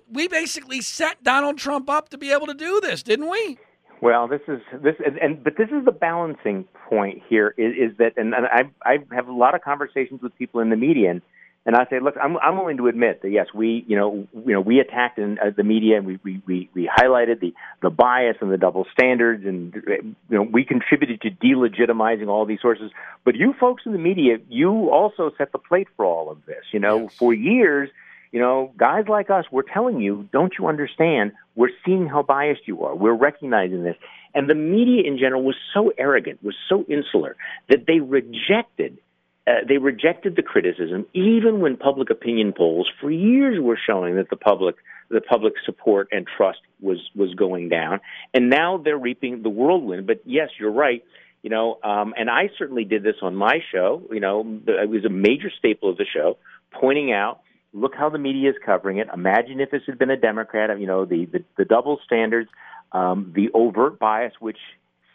We 0.08 0.28
basically 0.28 0.82
set 0.82 1.22
Donald 1.24 1.58
Trump 1.58 1.88
up 1.88 2.10
to 2.10 2.18
be 2.18 2.32
able 2.32 2.46
to 2.46 2.54
do 2.54 2.80
this, 2.80 3.02
didn't 3.02 3.28
we? 3.28 3.58
Well, 4.00 4.28
this 4.28 4.40
is 4.48 4.60
this, 4.82 4.94
and, 5.04 5.18
and 5.18 5.44
but 5.44 5.54
this 5.58 5.68
is 5.68 5.84
the 5.84 5.92
balancing 5.92 6.64
point 6.88 7.22
here 7.28 7.54
is, 7.58 7.90
is 7.92 7.98
that, 7.98 8.14
and, 8.16 8.34
and 8.34 8.46
I 8.46 8.62
I 8.82 8.98
have 9.14 9.28
a 9.28 9.32
lot 9.32 9.54
of 9.54 9.60
conversations 9.60 10.22
with 10.22 10.36
people 10.38 10.60
in 10.60 10.70
the 10.70 10.76
media, 10.76 11.10
and, 11.10 11.22
and 11.66 11.76
I 11.76 11.84
say, 11.90 12.00
look, 12.00 12.14
I'm 12.22 12.38
I'm 12.38 12.56
willing 12.56 12.78
to 12.78 12.86
admit 12.86 13.20
that 13.22 13.30
yes, 13.30 13.48
we 13.54 13.84
you 13.86 13.98
know 13.98 14.26
you 14.32 14.54
know 14.54 14.60
we 14.62 14.80
attacked 14.80 15.18
in 15.18 15.38
uh, 15.38 15.50
the 15.54 15.64
media 15.64 15.98
and 15.98 16.06
we, 16.06 16.18
we 16.24 16.42
we 16.46 16.70
we 16.72 16.90
highlighted 16.98 17.40
the 17.40 17.52
the 17.82 17.90
bias 17.90 18.36
and 18.40 18.50
the 18.50 18.56
double 18.56 18.86
standards, 18.90 19.44
and 19.44 19.74
you 19.74 20.14
know 20.30 20.42
we 20.42 20.64
contributed 20.64 21.20
to 21.20 21.30
delegitimizing 21.30 22.28
all 22.28 22.46
these 22.46 22.60
sources. 22.62 22.90
But 23.24 23.34
you 23.36 23.52
folks 23.60 23.82
in 23.84 23.92
the 23.92 23.98
media, 23.98 24.38
you 24.48 24.88
also 24.88 25.30
set 25.36 25.52
the 25.52 25.58
plate 25.58 25.88
for 25.96 26.06
all 26.06 26.30
of 26.30 26.38
this. 26.46 26.64
You 26.72 26.80
know, 26.80 27.02
yes. 27.02 27.14
for 27.16 27.34
years 27.34 27.90
you 28.32 28.40
know, 28.40 28.72
guys 28.76 29.04
like 29.08 29.28
us, 29.30 29.44
we're 29.50 29.62
telling 29.62 30.00
you, 30.00 30.28
don't 30.32 30.52
you 30.58 30.68
understand? 30.68 31.32
We're 31.56 31.70
seeing 31.84 32.06
how 32.06 32.22
biased 32.22 32.62
you 32.66 32.84
are. 32.84 32.94
We're 32.94 33.14
recognizing 33.14 33.82
this. 33.82 33.96
And 34.34 34.48
the 34.48 34.54
media 34.54 35.02
in 35.04 35.18
general 35.18 35.42
was 35.42 35.56
so 35.74 35.92
arrogant, 35.98 36.42
was 36.42 36.54
so 36.68 36.84
insular 36.88 37.36
that 37.68 37.86
they 37.86 37.98
rejected 37.98 38.98
uh, 39.46 39.64
they 39.66 39.78
rejected 39.78 40.36
the 40.36 40.42
criticism, 40.42 41.06
even 41.14 41.60
when 41.60 41.76
public 41.76 42.10
opinion 42.10 42.52
polls 42.52 42.88
for 43.00 43.10
years 43.10 43.58
were 43.58 43.78
showing 43.86 44.16
that 44.16 44.28
the 44.28 44.36
public 44.36 44.76
the 45.08 45.20
public 45.20 45.54
support 45.64 46.08
and 46.12 46.26
trust 46.36 46.60
was 46.80 46.98
was 47.16 47.34
going 47.34 47.68
down, 47.68 48.00
and 48.34 48.50
now 48.50 48.76
they're 48.76 48.98
reaping 48.98 49.42
the 49.42 49.48
whirlwind. 49.48 50.06
But 50.06 50.20
yes, 50.24 50.50
you're 50.58 50.70
right. 50.70 51.02
You 51.42 51.48
know, 51.48 51.78
um, 51.82 52.12
and 52.18 52.28
I 52.28 52.50
certainly 52.58 52.84
did 52.84 53.02
this 53.02 53.16
on 53.22 53.34
my 53.34 53.60
show. 53.72 54.02
You 54.12 54.20
know, 54.20 54.60
it 54.66 54.88
was 54.88 55.06
a 55.06 55.08
major 55.08 55.50
staple 55.58 55.88
of 55.88 55.96
the 55.96 56.04
show, 56.04 56.36
pointing 56.78 57.10
out 57.10 57.40
Look 57.72 57.94
how 57.94 58.08
the 58.08 58.18
media 58.18 58.50
is 58.50 58.56
covering 58.64 58.98
it. 58.98 59.08
Imagine 59.12 59.60
if 59.60 59.70
this 59.70 59.82
had 59.86 59.98
been 59.98 60.10
a 60.10 60.16
Democrat. 60.16 60.78
You 60.80 60.86
know, 60.86 61.04
the 61.04 61.26
the, 61.26 61.44
the 61.56 61.64
double 61.64 62.00
standards, 62.04 62.50
um, 62.92 63.32
the 63.34 63.50
overt 63.54 63.98
bias, 63.98 64.34
which 64.40 64.58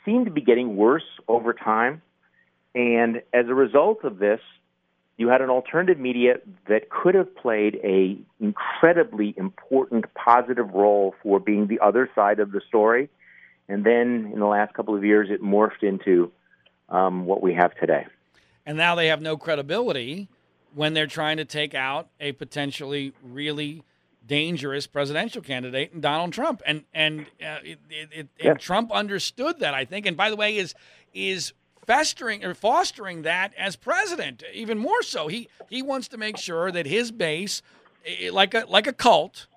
seemed 0.05 0.25
to 0.25 0.31
be 0.31 0.41
getting 0.41 0.77
worse 0.77 1.03
over 1.27 1.53
time. 1.53 2.01
And 2.73 3.21
as 3.33 3.47
a 3.47 3.53
result 3.53 4.03
of 4.03 4.19
this, 4.19 4.39
you 5.17 5.29
had 5.29 5.41
an 5.41 5.49
alternative 5.49 5.99
media 5.99 6.35
that 6.67 6.89
could 6.89 7.15
have 7.15 7.33
played 7.35 7.79
a 7.83 8.17
incredibly 8.39 9.33
important 9.37 10.05
positive 10.13 10.69
role 10.73 11.15
for 11.23 11.39
being 11.39 11.67
the 11.67 11.79
other 11.79 12.09
side 12.13 12.39
of 12.39 12.51
the 12.51 12.61
story. 12.67 13.09
And 13.67 13.85
then 13.85 14.29
in 14.33 14.39
the 14.39 14.45
last 14.45 14.73
couple 14.73 14.95
of 14.95 15.03
years, 15.03 15.29
it 15.31 15.41
morphed 15.41 15.83
into 15.83 16.31
um, 16.89 17.25
what 17.25 17.41
we 17.41 17.53
have 17.53 17.75
today. 17.75 18.05
And 18.65 18.77
now 18.77 18.95
they 18.95 19.07
have 19.07 19.21
no 19.21 19.37
credibility 19.37 20.27
when 20.75 20.93
they're 20.93 21.07
trying 21.07 21.37
to 21.37 21.45
take 21.45 21.73
out 21.73 22.09
a 22.19 22.33
potentially 22.33 23.13
really 23.23 23.83
dangerous 24.27 24.87
presidential 24.87 25.41
candidate 25.41 25.91
in 25.93 26.01
Donald 26.01 26.33
Trump. 26.33 26.61
And 26.65 26.83
and 26.93 27.21
uh, 27.41 27.59
it, 27.63 27.79
it, 27.89 28.27
yeah. 28.39 28.51
and 28.51 28.59
Trump 28.59 28.91
understood 28.91 29.59
that, 29.59 29.73
I 29.73 29.85
think. 29.85 30.05
And 30.05 30.17
by 30.17 30.29
the 30.29 30.35
way, 30.35 30.57
is 30.57 30.75
is 31.13 31.53
festering 31.87 32.43
or 32.43 32.53
fostering 32.53 33.21
that 33.21 33.53
as 33.57 33.75
president 33.75 34.43
even 34.53 34.77
more 34.77 35.01
so. 35.01 35.27
He 35.27 35.47
he 35.69 35.81
wants 35.81 36.07
to 36.09 36.17
make 36.17 36.37
sure 36.37 36.71
that 36.71 36.85
his 36.85 37.11
base, 37.11 37.61
like 38.31 38.53
a 38.53 38.65
like 38.67 38.87
a 38.87 38.93
cult, 38.93 39.47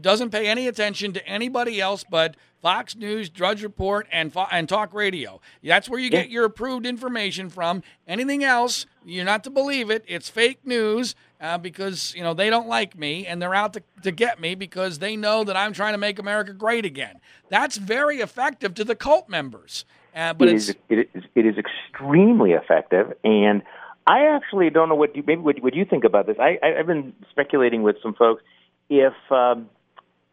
doesn't 0.00 0.30
pay 0.30 0.46
any 0.46 0.68
attention 0.68 1.12
to 1.12 1.26
anybody 1.26 1.80
else 1.80 2.04
but 2.08 2.36
Fox 2.62 2.96
News, 2.96 3.28
Drudge 3.28 3.62
Report, 3.62 4.06
and 4.10 4.32
and 4.50 4.68
talk 4.68 4.92
radio. 4.94 5.40
That's 5.62 5.88
where 5.88 6.00
you 6.00 6.10
get 6.10 6.30
your 6.30 6.44
approved 6.44 6.86
information 6.86 7.48
from. 7.48 7.82
Anything 8.08 8.42
else, 8.44 8.86
you're 9.04 9.24
not 9.24 9.44
to 9.44 9.50
believe 9.50 9.90
it. 9.90 10.04
It's 10.06 10.28
fake 10.28 10.60
news 10.64 11.14
uh, 11.40 11.58
because 11.58 12.14
you 12.16 12.22
know 12.22 12.34
they 12.34 12.50
don't 12.50 12.66
like 12.66 12.98
me 12.98 13.26
and 13.26 13.40
they're 13.40 13.54
out 13.54 13.72
to, 13.74 13.82
to 14.02 14.10
get 14.10 14.40
me 14.40 14.54
because 14.54 14.98
they 14.98 15.16
know 15.16 15.44
that 15.44 15.56
I'm 15.56 15.72
trying 15.72 15.94
to 15.94 15.98
make 15.98 16.18
America 16.18 16.52
great 16.52 16.84
again. 16.84 17.20
That's 17.48 17.76
very 17.76 18.18
effective 18.18 18.74
to 18.74 18.84
the 18.84 18.96
cult 18.96 19.28
members. 19.28 19.84
Uh, 20.14 20.32
but 20.32 20.48
it 20.48 20.54
is, 20.54 20.74
it 20.88 21.08
is 21.14 21.24
it 21.34 21.46
is 21.46 21.56
extremely 21.56 22.52
effective 22.52 23.12
and. 23.24 23.62
I 24.08 24.26
actually 24.26 24.70
don't 24.70 24.88
know 24.88 24.94
what 24.94 25.16
you 25.16 25.24
maybe 25.26 25.40
what, 25.40 25.60
what 25.60 25.74
you 25.74 25.84
think 25.84 26.04
about 26.04 26.28
this. 26.28 26.36
I, 26.38 26.60
I, 26.62 26.78
I've 26.78 26.86
been 26.86 27.12
speculating 27.28 27.82
with 27.82 27.96
some 28.00 28.14
folks 28.14 28.40
if 28.88 29.14
um, 29.30 29.68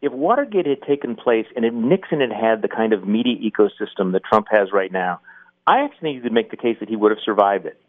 if 0.02 0.12
Watergate 0.12 0.66
had 0.66 0.82
taken 0.82 1.16
place 1.16 1.46
and 1.56 1.64
if 1.64 1.72
Nixon 1.72 2.20
had 2.20 2.32
had 2.32 2.62
the 2.62 2.68
kind 2.68 2.92
of 2.92 3.06
media 3.06 3.36
ecosystem 3.36 4.12
that 4.12 4.22
Trump 4.24 4.46
has 4.50 4.72
right 4.72 4.92
now, 4.92 5.20
I 5.66 5.80
actually 5.80 6.00
think 6.00 6.16
you 6.16 6.22
could 6.22 6.32
make 6.32 6.50
the 6.50 6.56
case 6.56 6.76
that 6.80 6.88
he 6.88 6.96
would 6.96 7.10
have 7.10 7.20
survived 7.24 7.66
it. 7.66 7.80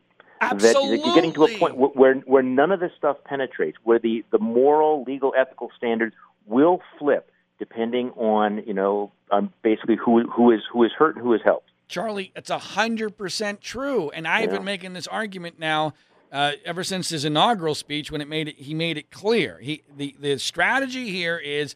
Absolutely. 0.41 0.97
That, 0.97 1.06
you're 1.06 1.15
getting 1.15 1.34
to 1.34 1.45
a 1.45 1.58
point 1.58 1.78
where, 1.78 2.15
where 2.15 2.43
none 2.43 2.71
of 2.71 2.80
this 2.80 2.91
stuff 2.97 3.17
penetrates, 3.25 3.78
where 3.84 3.99
the 3.99 4.23
the 4.32 4.39
moral, 4.39 5.04
legal, 5.04 5.34
ethical 5.38 5.71
standards 5.78 6.15
will 6.45 6.82
flip 6.99 7.32
depending 7.58 8.12
on 8.12 8.63
you 8.65 8.73
know 8.73 9.12
um, 9.32 9.51
basically 9.62 9.95
who 9.95 10.30
who 10.30 10.51
is 10.51 10.62
who 10.71 10.84
is 10.84 10.91
hurt 10.97 11.15
and 11.15 11.23
who 11.23 11.34
is 11.34 11.41
helped. 11.43 11.69
Charlie, 11.88 12.32
it's 12.36 12.49
a 12.49 12.58
hundred 12.58 13.17
percent 13.17 13.62
true, 13.62 14.10
and 14.10 14.28
I've 14.28 14.51
yeah. 14.51 14.58
been 14.58 14.65
making 14.65 14.93
this 14.93 15.08
argument 15.08 15.60
now 15.60 15.93
uh, 16.36 16.52
ever 16.65 16.84
since 16.84 17.08
his 17.08 17.24
inaugural 17.24 17.74
speech 17.74 18.12
when 18.12 18.19
it 18.19 18.28
made 18.28 18.50
it, 18.50 18.58
he 18.58 18.74
made 18.74 18.98
it 18.98 19.10
clear. 19.10 19.58
He 19.62 19.84
the 19.95 20.15
the 20.19 20.38
strategy 20.38 21.10
here 21.10 21.38
is 21.38 21.76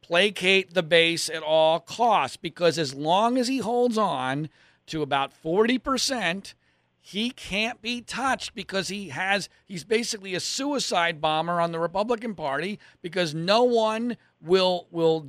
placate 0.00 0.72
the 0.72 0.82
base 0.82 1.28
at 1.28 1.42
all 1.42 1.78
costs 1.78 2.38
because 2.38 2.78
as 2.78 2.94
long 2.94 3.36
as 3.36 3.48
he 3.48 3.58
holds 3.58 3.98
on 3.98 4.48
to 4.86 5.02
about 5.02 5.34
forty 5.34 5.76
percent, 5.76 6.54
he 6.98 7.28
can't 7.28 7.82
be 7.82 8.00
touched 8.00 8.54
because 8.54 8.88
he 8.88 9.10
has 9.10 9.50
he's 9.66 9.84
basically 9.84 10.34
a 10.34 10.40
suicide 10.40 11.20
bomber 11.20 11.60
on 11.60 11.72
the 11.72 11.78
Republican 11.78 12.34
Party 12.34 12.78
because 13.02 13.34
no 13.34 13.62
one 13.62 14.16
will 14.40 14.86
will 14.90 15.28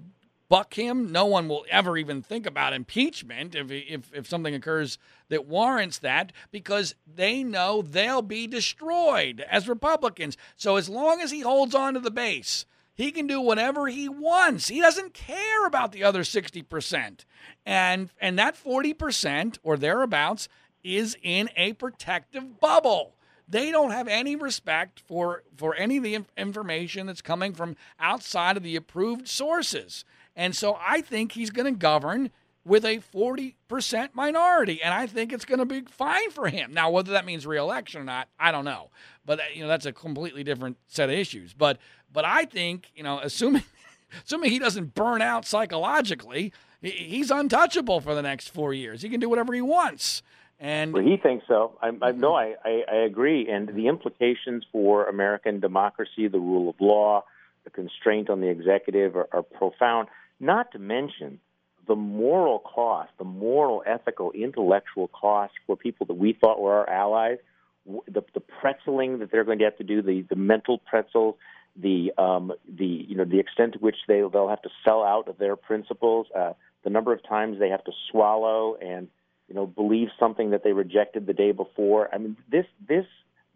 buck 0.49 0.73
him. 0.73 1.11
No 1.11 1.25
one 1.25 1.47
will 1.47 1.65
ever 1.69 1.95
even 1.95 2.21
think 2.21 2.45
about 2.45 2.73
impeachment 2.73 3.55
if, 3.55 3.71
if, 3.71 4.11
if 4.13 4.27
something 4.27 4.55
occurs 4.55 4.97
that 5.29 5.45
warrants 5.45 5.99
that 5.99 6.33
because 6.51 6.95
they 7.07 7.43
know 7.43 7.81
they'll 7.81 8.23
be 8.23 8.47
destroyed 8.47 9.45
as 9.49 9.69
Republicans. 9.69 10.35
So 10.55 10.75
as 10.75 10.89
long 10.89 11.21
as 11.21 11.31
he 11.31 11.41
holds 11.41 11.75
on 11.75 11.93
to 11.93 11.99
the 11.99 12.11
base, 12.11 12.65
he 12.95 13.11
can 13.11 13.27
do 13.27 13.39
whatever 13.39 13.87
he 13.87 14.09
wants. 14.09 14.67
He 14.67 14.81
doesn't 14.81 15.13
care 15.13 15.65
about 15.65 15.93
the 15.93 16.03
other 16.03 16.23
60%. 16.23 17.23
And 17.65 18.09
and 18.19 18.37
that 18.37 18.61
40% 18.61 19.57
or 19.63 19.77
thereabouts 19.77 20.49
is 20.83 21.15
in 21.21 21.49
a 21.55 21.73
protective 21.73 22.59
bubble. 22.59 23.15
They 23.47 23.71
don't 23.71 23.91
have 23.91 24.07
any 24.07 24.35
respect 24.35 25.01
for 25.07 25.43
for 25.55 25.75
any 25.75 25.97
of 25.97 26.03
the 26.03 26.25
information 26.37 27.07
that's 27.07 27.21
coming 27.21 27.53
from 27.53 27.77
outside 27.99 28.57
of 28.57 28.63
the 28.63 28.75
approved 28.75 29.27
sources. 29.27 30.03
And 30.39 30.55
so 30.55 30.79
I 30.79 31.01
think 31.01 31.33
he's 31.33 31.49
going 31.49 31.65
to 31.65 31.77
govern 31.77 32.31
with 32.63 32.85
a 32.85 32.99
40% 32.99 34.09
minority. 34.13 34.81
And 34.81 34.93
I 34.93 35.05
think 35.05 35.33
it's 35.33 35.43
going 35.43 35.59
to 35.59 35.65
be 35.65 35.81
fine 35.81 36.31
for 36.31 36.47
him. 36.47 36.73
Now, 36.73 36.89
whether 36.89 37.11
that 37.11 37.25
means 37.25 37.45
reelection 37.45 37.99
or 37.99 38.05
not, 38.05 38.29
I 38.39 38.53
don't 38.53 38.63
know. 38.63 38.89
But, 39.25 39.41
uh, 39.41 39.43
you 39.53 39.61
know, 39.63 39.67
that's 39.67 39.85
a 39.85 39.91
completely 39.91 40.45
different 40.45 40.77
set 40.87 41.09
of 41.09 41.15
issues. 41.15 41.53
But, 41.53 41.77
but 42.13 42.23
I 42.23 42.45
think, 42.45 42.89
you 42.95 43.03
know, 43.03 43.19
assuming, 43.19 43.63
assuming 44.25 44.51
he 44.51 44.59
doesn't 44.59 44.95
burn 44.95 45.21
out 45.21 45.45
psychologically, 45.45 46.53
he's 46.81 47.31
untouchable 47.31 47.99
for 47.99 48.15
the 48.15 48.21
next 48.21 48.47
four 48.47 48.73
years. 48.73 49.01
He 49.01 49.09
can 49.09 49.19
do 49.19 49.27
whatever 49.27 49.53
he 49.53 49.61
wants. 49.61 50.23
And 50.57 50.93
well, 50.93 51.03
he 51.03 51.17
thinks 51.17 51.47
so. 51.49 51.77
I, 51.81 51.91
I 52.01 52.11
no, 52.13 52.33
I, 52.35 52.55
I, 52.63 52.83
I 52.89 52.95
agree. 52.99 53.49
And 53.49 53.67
the 53.67 53.87
implications 53.87 54.63
for 54.71 55.05
American 55.05 55.59
democracy, 55.59 56.29
the 56.29 56.39
rule 56.39 56.69
of 56.69 56.75
law, 56.79 57.25
the 57.65 57.69
constraint 57.71 58.29
on 58.29 58.39
the 58.39 58.47
executive 58.47 59.17
are, 59.17 59.27
are 59.33 59.43
profound. 59.43 60.07
Not 60.39 60.71
to 60.71 60.79
mention 60.79 61.39
the 61.87 61.95
moral 61.95 62.59
cost, 62.59 63.11
the 63.17 63.23
moral, 63.23 63.83
ethical, 63.85 64.31
intellectual 64.31 65.07
cost 65.07 65.53
for 65.65 65.75
people 65.75 66.05
that 66.07 66.13
we 66.13 66.33
thought 66.33 66.59
were 66.59 66.77
our 66.77 66.89
allies. 66.89 67.37
The, 67.85 68.21
the 68.33 68.41
pretzeling 68.41 69.19
that 69.19 69.31
they're 69.31 69.43
going 69.43 69.59
to 69.59 69.65
have 69.65 69.77
to 69.77 69.83
do, 69.83 70.01
the, 70.01 70.23
the 70.29 70.35
mental 70.35 70.77
pretzels, 70.77 71.35
the 71.75 72.11
um, 72.17 72.51
the 72.67 72.85
you 72.85 73.15
know 73.15 73.25
the 73.25 73.39
extent 73.39 73.73
to 73.73 73.79
which 73.79 73.95
they 74.07 74.21
they'll 74.31 74.49
have 74.49 74.61
to 74.63 74.69
sell 74.83 75.03
out 75.03 75.27
of 75.27 75.37
their 75.37 75.55
principles, 75.55 76.27
uh, 76.37 76.53
the 76.83 76.89
number 76.89 77.13
of 77.13 77.23
times 77.27 77.57
they 77.59 77.69
have 77.69 77.83
to 77.85 77.91
swallow 78.11 78.75
and 78.75 79.07
you 79.49 79.55
know, 79.55 79.65
believe 79.65 80.09
something 80.19 80.51
that 80.51 80.63
they 80.63 80.71
rejected 80.71 81.25
the 81.25 81.33
day 81.33 81.51
before. 81.51 82.13
I 82.13 82.19
mean, 82.19 82.37
this, 82.49 82.65
this, 82.87 83.05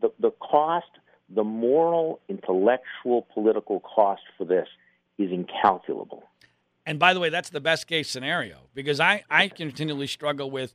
the, 0.01 0.11
the 0.19 0.31
cost, 0.31 0.88
the 1.34 1.43
moral, 1.43 2.19
intellectual, 2.27 3.27
political 3.34 3.79
cost 3.79 4.23
for 4.38 4.45
this 4.45 4.67
is 5.19 5.31
incalculable. 5.31 6.23
And 6.86 6.99
by 6.99 7.13
the 7.13 7.19
way, 7.19 7.29
that's 7.29 7.49
the 7.49 7.61
best 7.61 7.88
case 7.88 8.09
scenario 8.09 8.57
because 8.73 8.99
I, 8.99 9.23
I 9.29 9.47
continually 9.47 10.07
struggle 10.07 10.51
with, 10.51 10.73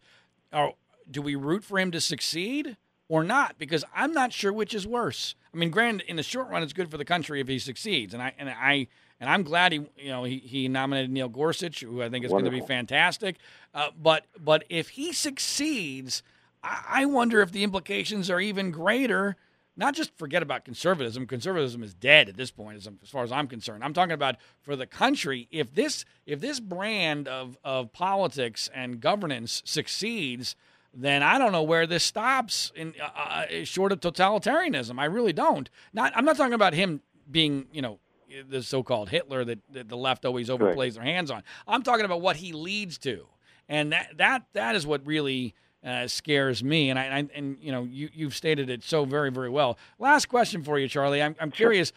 oh, 0.52 0.72
do 1.10 1.20
we 1.22 1.34
root 1.34 1.64
for 1.64 1.78
him 1.78 1.90
to 1.90 2.00
succeed 2.00 2.76
or 3.08 3.24
not? 3.24 3.58
Because 3.58 3.84
I'm 3.94 4.12
not 4.12 4.32
sure 4.32 4.52
which 4.52 4.74
is 4.74 4.86
worse. 4.86 5.34
I 5.52 5.56
mean, 5.56 5.70
granted, 5.70 6.08
in 6.08 6.16
the 6.16 6.22
short 6.22 6.48
run, 6.48 6.62
it's 6.62 6.72
good 6.72 6.90
for 6.90 6.96
the 6.96 7.04
country 7.04 7.40
if 7.40 7.48
he 7.48 7.58
succeeds, 7.58 8.14
and 8.14 8.22
I 8.22 8.34
and 8.38 8.48
I 8.48 8.86
and 9.20 9.28
I'm 9.28 9.42
glad 9.42 9.72
he, 9.72 9.86
you 9.96 10.08
know, 10.08 10.24
he, 10.24 10.38
he 10.38 10.68
nominated 10.68 11.10
Neil 11.10 11.28
Gorsuch, 11.28 11.80
who 11.80 12.02
I 12.02 12.08
think 12.08 12.24
is 12.24 12.30
going 12.30 12.44
to 12.44 12.50
be 12.50 12.60
fantastic. 12.60 13.36
Uh, 13.74 13.88
but 14.00 14.26
but 14.38 14.64
if 14.68 14.90
he 14.90 15.12
succeeds, 15.12 16.22
I, 16.62 16.84
I 16.88 17.04
wonder 17.06 17.40
if 17.40 17.52
the 17.52 17.64
implications 17.64 18.30
are 18.30 18.40
even 18.40 18.70
greater. 18.70 19.36
Not 19.78 19.94
just 19.94 20.10
forget 20.18 20.42
about 20.42 20.64
conservatism. 20.64 21.24
Conservatism 21.28 21.84
is 21.84 21.94
dead 21.94 22.28
at 22.28 22.36
this 22.36 22.50
point, 22.50 22.78
as, 22.78 22.88
as 23.00 23.08
far 23.10 23.22
as 23.22 23.30
I'm 23.30 23.46
concerned. 23.46 23.84
I'm 23.84 23.94
talking 23.94 24.12
about 24.12 24.34
for 24.60 24.74
the 24.74 24.86
country. 24.86 25.46
If 25.52 25.72
this 25.72 26.04
if 26.26 26.40
this 26.40 26.58
brand 26.58 27.28
of 27.28 27.56
of 27.62 27.92
politics 27.92 28.68
and 28.74 29.00
governance 29.00 29.62
succeeds, 29.64 30.56
then 30.92 31.22
I 31.22 31.38
don't 31.38 31.52
know 31.52 31.62
where 31.62 31.86
this 31.86 32.02
stops 32.02 32.72
in 32.74 32.92
uh, 33.00 33.20
uh 33.20 33.64
short 33.64 33.92
of 33.92 34.00
totalitarianism. 34.00 34.98
I 34.98 35.04
really 35.04 35.32
don't. 35.32 35.70
Not 35.92 36.12
I'm 36.16 36.24
not 36.24 36.36
talking 36.36 36.54
about 36.54 36.74
him 36.74 37.00
being 37.30 37.66
you 37.72 37.80
know 37.80 38.00
the 38.48 38.64
so-called 38.64 39.10
Hitler 39.10 39.44
that, 39.44 39.60
that 39.70 39.88
the 39.88 39.96
left 39.96 40.24
always 40.24 40.48
overplays 40.48 40.94
their 40.94 41.04
hands 41.04 41.30
on. 41.30 41.44
I'm 41.68 41.84
talking 41.84 42.04
about 42.04 42.20
what 42.20 42.34
he 42.34 42.52
leads 42.52 42.98
to, 42.98 43.28
and 43.68 43.92
that 43.92 44.16
that 44.16 44.42
that 44.54 44.74
is 44.74 44.88
what 44.88 45.06
really 45.06 45.54
uh, 45.84 46.06
scares 46.06 46.62
me. 46.62 46.90
And 46.90 46.98
I, 46.98 47.04
I, 47.04 47.28
and 47.34 47.56
you 47.60 47.72
know 47.72 47.84
you 47.84 48.08
you've 48.12 48.34
stated 48.34 48.70
it 48.70 48.82
so 48.82 49.04
very 49.04 49.30
very 49.30 49.50
well. 49.50 49.78
Last 49.98 50.26
question 50.26 50.62
for 50.62 50.78
you, 50.78 50.88
Charlie. 50.88 51.22
I'm 51.22 51.36
I'm 51.40 51.50
curious. 51.50 51.92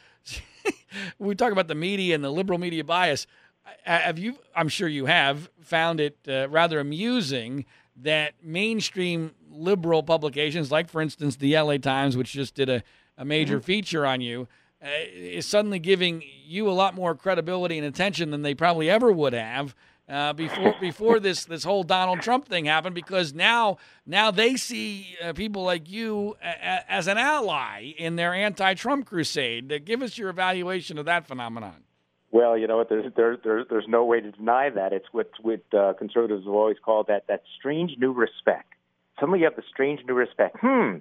we 1.20 1.36
talk 1.36 1.52
about 1.52 1.68
the 1.68 1.76
media 1.76 2.16
and 2.16 2.24
the 2.24 2.32
liberal 2.32 2.60
media 2.60 2.84
bias. 2.84 3.28
Have 3.84 4.20
you? 4.20 4.38
I'm 4.56 4.70
sure 4.70 4.88
you 4.88 5.06
have 5.06 5.50
found 5.62 6.00
it 6.00 6.18
uh, 6.28 6.50
rather 6.50 6.80
amusing 6.80 7.66
that 7.98 8.34
mainstream 8.44 9.32
liberal 9.50 10.04
publications, 10.04 10.72
like 10.72 10.90
for 10.90 11.02
instance 11.02 11.36
the 11.36 11.58
LA 11.58 11.78
Times, 11.78 12.18
which 12.18 12.32
just 12.32 12.56
did 12.56 12.70
a, 12.70 12.84
a 13.18 13.26
major 13.26 13.58
mm-hmm. 13.58 13.66
feature 13.66 14.06
on 14.06 14.22
you, 14.22 14.48
uh, 14.84 14.88
is 15.14 15.46
suddenly 15.46 15.80
giving 15.80 16.24
you 16.44 16.70
a 16.70 16.72
lot 16.72 16.96
more 16.96 17.14
credibility 17.14 17.78
and 17.78 17.86
attention 17.86 18.32
than 18.32 18.42
they 18.42 18.56
probably 18.56 18.90
ever 18.90 19.12
would 19.12 19.34
have 19.34 19.76
uh, 20.12 20.34
before 20.34 20.76
before 20.82 21.20
this 21.20 21.46
this 21.46 21.64
whole 21.64 21.84
Donald 21.84 22.22
Trump 22.22 22.46
thing 22.48 22.66
happened 22.66 22.94
because 22.94 23.34
now 23.34 23.78
now 24.06 24.30
they 24.30 24.56
see 24.58 25.16
uh, 25.24 25.32
people 25.34 25.64
like 25.64 25.90
you 25.90 26.36
a, 26.44 26.92
as 26.92 27.08
an 27.08 27.18
ally 27.18 27.94
in 27.98 28.18
their 28.18 28.34
anti-Trump 28.34 29.06
crusade. 29.06 29.72
Uh, 29.72 29.80
give 29.80 30.02
us 30.02 30.18
your 30.18 30.30
evaluation 30.30 30.98
of 30.98 31.06
that 31.06 31.26
phenomenon. 31.26 31.84
Well, 32.30 32.58
you 32.58 32.68
know 32.68 32.78
what? 32.78 32.90
There's 32.90 33.12
there, 33.16 33.38
there, 33.42 33.66
there's 33.70 33.88
no 33.88 34.04
way 34.04 34.20
to 34.20 34.32
deny 34.32 34.70
that. 34.70 34.92
It's 34.92 35.08
what 35.12 35.32
what 35.42 35.62
uh, 35.74 35.94
conservatives 35.94 36.44
have 36.44 36.54
always 36.54 36.78
called 36.84 37.08
that 37.08 37.28
that 37.28 37.44
strange 37.58 37.94
new 37.98 38.12
respect. 38.12 38.74
Suddenly, 39.20 39.40
you 39.40 39.46
have 39.46 39.56
the 39.56 39.64
strange 39.72 40.02
new 40.06 40.14
respect. 40.14 40.58
Hmm 40.60 40.98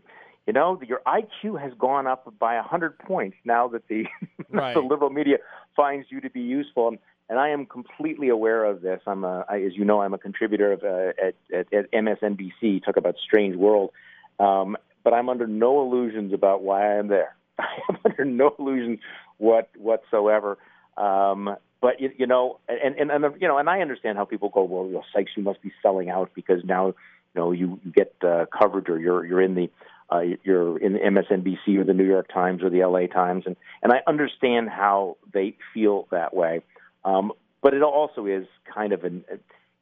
you 0.46 0.54
know, 0.54 0.80
your 0.84 1.00
IQ 1.06 1.60
has 1.60 1.72
gone 1.78 2.08
up 2.08 2.32
by 2.38 2.56
a 2.56 2.62
hundred 2.62 2.98
points 2.98 3.36
now 3.44 3.68
that 3.68 3.86
the, 3.88 4.06
right. 4.50 4.74
the 4.74 4.80
liberal 4.80 5.10
media 5.10 5.36
finds 5.76 6.06
you 6.10 6.20
to 6.20 6.30
be 6.30 6.40
useful. 6.40 6.88
And, 6.88 6.98
and 7.30 7.38
I 7.38 7.50
am 7.50 7.64
completely 7.64 8.28
aware 8.28 8.64
of 8.64 8.82
this. 8.82 9.00
I'm, 9.06 9.22
a, 9.22 9.44
I, 9.48 9.62
as 9.62 9.76
you 9.76 9.84
know, 9.84 10.02
I'm 10.02 10.12
a 10.12 10.18
contributor 10.18 10.72
of, 10.72 10.82
uh, 10.82 11.12
at, 11.24 11.34
at, 11.56 11.72
at 11.72 11.92
MSNBC. 11.92 12.84
Talk 12.84 12.96
about 12.96 13.14
strange 13.24 13.54
world, 13.54 13.92
um, 14.40 14.76
but 15.04 15.14
I'm 15.14 15.28
under 15.28 15.46
no 15.46 15.80
illusions 15.80 16.34
about 16.34 16.62
why 16.62 16.92
I 16.92 16.98
am 16.98 17.06
there. 17.06 17.36
I 17.58 17.66
am 17.88 17.98
under 18.04 18.24
no 18.24 18.54
illusions 18.58 18.98
what 19.38 19.70
whatsoever. 19.78 20.58
Um, 20.96 21.56
but 21.80 22.00
you, 22.00 22.10
you 22.18 22.26
know, 22.26 22.58
and, 22.68 22.96
and 22.96 23.10
and 23.12 23.40
you 23.40 23.46
know, 23.46 23.58
and 23.58 23.70
I 23.70 23.80
understand 23.80 24.18
how 24.18 24.24
people 24.24 24.48
go. 24.48 24.64
Well, 24.64 24.86
you 24.86 24.94
know, 24.94 25.02
Sykes, 25.14 25.30
you 25.36 25.44
must 25.44 25.62
be 25.62 25.72
selling 25.82 26.10
out 26.10 26.30
because 26.34 26.62
now 26.64 26.88
you 26.88 26.94
know 27.36 27.52
you, 27.52 27.80
you 27.84 27.92
get 27.92 28.12
uh, 28.22 28.46
coverage 28.46 28.88
or 28.88 28.98
you're 28.98 29.24
you're 29.24 29.40
in 29.40 29.54
the 29.54 29.70
uh, 30.10 30.22
you're 30.42 30.76
in 30.78 30.94
MSNBC 30.94 31.78
or 31.78 31.84
the 31.84 31.94
New 31.94 32.04
York 32.04 32.26
Times 32.32 32.62
or 32.64 32.70
the 32.70 32.84
LA 32.84 33.06
Times, 33.06 33.44
and 33.46 33.56
and 33.84 33.92
I 33.92 34.00
understand 34.08 34.68
how 34.68 35.16
they 35.32 35.56
feel 35.72 36.08
that 36.10 36.34
way. 36.34 36.62
Um, 37.04 37.32
but 37.62 37.74
it 37.74 37.82
also 37.82 38.26
is 38.26 38.46
kind 38.72 38.92
of 38.92 39.04
an 39.04 39.24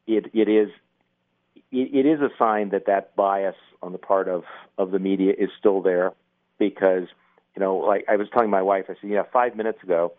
it 0.07 0.27
it 0.33 0.49
is 0.49 0.71
it, 1.71 1.95
it 1.95 2.07
is 2.07 2.21
a 2.21 2.31
sign 2.39 2.71
that 2.71 2.87
that 2.87 3.15
bias 3.17 3.57
on 3.83 3.93
the 3.93 3.99
part 3.99 4.29
of 4.29 4.45
of 4.77 4.91
the 4.91 4.99
media 4.99 5.33
is 5.37 5.51
still 5.59 5.83
there 5.83 6.13
because 6.59 7.05
you 7.55 7.61
know 7.61 7.77
like 7.77 8.05
I 8.09 8.17
was 8.17 8.29
telling 8.33 8.51
my 8.51 8.63
wife 8.63 8.87
I 8.89 8.95
said 9.01 9.11
yeah 9.11 9.23
five 9.33 9.57
minutes 9.57 9.83
ago 9.83 10.13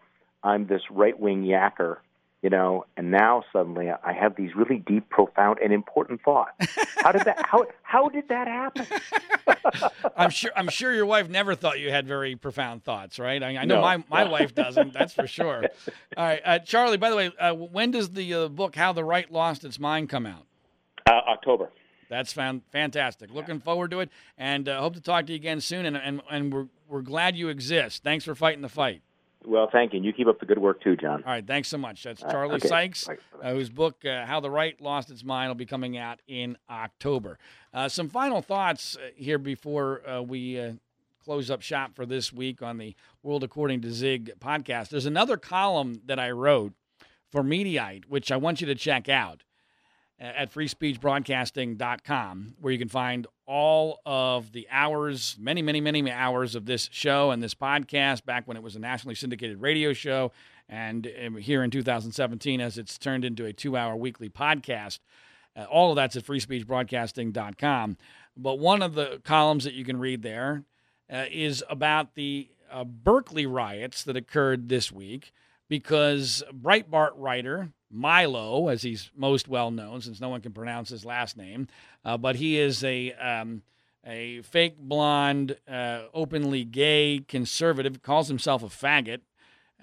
I'm 0.43 0.68
this 0.68 0.84
right 0.89 1.20
wing 1.20 1.43
yacker 1.43 1.97
you 2.42 2.50
know, 2.50 2.86
and 2.96 3.12
now 3.12 3.44
suddenly 3.52 3.90
I 3.90 4.14
have 4.14 4.36
these 4.38 4.56
really 4.56 4.78
deep, 4.78 5.10
profound, 5.10 5.60
and 5.62 5.74
important 5.74 6.22
thoughts. 6.22 6.54
How 6.98 7.12
did 7.12 7.26
that? 7.26 7.46
How 7.46 7.66
how 7.84 8.08
did 8.08 8.30
that 8.30 8.48
happen? 8.48 8.88
I'm 10.16 10.30
sure. 10.30 10.52
I'm 10.56 10.70
sure 10.70 10.94
your 10.94 11.06
wife 11.06 11.28
never 11.28 11.54
thought 11.56 11.80
you 11.80 11.92
had 11.92 12.08
very 12.08 12.36
profound 12.38 12.84
thoughts, 12.84 13.20
right? 13.20 13.42
I, 13.44 13.58
I 13.58 13.66
know 13.66 13.76
no. 13.76 13.82
my 13.82 14.04
my 14.10 14.24
wife 14.30 14.56
doesn't. 14.56 14.94
That's 14.94 15.14
for 15.14 15.28
sure. 15.28 15.66
All 16.16 16.26
right, 16.26 16.42
uh, 16.46 16.60
Charlie. 16.60 16.98
By 16.98 17.10
the 17.10 17.16
way, 17.18 17.32
uh, 17.38 17.54
when 17.54 17.92
does 17.92 18.12
the 18.12 18.34
uh, 18.34 18.48
book 18.48 18.76
"How 18.76 18.94
the 18.94 19.04
Right 19.04 19.30
Lost 19.30 19.66
Its 19.66 19.78
Mind" 19.78 20.08
come 20.08 20.26
out? 20.26 20.46
Uh, 21.06 21.20
October. 21.28 21.70
That's 22.10 22.34
fan- 22.34 22.64
fantastic. 22.72 23.32
Looking 23.32 23.60
forward 23.60 23.92
to 23.92 24.00
it, 24.00 24.10
and 24.38 24.68
uh, 24.68 24.80
hope 24.80 24.96
to 24.96 25.02
talk 25.02 25.28
to 25.28 25.34
you 25.34 25.36
again 25.36 25.60
soon. 25.60 25.86
And 25.86 25.98
and 25.98 26.22
and 26.32 26.54
we're 26.54 26.68
we're 26.88 27.02
glad 27.02 27.36
you 27.36 27.50
exist. 27.50 28.02
Thanks 28.02 28.24
for 28.24 28.34
fighting 28.34 28.62
the 28.62 28.70
fight. 28.70 29.02
Well, 29.46 29.70
thank 29.72 29.94
you. 29.94 29.98
And 29.98 30.06
you 30.06 30.12
keep 30.12 30.28
up 30.28 30.40
the 30.40 30.46
good 30.46 30.60
work 30.60 30.84
too, 30.84 30.98
John. 30.98 31.24
All 31.26 31.32
right. 31.32 31.46
Thanks 31.46 31.70
so 31.70 31.78
much. 31.78 32.04
That's 32.04 32.22
Charlie 32.22 32.56
okay. 32.56 32.68
Sykes, 32.68 33.08
uh, 33.42 33.54
whose 33.54 33.70
book, 33.70 34.04
uh, 34.06 34.26
How 34.26 34.42
the 34.42 34.52
Right 34.52 34.80
Lost 34.82 35.10
Its 35.10 35.24
Mind, 35.24 35.50
will 35.50 35.56
be 35.56 35.66
coming 35.66 35.98
out 35.98 36.20
in 36.28 36.58
October. 36.70 37.40
Uh, 37.74 37.88
some 37.88 38.10
final 38.10 38.42
thoughts 38.42 38.98
uh, 38.98 39.12
here 39.16 39.38
before 39.38 40.08
uh, 40.08 40.22
we 40.22 40.60
uh, 40.60 40.74
close 41.24 41.50
up 41.50 41.62
shop 41.62 41.96
for 41.96 42.06
this 42.06 42.34
week 42.34 42.62
on 42.62 42.78
the 42.78 42.96
World 43.24 43.44
According 43.44 43.82
to 43.82 43.94
Zig 43.94 44.32
podcast. 44.40 44.90
There's 44.90 45.06
another 45.06 45.38
column 45.38 46.02
that 46.06 46.20
I 46.20 46.32
wrote 46.32 46.74
for 47.30 47.42
Mediaite, 47.42 48.06
which 48.06 48.32
I 48.32 48.38
want 48.38 48.60
you 48.60 48.68
to 48.68 48.76
check 48.76 49.08
out 49.08 49.44
at 50.20 50.54
freespeechbroadcasting.com, 50.54 52.56
where 52.60 52.74
you 52.74 52.80
can 52.80 52.90
find 52.90 53.26
all 53.50 54.00
of 54.06 54.52
the 54.52 54.68
hours, 54.70 55.36
many, 55.39 55.64
many, 55.64 55.82
many 55.82 56.12
hours 56.12 56.54
of 56.54 56.68
this 56.68 56.88
show 56.91 57.32
and 57.32 57.41
this 57.41 57.56
podcast 57.56 58.24
back 58.24 58.47
when 58.47 58.56
it 58.56 58.62
was 58.62 58.76
a 58.76 58.80
nationally 58.80 59.16
syndicated 59.16 59.60
radio 59.60 59.91
show, 59.91 60.32
and 60.70 61.12
um, 61.26 61.36
here 61.36 61.64
in 61.64 61.72
2017 61.72 62.62
as 62.62 62.78
it's 62.78 63.00
turned 63.00 63.26
into 63.26 63.45
a 63.45 63.52
two 63.52 63.76
hour 63.76 63.95
weekly 63.95 64.30
podcast. 64.30 65.00
Uh, 65.58 65.64
all 65.64 65.89
of 65.89 65.95
that's 65.95 66.16
at 66.16 66.24
freespeechbroadcasting.com. 66.24 67.97
But 68.38 68.60
one 68.60 68.84
of 68.84 68.93
the 68.93 69.20
columns 69.24 69.64
that 69.64 69.74
you 69.74 69.84
can 69.84 69.97
read 69.97 70.22
there 70.22 70.64
uh, 71.12 71.26
is 71.32 71.64
about 71.72 72.14
the 72.14 72.50
uh, 72.72 72.84
Berkeley 72.84 73.47
riots 73.47 74.04
that 74.04 74.16
occurred 74.16 74.70
this 74.70 74.91
week 74.91 75.34
because 75.70 76.43
Breitbart 76.51 77.11
writer 77.15 77.72
Milo, 77.91 78.67
as 78.67 78.82
he's 78.82 79.09
most 79.15 79.47
well 79.47 79.72
known, 79.72 80.01
since 80.01 80.20
no 80.20 80.30
one 80.30 80.41
can 80.41 80.51
pronounce 80.51 80.89
his 80.89 81.05
last 81.05 81.38
name, 81.38 81.67
uh, 82.05 82.17
but 82.17 82.36
he 82.36 82.59
is 82.59 82.84
a 82.84 83.13
um, 83.13 83.63
a 84.05 84.41
fake 84.41 84.78
blonde, 84.78 85.57
uh, 85.67 86.03
openly 86.13 86.63
gay 86.63 87.24
conservative, 87.28 88.01
calls 88.01 88.28
himself 88.28 88.63
a 88.63 88.67
faggot, 88.67 89.20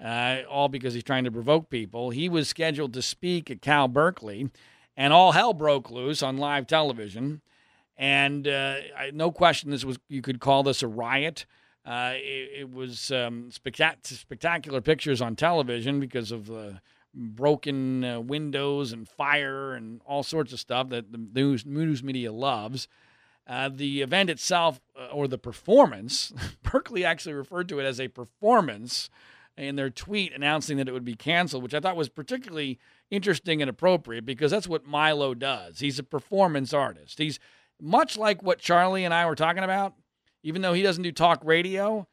uh, 0.03 0.47
all 0.49 0.69
because 0.69 0.93
he's 0.93 1.03
trying 1.03 1.23
to 1.23 1.31
provoke 1.31 1.69
people. 1.69 2.09
He 2.09 2.29
was 2.29 2.47
scheduled 2.47 2.93
to 2.93 3.01
speak 3.01 3.51
at 3.51 3.61
Cal 3.61 3.87
Berkeley, 3.87 4.49
and 4.95 5.13
all 5.13 5.33
hell 5.33 5.53
broke 5.53 5.91
loose 5.91 6.23
on 6.23 6.37
live 6.37 6.67
television. 6.67 7.41
And 7.97 8.47
uh, 8.47 8.75
I, 8.97 9.11
no 9.11 9.31
question, 9.31 9.71
this 9.71 9.83
was 9.83 9.99
you 10.07 10.21
could 10.21 10.39
call 10.39 10.63
this 10.63 10.83
a 10.83 10.87
riot. 10.87 11.45
Uh, 11.87 12.11
it, 12.15 12.49
it, 12.59 12.73
was 12.73 13.11
um, 13.11 13.49
spectac- 13.49 14.05
spectacular 14.05 14.81
pictures 14.81 15.21
on 15.21 15.37
television 15.37 16.01
because 16.01 16.33
of 16.33 16.47
the 16.47 16.81
broken 17.13 18.03
uh, 18.03 18.19
windows 18.19 18.91
and 18.91 19.07
fire 19.07 19.73
and 19.73 20.01
all 20.05 20.21
sorts 20.21 20.51
of 20.51 20.59
stuff 20.59 20.89
that 20.89 21.13
the 21.13 21.17
news, 21.17 21.65
news 21.65 22.03
media 22.03 22.31
loves. 22.31 22.89
Uh, 23.47 23.69
the 23.69 24.01
event 24.01 24.29
itself, 24.29 24.81
uh, 24.99 25.07
or 25.13 25.29
the 25.29 25.37
performance, 25.37 26.33
Berkeley 26.63 27.05
actually 27.05 27.33
referred 27.33 27.69
to 27.69 27.79
it 27.79 27.85
as 27.85 28.01
a 28.01 28.09
performance 28.09 29.09
in 29.55 29.77
their 29.77 29.89
tweet 29.89 30.33
announcing 30.35 30.75
that 30.75 30.89
it 30.89 30.91
would 30.91 31.05
be 31.05 31.15
canceled, 31.15 31.63
which 31.63 31.73
I 31.73 31.79
thought 31.79 31.95
was 31.95 32.09
particularly 32.09 32.79
interesting 33.09 33.61
and 33.61 33.69
appropriate 33.69 34.25
because 34.25 34.51
that's 34.51 34.67
what 34.67 34.85
Milo 34.85 35.33
does. 35.33 35.79
He's 35.79 35.97
a 35.97 36.03
performance 36.03 36.73
artist. 36.73 37.17
He's 37.17 37.39
much 37.81 38.17
like 38.17 38.43
what 38.43 38.59
Charlie 38.59 39.05
and 39.05 39.13
I 39.13 39.25
were 39.25 39.35
talking 39.35 39.63
about, 39.63 39.93
even 40.43 40.61
though 40.61 40.73
he 40.73 40.81
doesn't 40.81 41.03
do 41.03 41.11
talk 41.11 41.41
radio, 41.43 42.07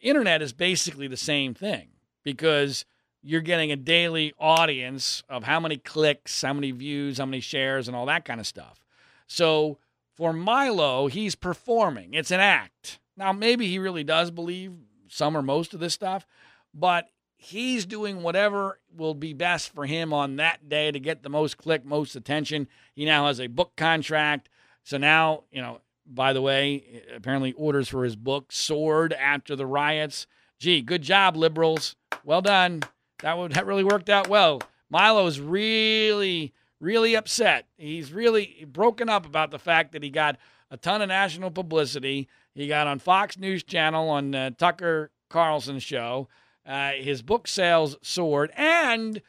internet 0.00 0.42
is 0.42 0.52
basically 0.52 1.08
the 1.08 1.16
same 1.16 1.54
thing 1.54 1.88
because 2.22 2.84
you're 3.22 3.40
getting 3.40 3.72
a 3.72 3.76
daily 3.76 4.34
audience 4.38 5.22
of 5.28 5.44
how 5.44 5.58
many 5.58 5.76
clicks, 5.78 6.42
how 6.42 6.52
many 6.52 6.70
views, 6.70 7.18
how 7.18 7.26
many 7.26 7.40
shares, 7.40 7.88
and 7.88 7.96
all 7.96 8.06
that 8.06 8.24
kind 8.24 8.38
of 8.38 8.46
stuff. 8.46 8.84
So 9.26 9.78
for 10.14 10.32
Milo, 10.32 11.06
he's 11.06 11.34
performing. 11.34 12.14
It's 12.14 12.30
an 12.30 12.40
act. 12.40 12.98
Now, 13.16 13.32
maybe 13.32 13.66
he 13.66 13.78
really 13.78 14.04
does 14.04 14.30
believe 14.30 14.72
some 15.08 15.36
or 15.36 15.42
most 15.42 15.74
of 15.74 15.80
this 15.80 15.94
stuff, 15.94 16.26
but 16.74 17.08
he's 17.36 17.86
doing 17.86 18.22
whatever 18.22 18.80
will 18.94 19.14
be 19.14 19.32
best 19.32 19.74
for 19.74 19.86
him 19.86 20.12
on 20.12 20.36
that 20.36 20.68
day 20.68 20.90
to 20.90 21.00
get 21.00 21.22
the 21.22 21.28
most 21.28 21.56
click, 21.56 21.84
most 21.84 22.16
attention. 22.16 22.68
He 22.94 23.04
now 23.04 23.26
has 23.26 23.40
a 23.40 23.46
book 23.46 23.76
contract. 23.76 24.48
So 24.82 24.98
now, 24.98 25.44
you 25.50 25.62
know, 25.62 25.80
by 26.06 26.32
the 26.32 26.42
way, 26.42 27.02
apparently 27.14 27.52
orders 27.52 27.88
for 27.88 28.04
his 28.04 28.16
book 28.16 28.52
soared 28.52 29.12
after 29.12 29.56
the 29.56 29.66
riots. 29.66 30.26
Gee, 30.58 30.82
good 30.82 31.02
job, 31.02 31.36
liberals. 31.36 31.96
Well 32.24 32.42
done. 32.42 32.82
That 33.22 33.38
would 33.38 33.52
that 33.52 33.66
really 33.66 33.84
worked 33.84 34.10
out 34.10 34.28
well. 34.28 34.60
Milo's 34.90 35.40
really, 35.40 36.52
really 36.80 37.16
upset. 37.16 37.66
He's 37.76 38.12
really 38.12 38.66
broken 38.68 39.08
up 39.08 39.26
about 39.26 39.50
the 39.50 39.58
fact 39.58 39.92
that 39.92 40.02
he 40.02 40.10
got 40.10 40.36
a 40.70 40.76
ton 40.76 41.02
of 41.02 41.08
national 41.08 41.50
publicity. 41.50 42.28
He 42.54 42.68
got 42.68 42.86
on 42.86 42.98
Fox 42.98 43.38
News 43.38 43.62
Channel 43.62 44.08
on 44.08 44.34
uh, 44.34 44.50
Tucker 44.56 45.10
Carlson's 45.28 45.82
show. 45.82 46.28
Uh, 46.66 46.92
his 46.92 47.22
book 47.22 47.46
sales 47.46 47.96
soared, 48.02 48.50
and 48.56 49.20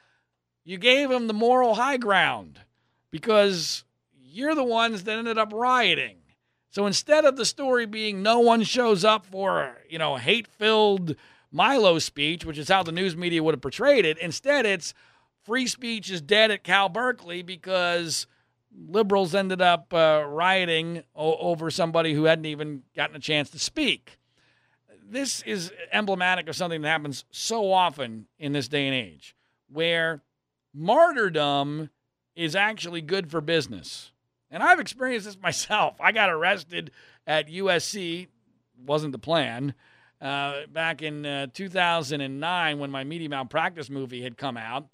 you 0.64 0.78
gave 0.78 1.12
him 1.12 1.28
the 1.28 1.34
moral 1.34 1.76
high 1.76 1.98
ground 1.98 2.62
because 3.12 3.84
you're 4.14 4.56
the 4.56 4.64
ones 4.64 5.04
that 5.04 5.18
ended 5.18 5.38
up 5.38 5.52
rioting. 5.54 6.18
So 6.76 6.86
instead 6.86 7.24
of 7.24 7.38
the 7.38 7.46
story 7.46 7.86
being 7.86 8.22
no 8.22 8.40
one 8.40 8.64
shows 8.64 9.06
up 9.06 9.26
for, 9.26 9.78
you 9.90 9.98
know, 9.98 10.18
hate 10.18 10.46
filled 10.46 11.16
Milo 11.50 12.00
speech, 12.00 12.44
which 12.44 12.58
is 12.58 12.68
how 12.68 12.84
the 12.84 12.92
news 12.92 13.16
media 13.16 13.42
would 13.42 13.54
have 13.54 13.62
portrayed 13.62 14.04
it, 14.04 14.18
instead 14.18 14.66
it's 14.66 14.94
free 15.46 15.68
speech 15.68 16.12
is 16.12 16.20
dead 16.20 16.52
at 16.52 16.66
Cal 16.66 16.90
Berkeley 16.90 17.44
because 17.44 18.28
liberals 18.78 19.34
ended 19.34 19.62
up 19.62 19.94
uh, 19.94 20.26
rioting 20.28 21.04
o- 21.16 21.38
over 21.38 21.72
somebody 21.72 22.14
who 22.14 22.26
hadn't 22.26 22.46
even 22.46 22.84
gotten 22.94 23.16
a 23.16 23.20
chance 23.20 23.50
to 23.52 23.60
speak 23.60 24.18
this 25.08 25.44
is 25.44 25.72
emblematic 25.92 26.50
of 26.50 26.56
something 26.56 26.82
that 26.82 26.90
happens 26.90 27.26
so 27.30 27.72
often 27.72 28.26
in 28.40 28.52
this 28.54 28.68
day 28.68 28.88
and 28.88 28.96
age 28.96 29.36
where 29.72 30.24
martyrdom 30.74 31.90
is 32.36 32.56
actually 32.56 33.02
good 33.02 33.30
for 33.30 33.40
business. 33.40 34.12
And 34.52 34.64
I've 34.64 34.80
experienced 34.80 35.26
this 35.26 35.38
myself. 35.42 35.96
I 36.00 36.12
got 36.12 36.30
arrested 36.30 36.92
at 37.28 37.50
USC, 37.50 38.28
wasn't 38.86 39.12
the 39.12 39.20
plan, 39.20 39.74
uh, 40.22 40.62
back 40.72 41.02
in 41.02 41.26
uh, 41.26 41.48
2009 41.54 42.80
when 42.80 42.92
my 42.92 43.04
media 43.04 43.30
malpractice 43.30 43.90
movie 43.90 44.22
had 44.22 44.38
come 44.38 44.58
out 44.58 44.88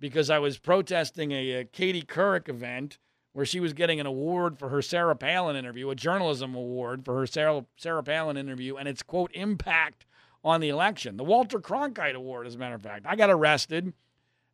because 0.00 0.30
I 0.30 0.38
was 0.38 0.58
protesting 0.58 1.32
a, 1.32 1.52
a 1.52 1.64
Katie 1.64 2.02
Couric 2.02 2.48
event 2.48 2.98
where 3.32 3.46
she 3.46 3.60
was 3.60 3.72
getting 3.72 4.00
an 4.00 4.06
award 4.06 4.58
for 4.58 4.68
her 4.68 4.82
Sarah 4.82 5.16
Palin 5.16 5.56
interview, 5.56 5.90
a 5.90 5.94
journalism 5.94 6.54
award 6.54 7.04
for 7.04 7.14
her 7.18 7.26
Sarah, 7.26 7.64
Sarah 7.76 8.02
Palin 8.02 8.36
interview, 8.36 8.76
and 8.76 8.88
its 8.88 9.02
quote 9.02 9.30
impact 9.34 10.06
on 10.44 10.60
the 10.60 10.68
election. 10.68 11.16
The 11.16 11.24
Walter 11.24 11.60
Cronkite 11.60 12.14
Award, 12.14 12.46
as 12.46 12.54
a 12.54 12.58
matter 12.58 12.74
of 12.74 12.82
fact. 12.82 13.06
I 13.06 13.16
got 13.16 13.30
arrested. 13.30 13.92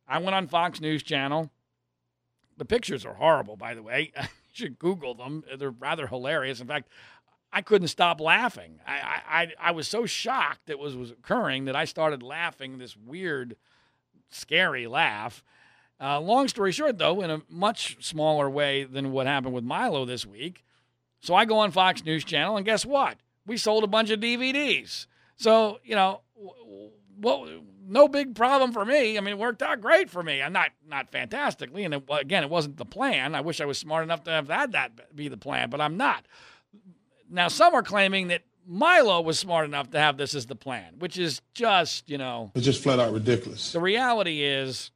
I 0.07 0.19
went 0.19 0.35
on 0.35 0.47
Fox 0.47 0.81
News 0.81 1.03
Channel. 1.03 1.51
The 2.57 2.65
pictures 2.65 3.05
are 3.05 3.13
horrible, 3.13 3.57
by 3.57 3.73
the 3.73 3.83
way. 3.83 4.11
you 4.21 4.27
should 4.53 4.79
Google 4.79 5.13
them. 5.13 5.43
They're 5.57 5.71
rather 5.71 6.07
hilarious. 6.07 6.61
In 6.61 6.67
fact, 6.67 6.89
I 7.51 7.61
couldn't 7.61 7.87
stop 7.87 8.19
laughing. 8.19 8.79
I, 8.85 9.21
I, 9.29 9.47
I 9.59 9.71
was 9.71 9.87
so 9.87 10.05
shocked 10.05 10.67
that 10.67 10.79
was, 10.79 10.95
was 10.95 11.11
occurring 11.11 11.65
that 11.65 11.75
I 11.75 11.85
started 11.85 12.21
laughing 12.21 12.77
this 12.77 12.97
weird, 12.97 13.55
scary 14.29 14.87
laugh. 14.87 15.43
Uh, 15.99 16.19
long 16.19 16.47
story 16.47 16.71
short, 16.73 16.97
though, 16.97 17.21
in 17.21 17.31
a 17.31 17.41
much 17.49 18.03
smaller 18.05 18.49
way 18.49 18.83
than 18.83 19.11
what 19.11 19.27
happened 19.27 19.53
with 19.53 19.63
Milo 19.63 20.03
this 20.03 20.25
week. 20.25 20.65
So 21.21 21.33
I 21.33 21.45
go 21.45 21.57
on 21.59 21.71
Fox 21.71 22.03
News 22.03 22.23
Channel, 22.23 22.57
and 22.57 22.65
guess 22.65 22.85
what? 22.85 23.17
We 23.47 23.57
sold 23.57 23.83
a 23.83 23.87
bunch 23.87 24.09
of 24.09 24.19
DVDs. 24.19 25.07
So 25.37 25.79
you 25.83 25.95
know, 25.95 26.21
well, 27.19 27.47
no 27.87 28.07
big 28.07 28.35
problem 28.35 28.71
for 28.71 28.85
me. 28.85 29.17
I 29.17 29.21
mean, 29.21 29.33
it 29.33 29.37
worked 29.37 29.61
out 29.61 29.81
great 29.81 30.09
for 30.09 30.23
me. 30.23 30.41
I'm 30.41 30.53
not 30.53 30.69
not 30.87 31.11
fantastically, 31.11 31.83
and 31.83 31.93
it, 31.93 32.03
again, 32.09 32.43
it 32.43 32.49
wasn't 32.49 32.77
the 32.77 32.85
plan. 32.85 33.35
I 33.35 33.41
wish 33.41 33.61
I 33.61 33.65
was 33.65 33.77
smart 33.77 34.03
enough 34.03 34.23
to 34.23 34.31
have 34.31 34.49
had 34.49 34.71
that 34.73 35.15
be 35.15 35.27
the 35.27 35.37
plan, 35.37 35.69
but 35.69 35.81
I'm 35.81 35.97
not. 35.97 36.25
Now, 37.29 37.47
some 37.47 37.73
are 37.73 37.83
claiming 37.83 38.27
that 38.29 38.43
Milo 38.67 39.21
was 39.21 39.37
smart 39.37 39.65
enough 39.65 39.91
to 39.91 39.99
have 39.99 40.17
this 40.17 40.35
as 40.35 40.45
the 40.47 40.55
plan, 40.55 40.95
which 40.99 41.17
is 41.17 41.41
just, 41.53 42.09
you 42.09 42.17
know, 42.17 42.51
it's 42.55 42.65
just 42.65 42.81
flat 42.81 42.99
out 42.99 43.13
ridiculous. 43.13 43.71
The 43.71 43.79
reality 43.79 44.43
is 44.43 44.91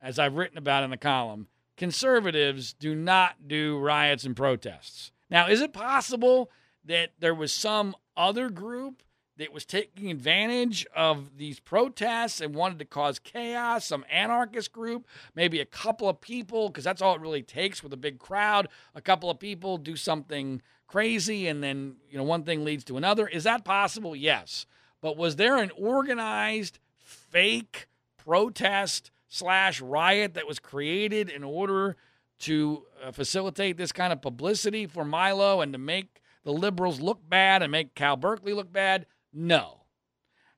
as 0.00 0.18
I've 0.18 0.34
written 0.34 0.58
about 0.58 0.84
in 0.84 0.90
the 0.90 0.96
column, 0.96 1.48
conservatives 1.76 2.72
do 2.72 2.94
not 2.94 3.48
do 3.48 3.78
riots 3.78 4.24
and 4.24 4.36
protests. 4.36 5.12
Now, 5.30 5.48
is 5.48 5.60
it 5.60 5.72
possible 5.72 6.50
that 6.84 7.10
there 7.18 7.34
was 7.34 7.52
some 7.52 7.94
other 8.16 8.48
group 8.48 9.02
that 9.38 9.52
was 9.52 9.64
taking 9.64 10.10
advantage 10.10 10.84
of 10.94 11.36
these 11.38 11.60
protests 11.60 12.40
and 12.40 12.54
wanted 12.54 12.78
to 12.80 12.84
cause 12.84 13.18
chaos, 13.18 13.86
some 13.86 14.04
anarchist 14.10 14.72
group, 14.72 15.06
maybe 15.34 15.60
a 15.60 15.64
couple 15.64 16.08
of 16.08 16.20
people, 16.20 16.68
because 16.68 16.84
that's 16.84 17.00
all 17.00 17.14
it 17.14 17.20
really 17.20 17.42
takes 17.42 17.82
with 17.82 17.92
a 17.92 17.96
big 17.96 18.18
crowd. 18.18 18.68
A 18.94 19.00
couple 19.00 19.30
of 19.30 19.38
people 19.38 19.78
do 19.78 19.94
something 19.96 20.60
crazy, 20.88 21.46
and 21.46 21.62
then 21.62 21.96
you 22.10 22.18
know 22.18 22.24
one 22.24 22.42
thing 22.42 22.64
leads 22.64 22.84
to 22.84 22.96
another. 22.96 23.28
Is 23.28 23.44
that 23.44 23.64
possible? 23.64 24.16
Yes. 24.16 24.66
But 25.00 25.16
was 25.16 25.36
there 25.36 25.56
an 25.56 25.70
organized 25.76 26.80
fake 26.98 27.86
protest 28.16 29.12
slash 29.28 29.80
riot 29.80 30.34
that 30.34 30.48
was 30.48 30.58
created 30.58 31.28
in 31.28 31.44
order 31.44 31.96
to 32.40 32.84
uh, 33.04 33.12
facilitate 33.12 33.76
this 33.76 33.92
kind 33.92 34.12
of 34.12 34.20
publicity 34.20 34.86
for 34.86 35.04
Milo 35.04 35.60
and 35.60 35.72
to 35.72 35.78
make 35.78 36.22
the 36.44 36.52
liberals 36.52 37.00
look 37.00 37.20
bad 37.28 37.62
and 37.62 37.70
make 37.70 37.94
Cal 37.94 38.16
Berkeley 38.16 38.52
look 38.52 38.72
bad? 38.72 39.06
No. 39.38 39.84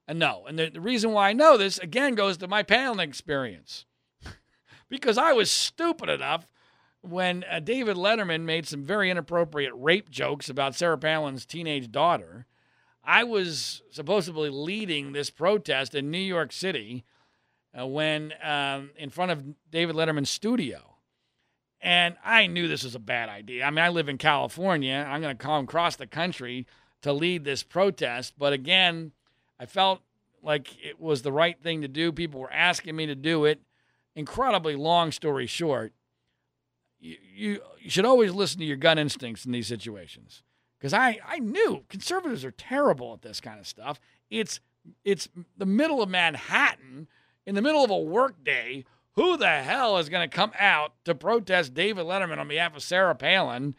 And 0.08 0.18
no. 0.18 0.44
And 0.48 0.58
the, 0.58 0.70
the 0.70 0.80
reason 0.80 1.12
why 1.12 1.28
I 1.28 1.32
know 1.34 1.58
this, 1.58 1.78
again, 1.78 2.14
goes 2.14 2.38
to 2.38 2.48
my 2.48 2.62
Palin 2.62 2.98
experience. 2.98 3.84
because 4.88 5.18
I 5.18 5.32
was 5.32 5.50
stupid 5.50 6.08
enough 6.08 6.48
when 7.02 7.44
uh, 7.50 7.60
David 7.60 7.96
Letterman 7.96 8.42
made 8.42 8.66
some 8.66 8.82
very 8.82 9.10
inappropriate 9.10 9.72
rape 9.74 10.10
jokes 10.10 10.48
about 10.48 10.74
Sarah 10.74 10.98
Palin's 10.98 11.44
teenage 11.44 11.92
daughter. 11.92 12.46
I 13.04 13.24
was 13.24 13.82
supposedly 13.90 14.48
leading 14.48 15.12
this 15.12 15.30
protest 15.30 15.94
in 15.94 16.10
New 16.10 16.18
York 16.18 16.50
City 16.52 17.04
uh, 17.78 17.86
when 17.86 18.32
um, 18.42 18.90
in 18.96 19.10
front 19.10 19.30
of 19.30 19.44
David 19.70 19.94
Letterman's 19.94 20.30
studio. 20.30 20.96
And 21.82 22.16
I 22.24 22.46
knew 22.46 22.68
this 22.68 22.84
was 22.84 22.94
a 22.94 23.00
bad 23.00 23.28
idea. 23.28 23.64
I 23.64 23.70
mean, 23.70 23.84
I 23.84 23.88
live 23.88 24.08
in 24.08 24.18
California. 24.18 25.06
I'm 25.08 25.22
going 25.22 25.36
to 25.36 25.42
come 25.42 25.64
across 25.64 25.96
the 25.96 26.06
country 26.06 26.66
to 27.02 27.12
lead 27.12 27.44
this 27.44 27.62
protest. 27.62 28.34
But 28.38 28.52
again, 28.52 29.12
I 29.58 29.66
felt 29.66 30.00
like 30.42 30.68
it 30.84 31.00
was 31.00 31.22
the 31.22 31.32
right 31.32 31.60
thing 31.62 31.82
to 31.82 31.88
do. 31.88 32.12
People 32.12 32.40
were 32.40 32.52
asking 32.52 32.96
me 32.96 33.06
to 33.06 33.14
do 33.14 33.44
it. 33.44 33.60
Incredibly 34.16 34.74
long 34.74 35.12
story 35.12 35.46
short, 35.46 35.92
you, 36.98 37.16
you, 37.34 37.60
you 37.80 37.90
should 37.90 38.04
always 38.04 38.32
listen 38.32 38.58
to 38.58 38.64
your 38.66 38.76
gut 38.76 38.98
instincts 38.98 39.46
in 39.46 39.52
these 39.52 39.66
situations. 39.66 40.42
Because 40.78 40.92
I, 40.92 41.20
I 41.26 41.38
knew 41.38 41.84
conservatives 41.88 42.44
are 42.44 42.50
terrible 42.50 43.12
at 43.12 43.22
this 43.22 43.40
kind 43.40 43.60
of 43.60 43.66
stuff. 43.66 44.00
It's 44.30 44.60
it's 45.04 45.28
the 45.58 45.66
middle 45.66 46.02
of 46.02 46.08
Manhattan 46.08 47.06
in 47.44 47.54
the 47.54 47.62
middle 47.62 47.84
of 47.84 47.90
a 47.90 47.98
workday, 47.98 48.84
who 49.12 49.36
the 49.36 49.60
hell 49.62 49.98
is 49.98 50.08
going 50.08 50.28
to 50.28 50.34
come 50.34 50.52
out 50.58 50.94
to 51.04 51.14
protest 51.14 51.74
David 51.74 52.06
Letterman 52.06 52.38
on 52.38 52.48
behalf 52.48 52.74
of 52.74 52.82
Sarah 52.82 53.14
Palin, 53.14 53.74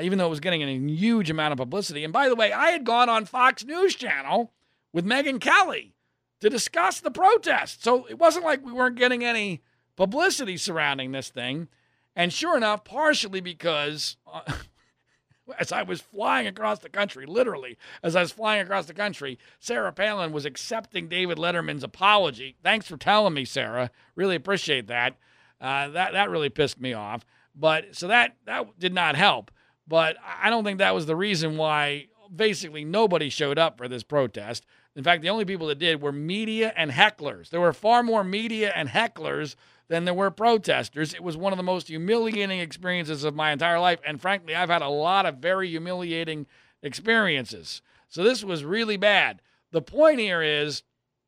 even 0.00 0.18
though 0.18 0.26
it 0.26 0.30
was 0.30 0.40
getting 0.40 0.62
a 0.62 0.92
huge 0.92 1.30
amount 1.30 1.52
of 1.52 1.58
publicity? 1.58 2.04
And 2.04 2.12
by 2.12 2.28
the 2.28 2.34
way, 2.34 2.52
I 2.52 2.70
had 2.70 2.84
gone 2.84 3.08
on 3.08 3.24
Fox 3.24 3.64
News 3.64 3.94
Channel 3.94 4.52
with 4.92 5.04
Megyn 5.04 5.40
Kelly 5.40 5.94
to 6.40 6.50
discuss 6.50 7.00
the 7.00 7.10
protest. 7.10 7.82
So 7.82 8.06
it 8.06 8.18
wasn't 8.18 8.44
like 8.44 8.64
we 8.64 8.72
weren't 8.72 8.96
getting 8.96 9.24
any 9.24 9.62
publicity 9.96 10.56
surrounding 10.56 11.12
this 11.12 11.28
thing. 11.28 11.68
And 12.16 12.32
sure 12.32 12.56
enough, 12.56 12.84
partially 12.84 13.40
because 13.40 14.16
uh, 14.32 14.42
as 15.58 15.72
I 15.72 15.82
was 15.82 16.00
flying 16.00 16.46
across 16.46 16.78
the 16.78 16.88
country, 16.88 17.26
literally, 17.26 17.76
as 18.02 18.16
I 18.16 18.20
was 18.20 18.32
flying 18.32 18.62
across 18.62 18.86
the 18.86 18.94
country, 18.94 19.38
Sarah 19.58 19.92
Palin 19.92 20.32
was 20.32 20.44
accepting 20.44 21.08
David 21.08 21.38
Letterman's 21.38 21.84
apology. 21.84 22.56
Thanks 22.62 22.86
for 22.86 22.96
telling 22.96 23.34
me, 23.34 23.44
Sarah. 23.44 23.90
Really 24.14 24.36
appreciate 24.36 24.86
that. 24.88 25.16
Uh, 25.60 25.88
that 25.88 26.12
that 26.12 26.30
really 26.30 26.50
pissed 26.50 26.80
me 26.80 26.92
off. 26.92 27.24
But 27.54 27.94
so 27.94 28.08
that 28.08 28.36
that 28.46 28.78
did 28.78 28.92
not 28.92 29.16
help. 29.16 29.50
But 29.86 30.16
I 30.42 30.50
don't 30.50 30.64
think 30.64 30.78
that 30.78 30.94
was 30.94 31.06
the 31.06 31.16
reason 31.16 31.56
why 31.56 32.06
basically 32.34 32.84
nobody 32.84 33.28
showed 33.28 33.58
up 33.58 33.76
for 33.78 33.88
this 33.88 34.02
protest. 34.02 34.64
In 34.96 35.04
fact, 35.04 35.22
the 35.22 35.30
only 35.30 35.44
people 35.44 35.66
that 35.68 35.78
did 35.78 36.00
were 36.00 36.12
media 36.12 36.72
and 36.76 36.90
hecklers. 36.90 37.50
There 37.50 37.60
were 37.60 37.72
far 37.72 38.02
more 38.02 38.24
media 38.24 38.72
and 38.74 38.88
hecklers 38.88 39.56
than 39.88 40.04
there 40.04 40.14
were 40.14 40.30
protesters. 40.30 41.12
It 41.12 41.22
was 41.22 41.36
one 41.36 41.52
of 41.52 41.56
the 41.56 41.62
most 41.62 41.88
humiliating 41.88 42.60
experiences 42.60 43.24
of 43.24 43.34
my 43.34 43.52
entire 43.52 43.78
life. 43.78 44.00
And 44.06 44.20
frankly, 44.20 44.54
I've 44.54 44.70
had 44.70 44.82
a 44.82 44.88
lot 44.88 45.26
of 45.26 45.38
very 45.38 45.68
humiliating 45.68 46.46
experiences. 46.82 47.82
So 48.08 48.22
this 48.22 48.44
was 48.44 48.64
really 48.64 48.96
bad. 48.96 49.42
The 49.72 49.82
point 49.82 50.20
here 50.20 50.42
is 50.42 50.82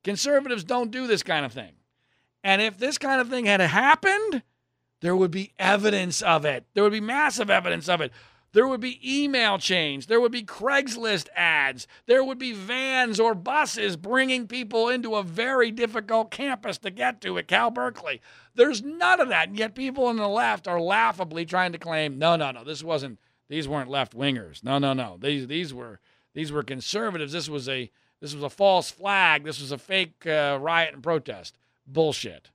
conservatives 0.05 0.65
don't 0.65 0.91
do 0.91 1.07
this 1.07 1.23
kind 1.23 1.45
of 1.45 1.53
thing. 1.53 1.73
And 2.45 2.63
if 2.63 2.79
this 2.79 2.97
kind 2.97 3.21
of 3.21 3.29
thing 3.29 3.47
had 3.47 3.61
happened, 3.61 4.43
there 5.01 5.17
would 5.17 5.33
be 5.33 5.53
evidence 5.59 6.23
of 6.23 6.45
it. 6.45 6.65
There 6.75 6.85
would 6.85 6.93
be 6.93 7.01
massive 7.01 7.51
evidence 7.51 7.89
of 7.89 8.01
it. 8.01 8.13
There 8.53 8.67
would 8.67 8.81
be 8.81 9.01
email 9.05 9.59
chains. 9.59 10.07
There 10.07 10.21
would 10.21 10.33
be 10.33 10.43
Craigslist 10.43 11.29
ads. 11.37 11.87
There 12.07 12.25
would 12.25 12.39
be 12.39 12.53
vans 12.53 13.21
or 13.21 13.35
buses 13.35 13.97
bringing 13.97 14.47
people 14.47 14.89
into 14.89 15.15
a 15.15 15.23
very 15.23 15.71
difficult 15.71 16.31
campus 16.31 16.79
to 16.79 16.91
get 16.91 17.21
to 17.21 17.37
at 17.37 17.49
Cal 17.49 17.71
Berkeley. 17.71 18.23
There's 18.55 18.83
none 18.83 19.21
of 19.21 19.29
that. 19.29 19.49
And 19.49 19.59
yet 19.59 19.75
people 19.75 20.07
on 20.07 20.17
the 20.17 20.29
left 20.29 20.67
are 20.67 20.81
laughably 20.81 21.45
trying 21.45 21.73
to 21.73 21.79
claim, 21.79 22.19
no, 22.19 22.37
no, 22.37 22.51
no, 22.51 22.65
this 22.65 22.83
wasn't, 22.83 23.19
these 23.49 23.69
weren't 23.69 23.91
left 23.91 24.17
wingers. 24.17 24.65
No, 24.65 24.79
no, 24.79 24.95
no. 24.95 25.19
These, 25.21 25.49
these 25.49 25.75
were, 25.75 26.01
these 26.33 26.51
were 26.51 26.63
conservatives. 26.63 27.33
This 27.33 27.51
was 27.51 27.69
a, 27.69 27.91
this 28.21 28.33
was 28.33 28.43
a 28.43 28.51
false 28.51 28.91
flag. 28.91 29.45
This 29.45 29.61
was 29.61 29.73
a 29.73 29.79
fake 29.79 30.27
uh, 30.27 30.59
riot 30.61 30.95
and 30.95 31.03
protest. 31.03 31.59
Bullshit. 31.87 32.51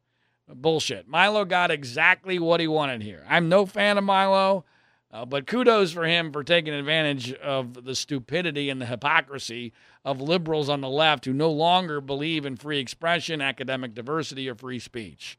Bullshit. 0.47 1.07
Milo 1.07 1.45
got 1.45 1.71
exactly 1.71 2.39
what 2.39 2.59
he 2.59 2.67
wanted 2.67 3.03
here. 3.03 3.23
I'm 3.29 3.47
no 3.47 3.65
fan 3.65 3.97
of 3.97 4.03
Milo. 4.03 4.65
Uh, 5.13 5.25
but 5.25 5.45
kudos 5.45 5.91
for 5.91 6.05
him 6.05 6.31
for 6.31 6.43
taking 6.43 6.73
advantage 6.73 7.33
of 7.33 7.83
the 7.83 7.95
stupidity 7.95 8.69
and 8.69 8.79
the 8.79 8.85
hypocrisy 8.85 9.73
of 10.05 10.21
liberals 10.21 10.69
on 10.69 10.79
the 10.79 10.89
left 10.89 11.25
who 11.25 11.33
no 11.33 11.51
longer 11.51 11.99
believe 11.99 12.45
in 12.45 12.55
free 12.55 12.79
expression, 12.79 13.41
academic 13.41 13.93
diversity, 13.93 14.47
or 14.47 14.55
free 14.55 14.79
speech, 14.79 15.37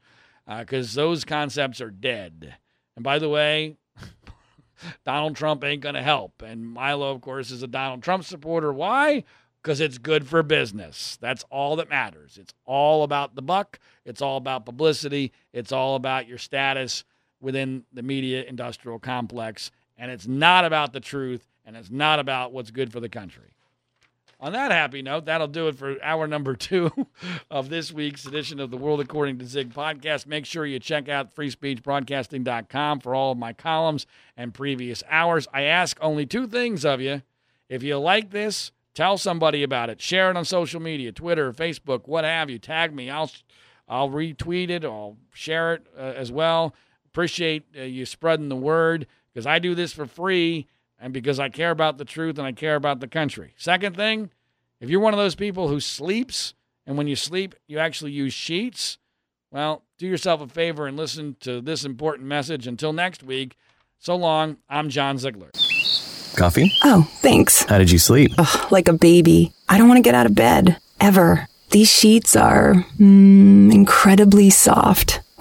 because 0.59 0.95
uh, 0.95 1.01
those 1.01 1.25
concepts 1.25 1.81
are 1.81 1.89
dead. 1.89 2.55
And 2.95 3.03
by 3.03 3.17
the 3.17 3.29
way, 3.29 3.77
Donald 5.05 5.35
Trump 5.35 5.63
ain't 5.63 5.81
going 5.81 5.95
to 5.95 6.03
help. 6.03 6.43
And 6.43 6.67
Milo, 6.67 7.09
of 7.09 7.21
course, 7.21 7.49
is 7.49 7.63
a 7.63 7.67
Donald 7.67 8.03
Trump 8.03 8.25
supporter. 8.25 8.71
Why? 8.71 9.23
Because 9.63 9.81
it's 9.81 9.97
good 9.97 10.27
for 10.27 10.43
business. 10.43 11.17
That's 11.19 11.43
all 11.49 11.77
that 11.77 11.89
matters. 11.89 12.37
It's 12.39 12.53
all 12.65 13.03
about 13.03 13.33
the 13.33 13.41
buck, 13.41 13.79
it's 14.05 14.21
all 14.21 14.37
about 14.37 14.65
publicity, 14.65 15.31
it's 15.51 15.71
all 15.71 15.95
about 15.95 16.27
your 16.27 16.37
status 16.37 17.05
within 17.43 17.83
the 17.93 18.01
media 18.01 18.43
industrial 18.43 18.99
complex. 18.99 19.69
And 19.97 20.09
it's 20.09 20.27
not 20.27 20.65
about 20.65 20.93
the 20.93 20.99
truth 20.99 21.47
and 21.65 21.75
it's 21.75 21.91
not 21.91 22.19
about 22.19 22.51
what's 22.51 22.71
good 22.71 22.91
for 22.91 22.99
the 22.99 23.09
country. 23.09 23.53
On 24.39 24.51
that 24.51 24.71
happy 24.71 25.01
note, 25.01 25.25
that'll 25.25 25.47
do 25.47 25.69
it 25.69 25.75
for 25.77 25.95
hour 26.03 26.27
number 26.27 26.53
two 26.53 26.91
of 27.51 27.69
this 27.69 27.93
week's 27.93 28.25
edition 28.25 28.59
of 28.59 28.71
the 28.71 28.77
World 28.77 28.99
According 28.99 29.39
to 29.39 29.45
Zig 29.45 29.73
podcast. 29.73 30.27
Make 30.27 30.45
sure 30.45 30.65
you 30.65 30.79
check 30.79 31.07
out 31.07 31.33
freespeechbroadcasting.com 31.33 32.99
for 32.99 33.15
all 33.15 33.31
of 33.31 33.37
my 33.37 33.53
columns 33.53 34.05
and 34.35 34.53
previous 34.53 35.01
hours. 35.09 35.47
I 35.53 35.61
ask 35.61 35.97
only 36.01 36.25
two 36.25 36.45
things 36.47 36.83
of 36.83 36.99
you. 36.99 37.21
If 37.69 37.83
you 37.83 37.97
like 37.97 38.31
this, 38.31 38.73
tell 38.93 39.17
somebody 39.17 39.63
about 39.63 39.89
it. 39.89 40.01
Share 40.01 40.29
it 40.29 40.35
on 40.35 40.43
social 40.43 40.81
media, 40.81 41.13
Twitter, 41.13 41.53
Facebook, 41.53 42.07
what 42.07 42.25
have 42.25 42.49
you. 42.49 42.59
Tag 42.59 42.93
me. 42.93 43.09
I'll 43.09 43.31
I'll 43.87 44.09
retweet 44.09 44.69
it. 44.69 44.83
I'll 44.83 45.17
share 45.33 45.75
it 45.75 45.87
uh, 45.97 46.01
as 46.01 46.31
well. 46.31 46.75
Appreciate 47.13 47.65
uh, 47.77 47.83
you 47.83 48.07
spreading 48.07 48.49
the 48.49 48.55
word 48.55 49.05
because 49.31 49.45
I 49.45 49.59
do 49.59 49.75
this 49.75 49.93
for 49.93 50.07
free 50.07 50.65
and 50.97 51.13
because 51.13 51.39
I 51.39 51.49
care 51.49 51.69
about 51.69 51.99
the 51.99 52.05
truth 52.05 52.39
and 52.39 52.47
I 52.47 52.53
care 52.53 52.75
about 52.75 53.01
the 53.01 53.07
country. 53.07 53.53
Second 53.55 53.95
thing, 53.95 54.31
if 54.79 54.89
you're 54.89 54.99
one 54.99 55.13
of 55.13 55.19
those 55.19 55.35
people 55.35 55.67
who 55.67 55.79
sleeps 55.79 56.55
and 56.87 56.97
when 56.97 57.07
you 57.07 57.15
sleep, 57.15 57.53
you 57.67 57.77
actually 57.77 58.13
use 58.13 58.33
sheets, 58.33 58.97
well, 59.51 59.83
do 59.99 60.07
yourself 60.07 60.41
a 60.41 60.47
favor 60.47 60.87
and 60.87 60.97
listen 60.97 61.37
to 61.41 61.61
this 61.61 61.85
important 61.85 62.27
message. 62.27 62.65
Until 62.65 62.93
next 62.93 63.21
week, 63.21 63.57
so 63.99 64.15
long. 64.15 64.57
I'm 64.67 64.89
John 64.89 65.19
Ziegler. 65.19 65.51
Coffee? 66.35 66.71
Oh, 66.83 67.07
thanks. 67.21 67.63
How 67.63 67.77
did 67.77 67.91
you 67.91 67.99
sleep? 67.99 68.31
Ugh, 68.39 68.71
like 68.71 68.87
a 68.87 68.93
baby. 68.93 69.53
I 69.69 69.77
don't 69.77 69.87
want 69.87 69.99
to 69.99 70.01
get 70.01 70.15
out 70.15 70.25
of 70.25 70.33
bed. 70.33 70.79
Ever. 70.99 71.47
These 71.69 71.91
sheets 71.91 72.35
are 72.35 72.73
mm, 72.99 73.71
incredibly 73.71 74.49
soft. 74.49 75.21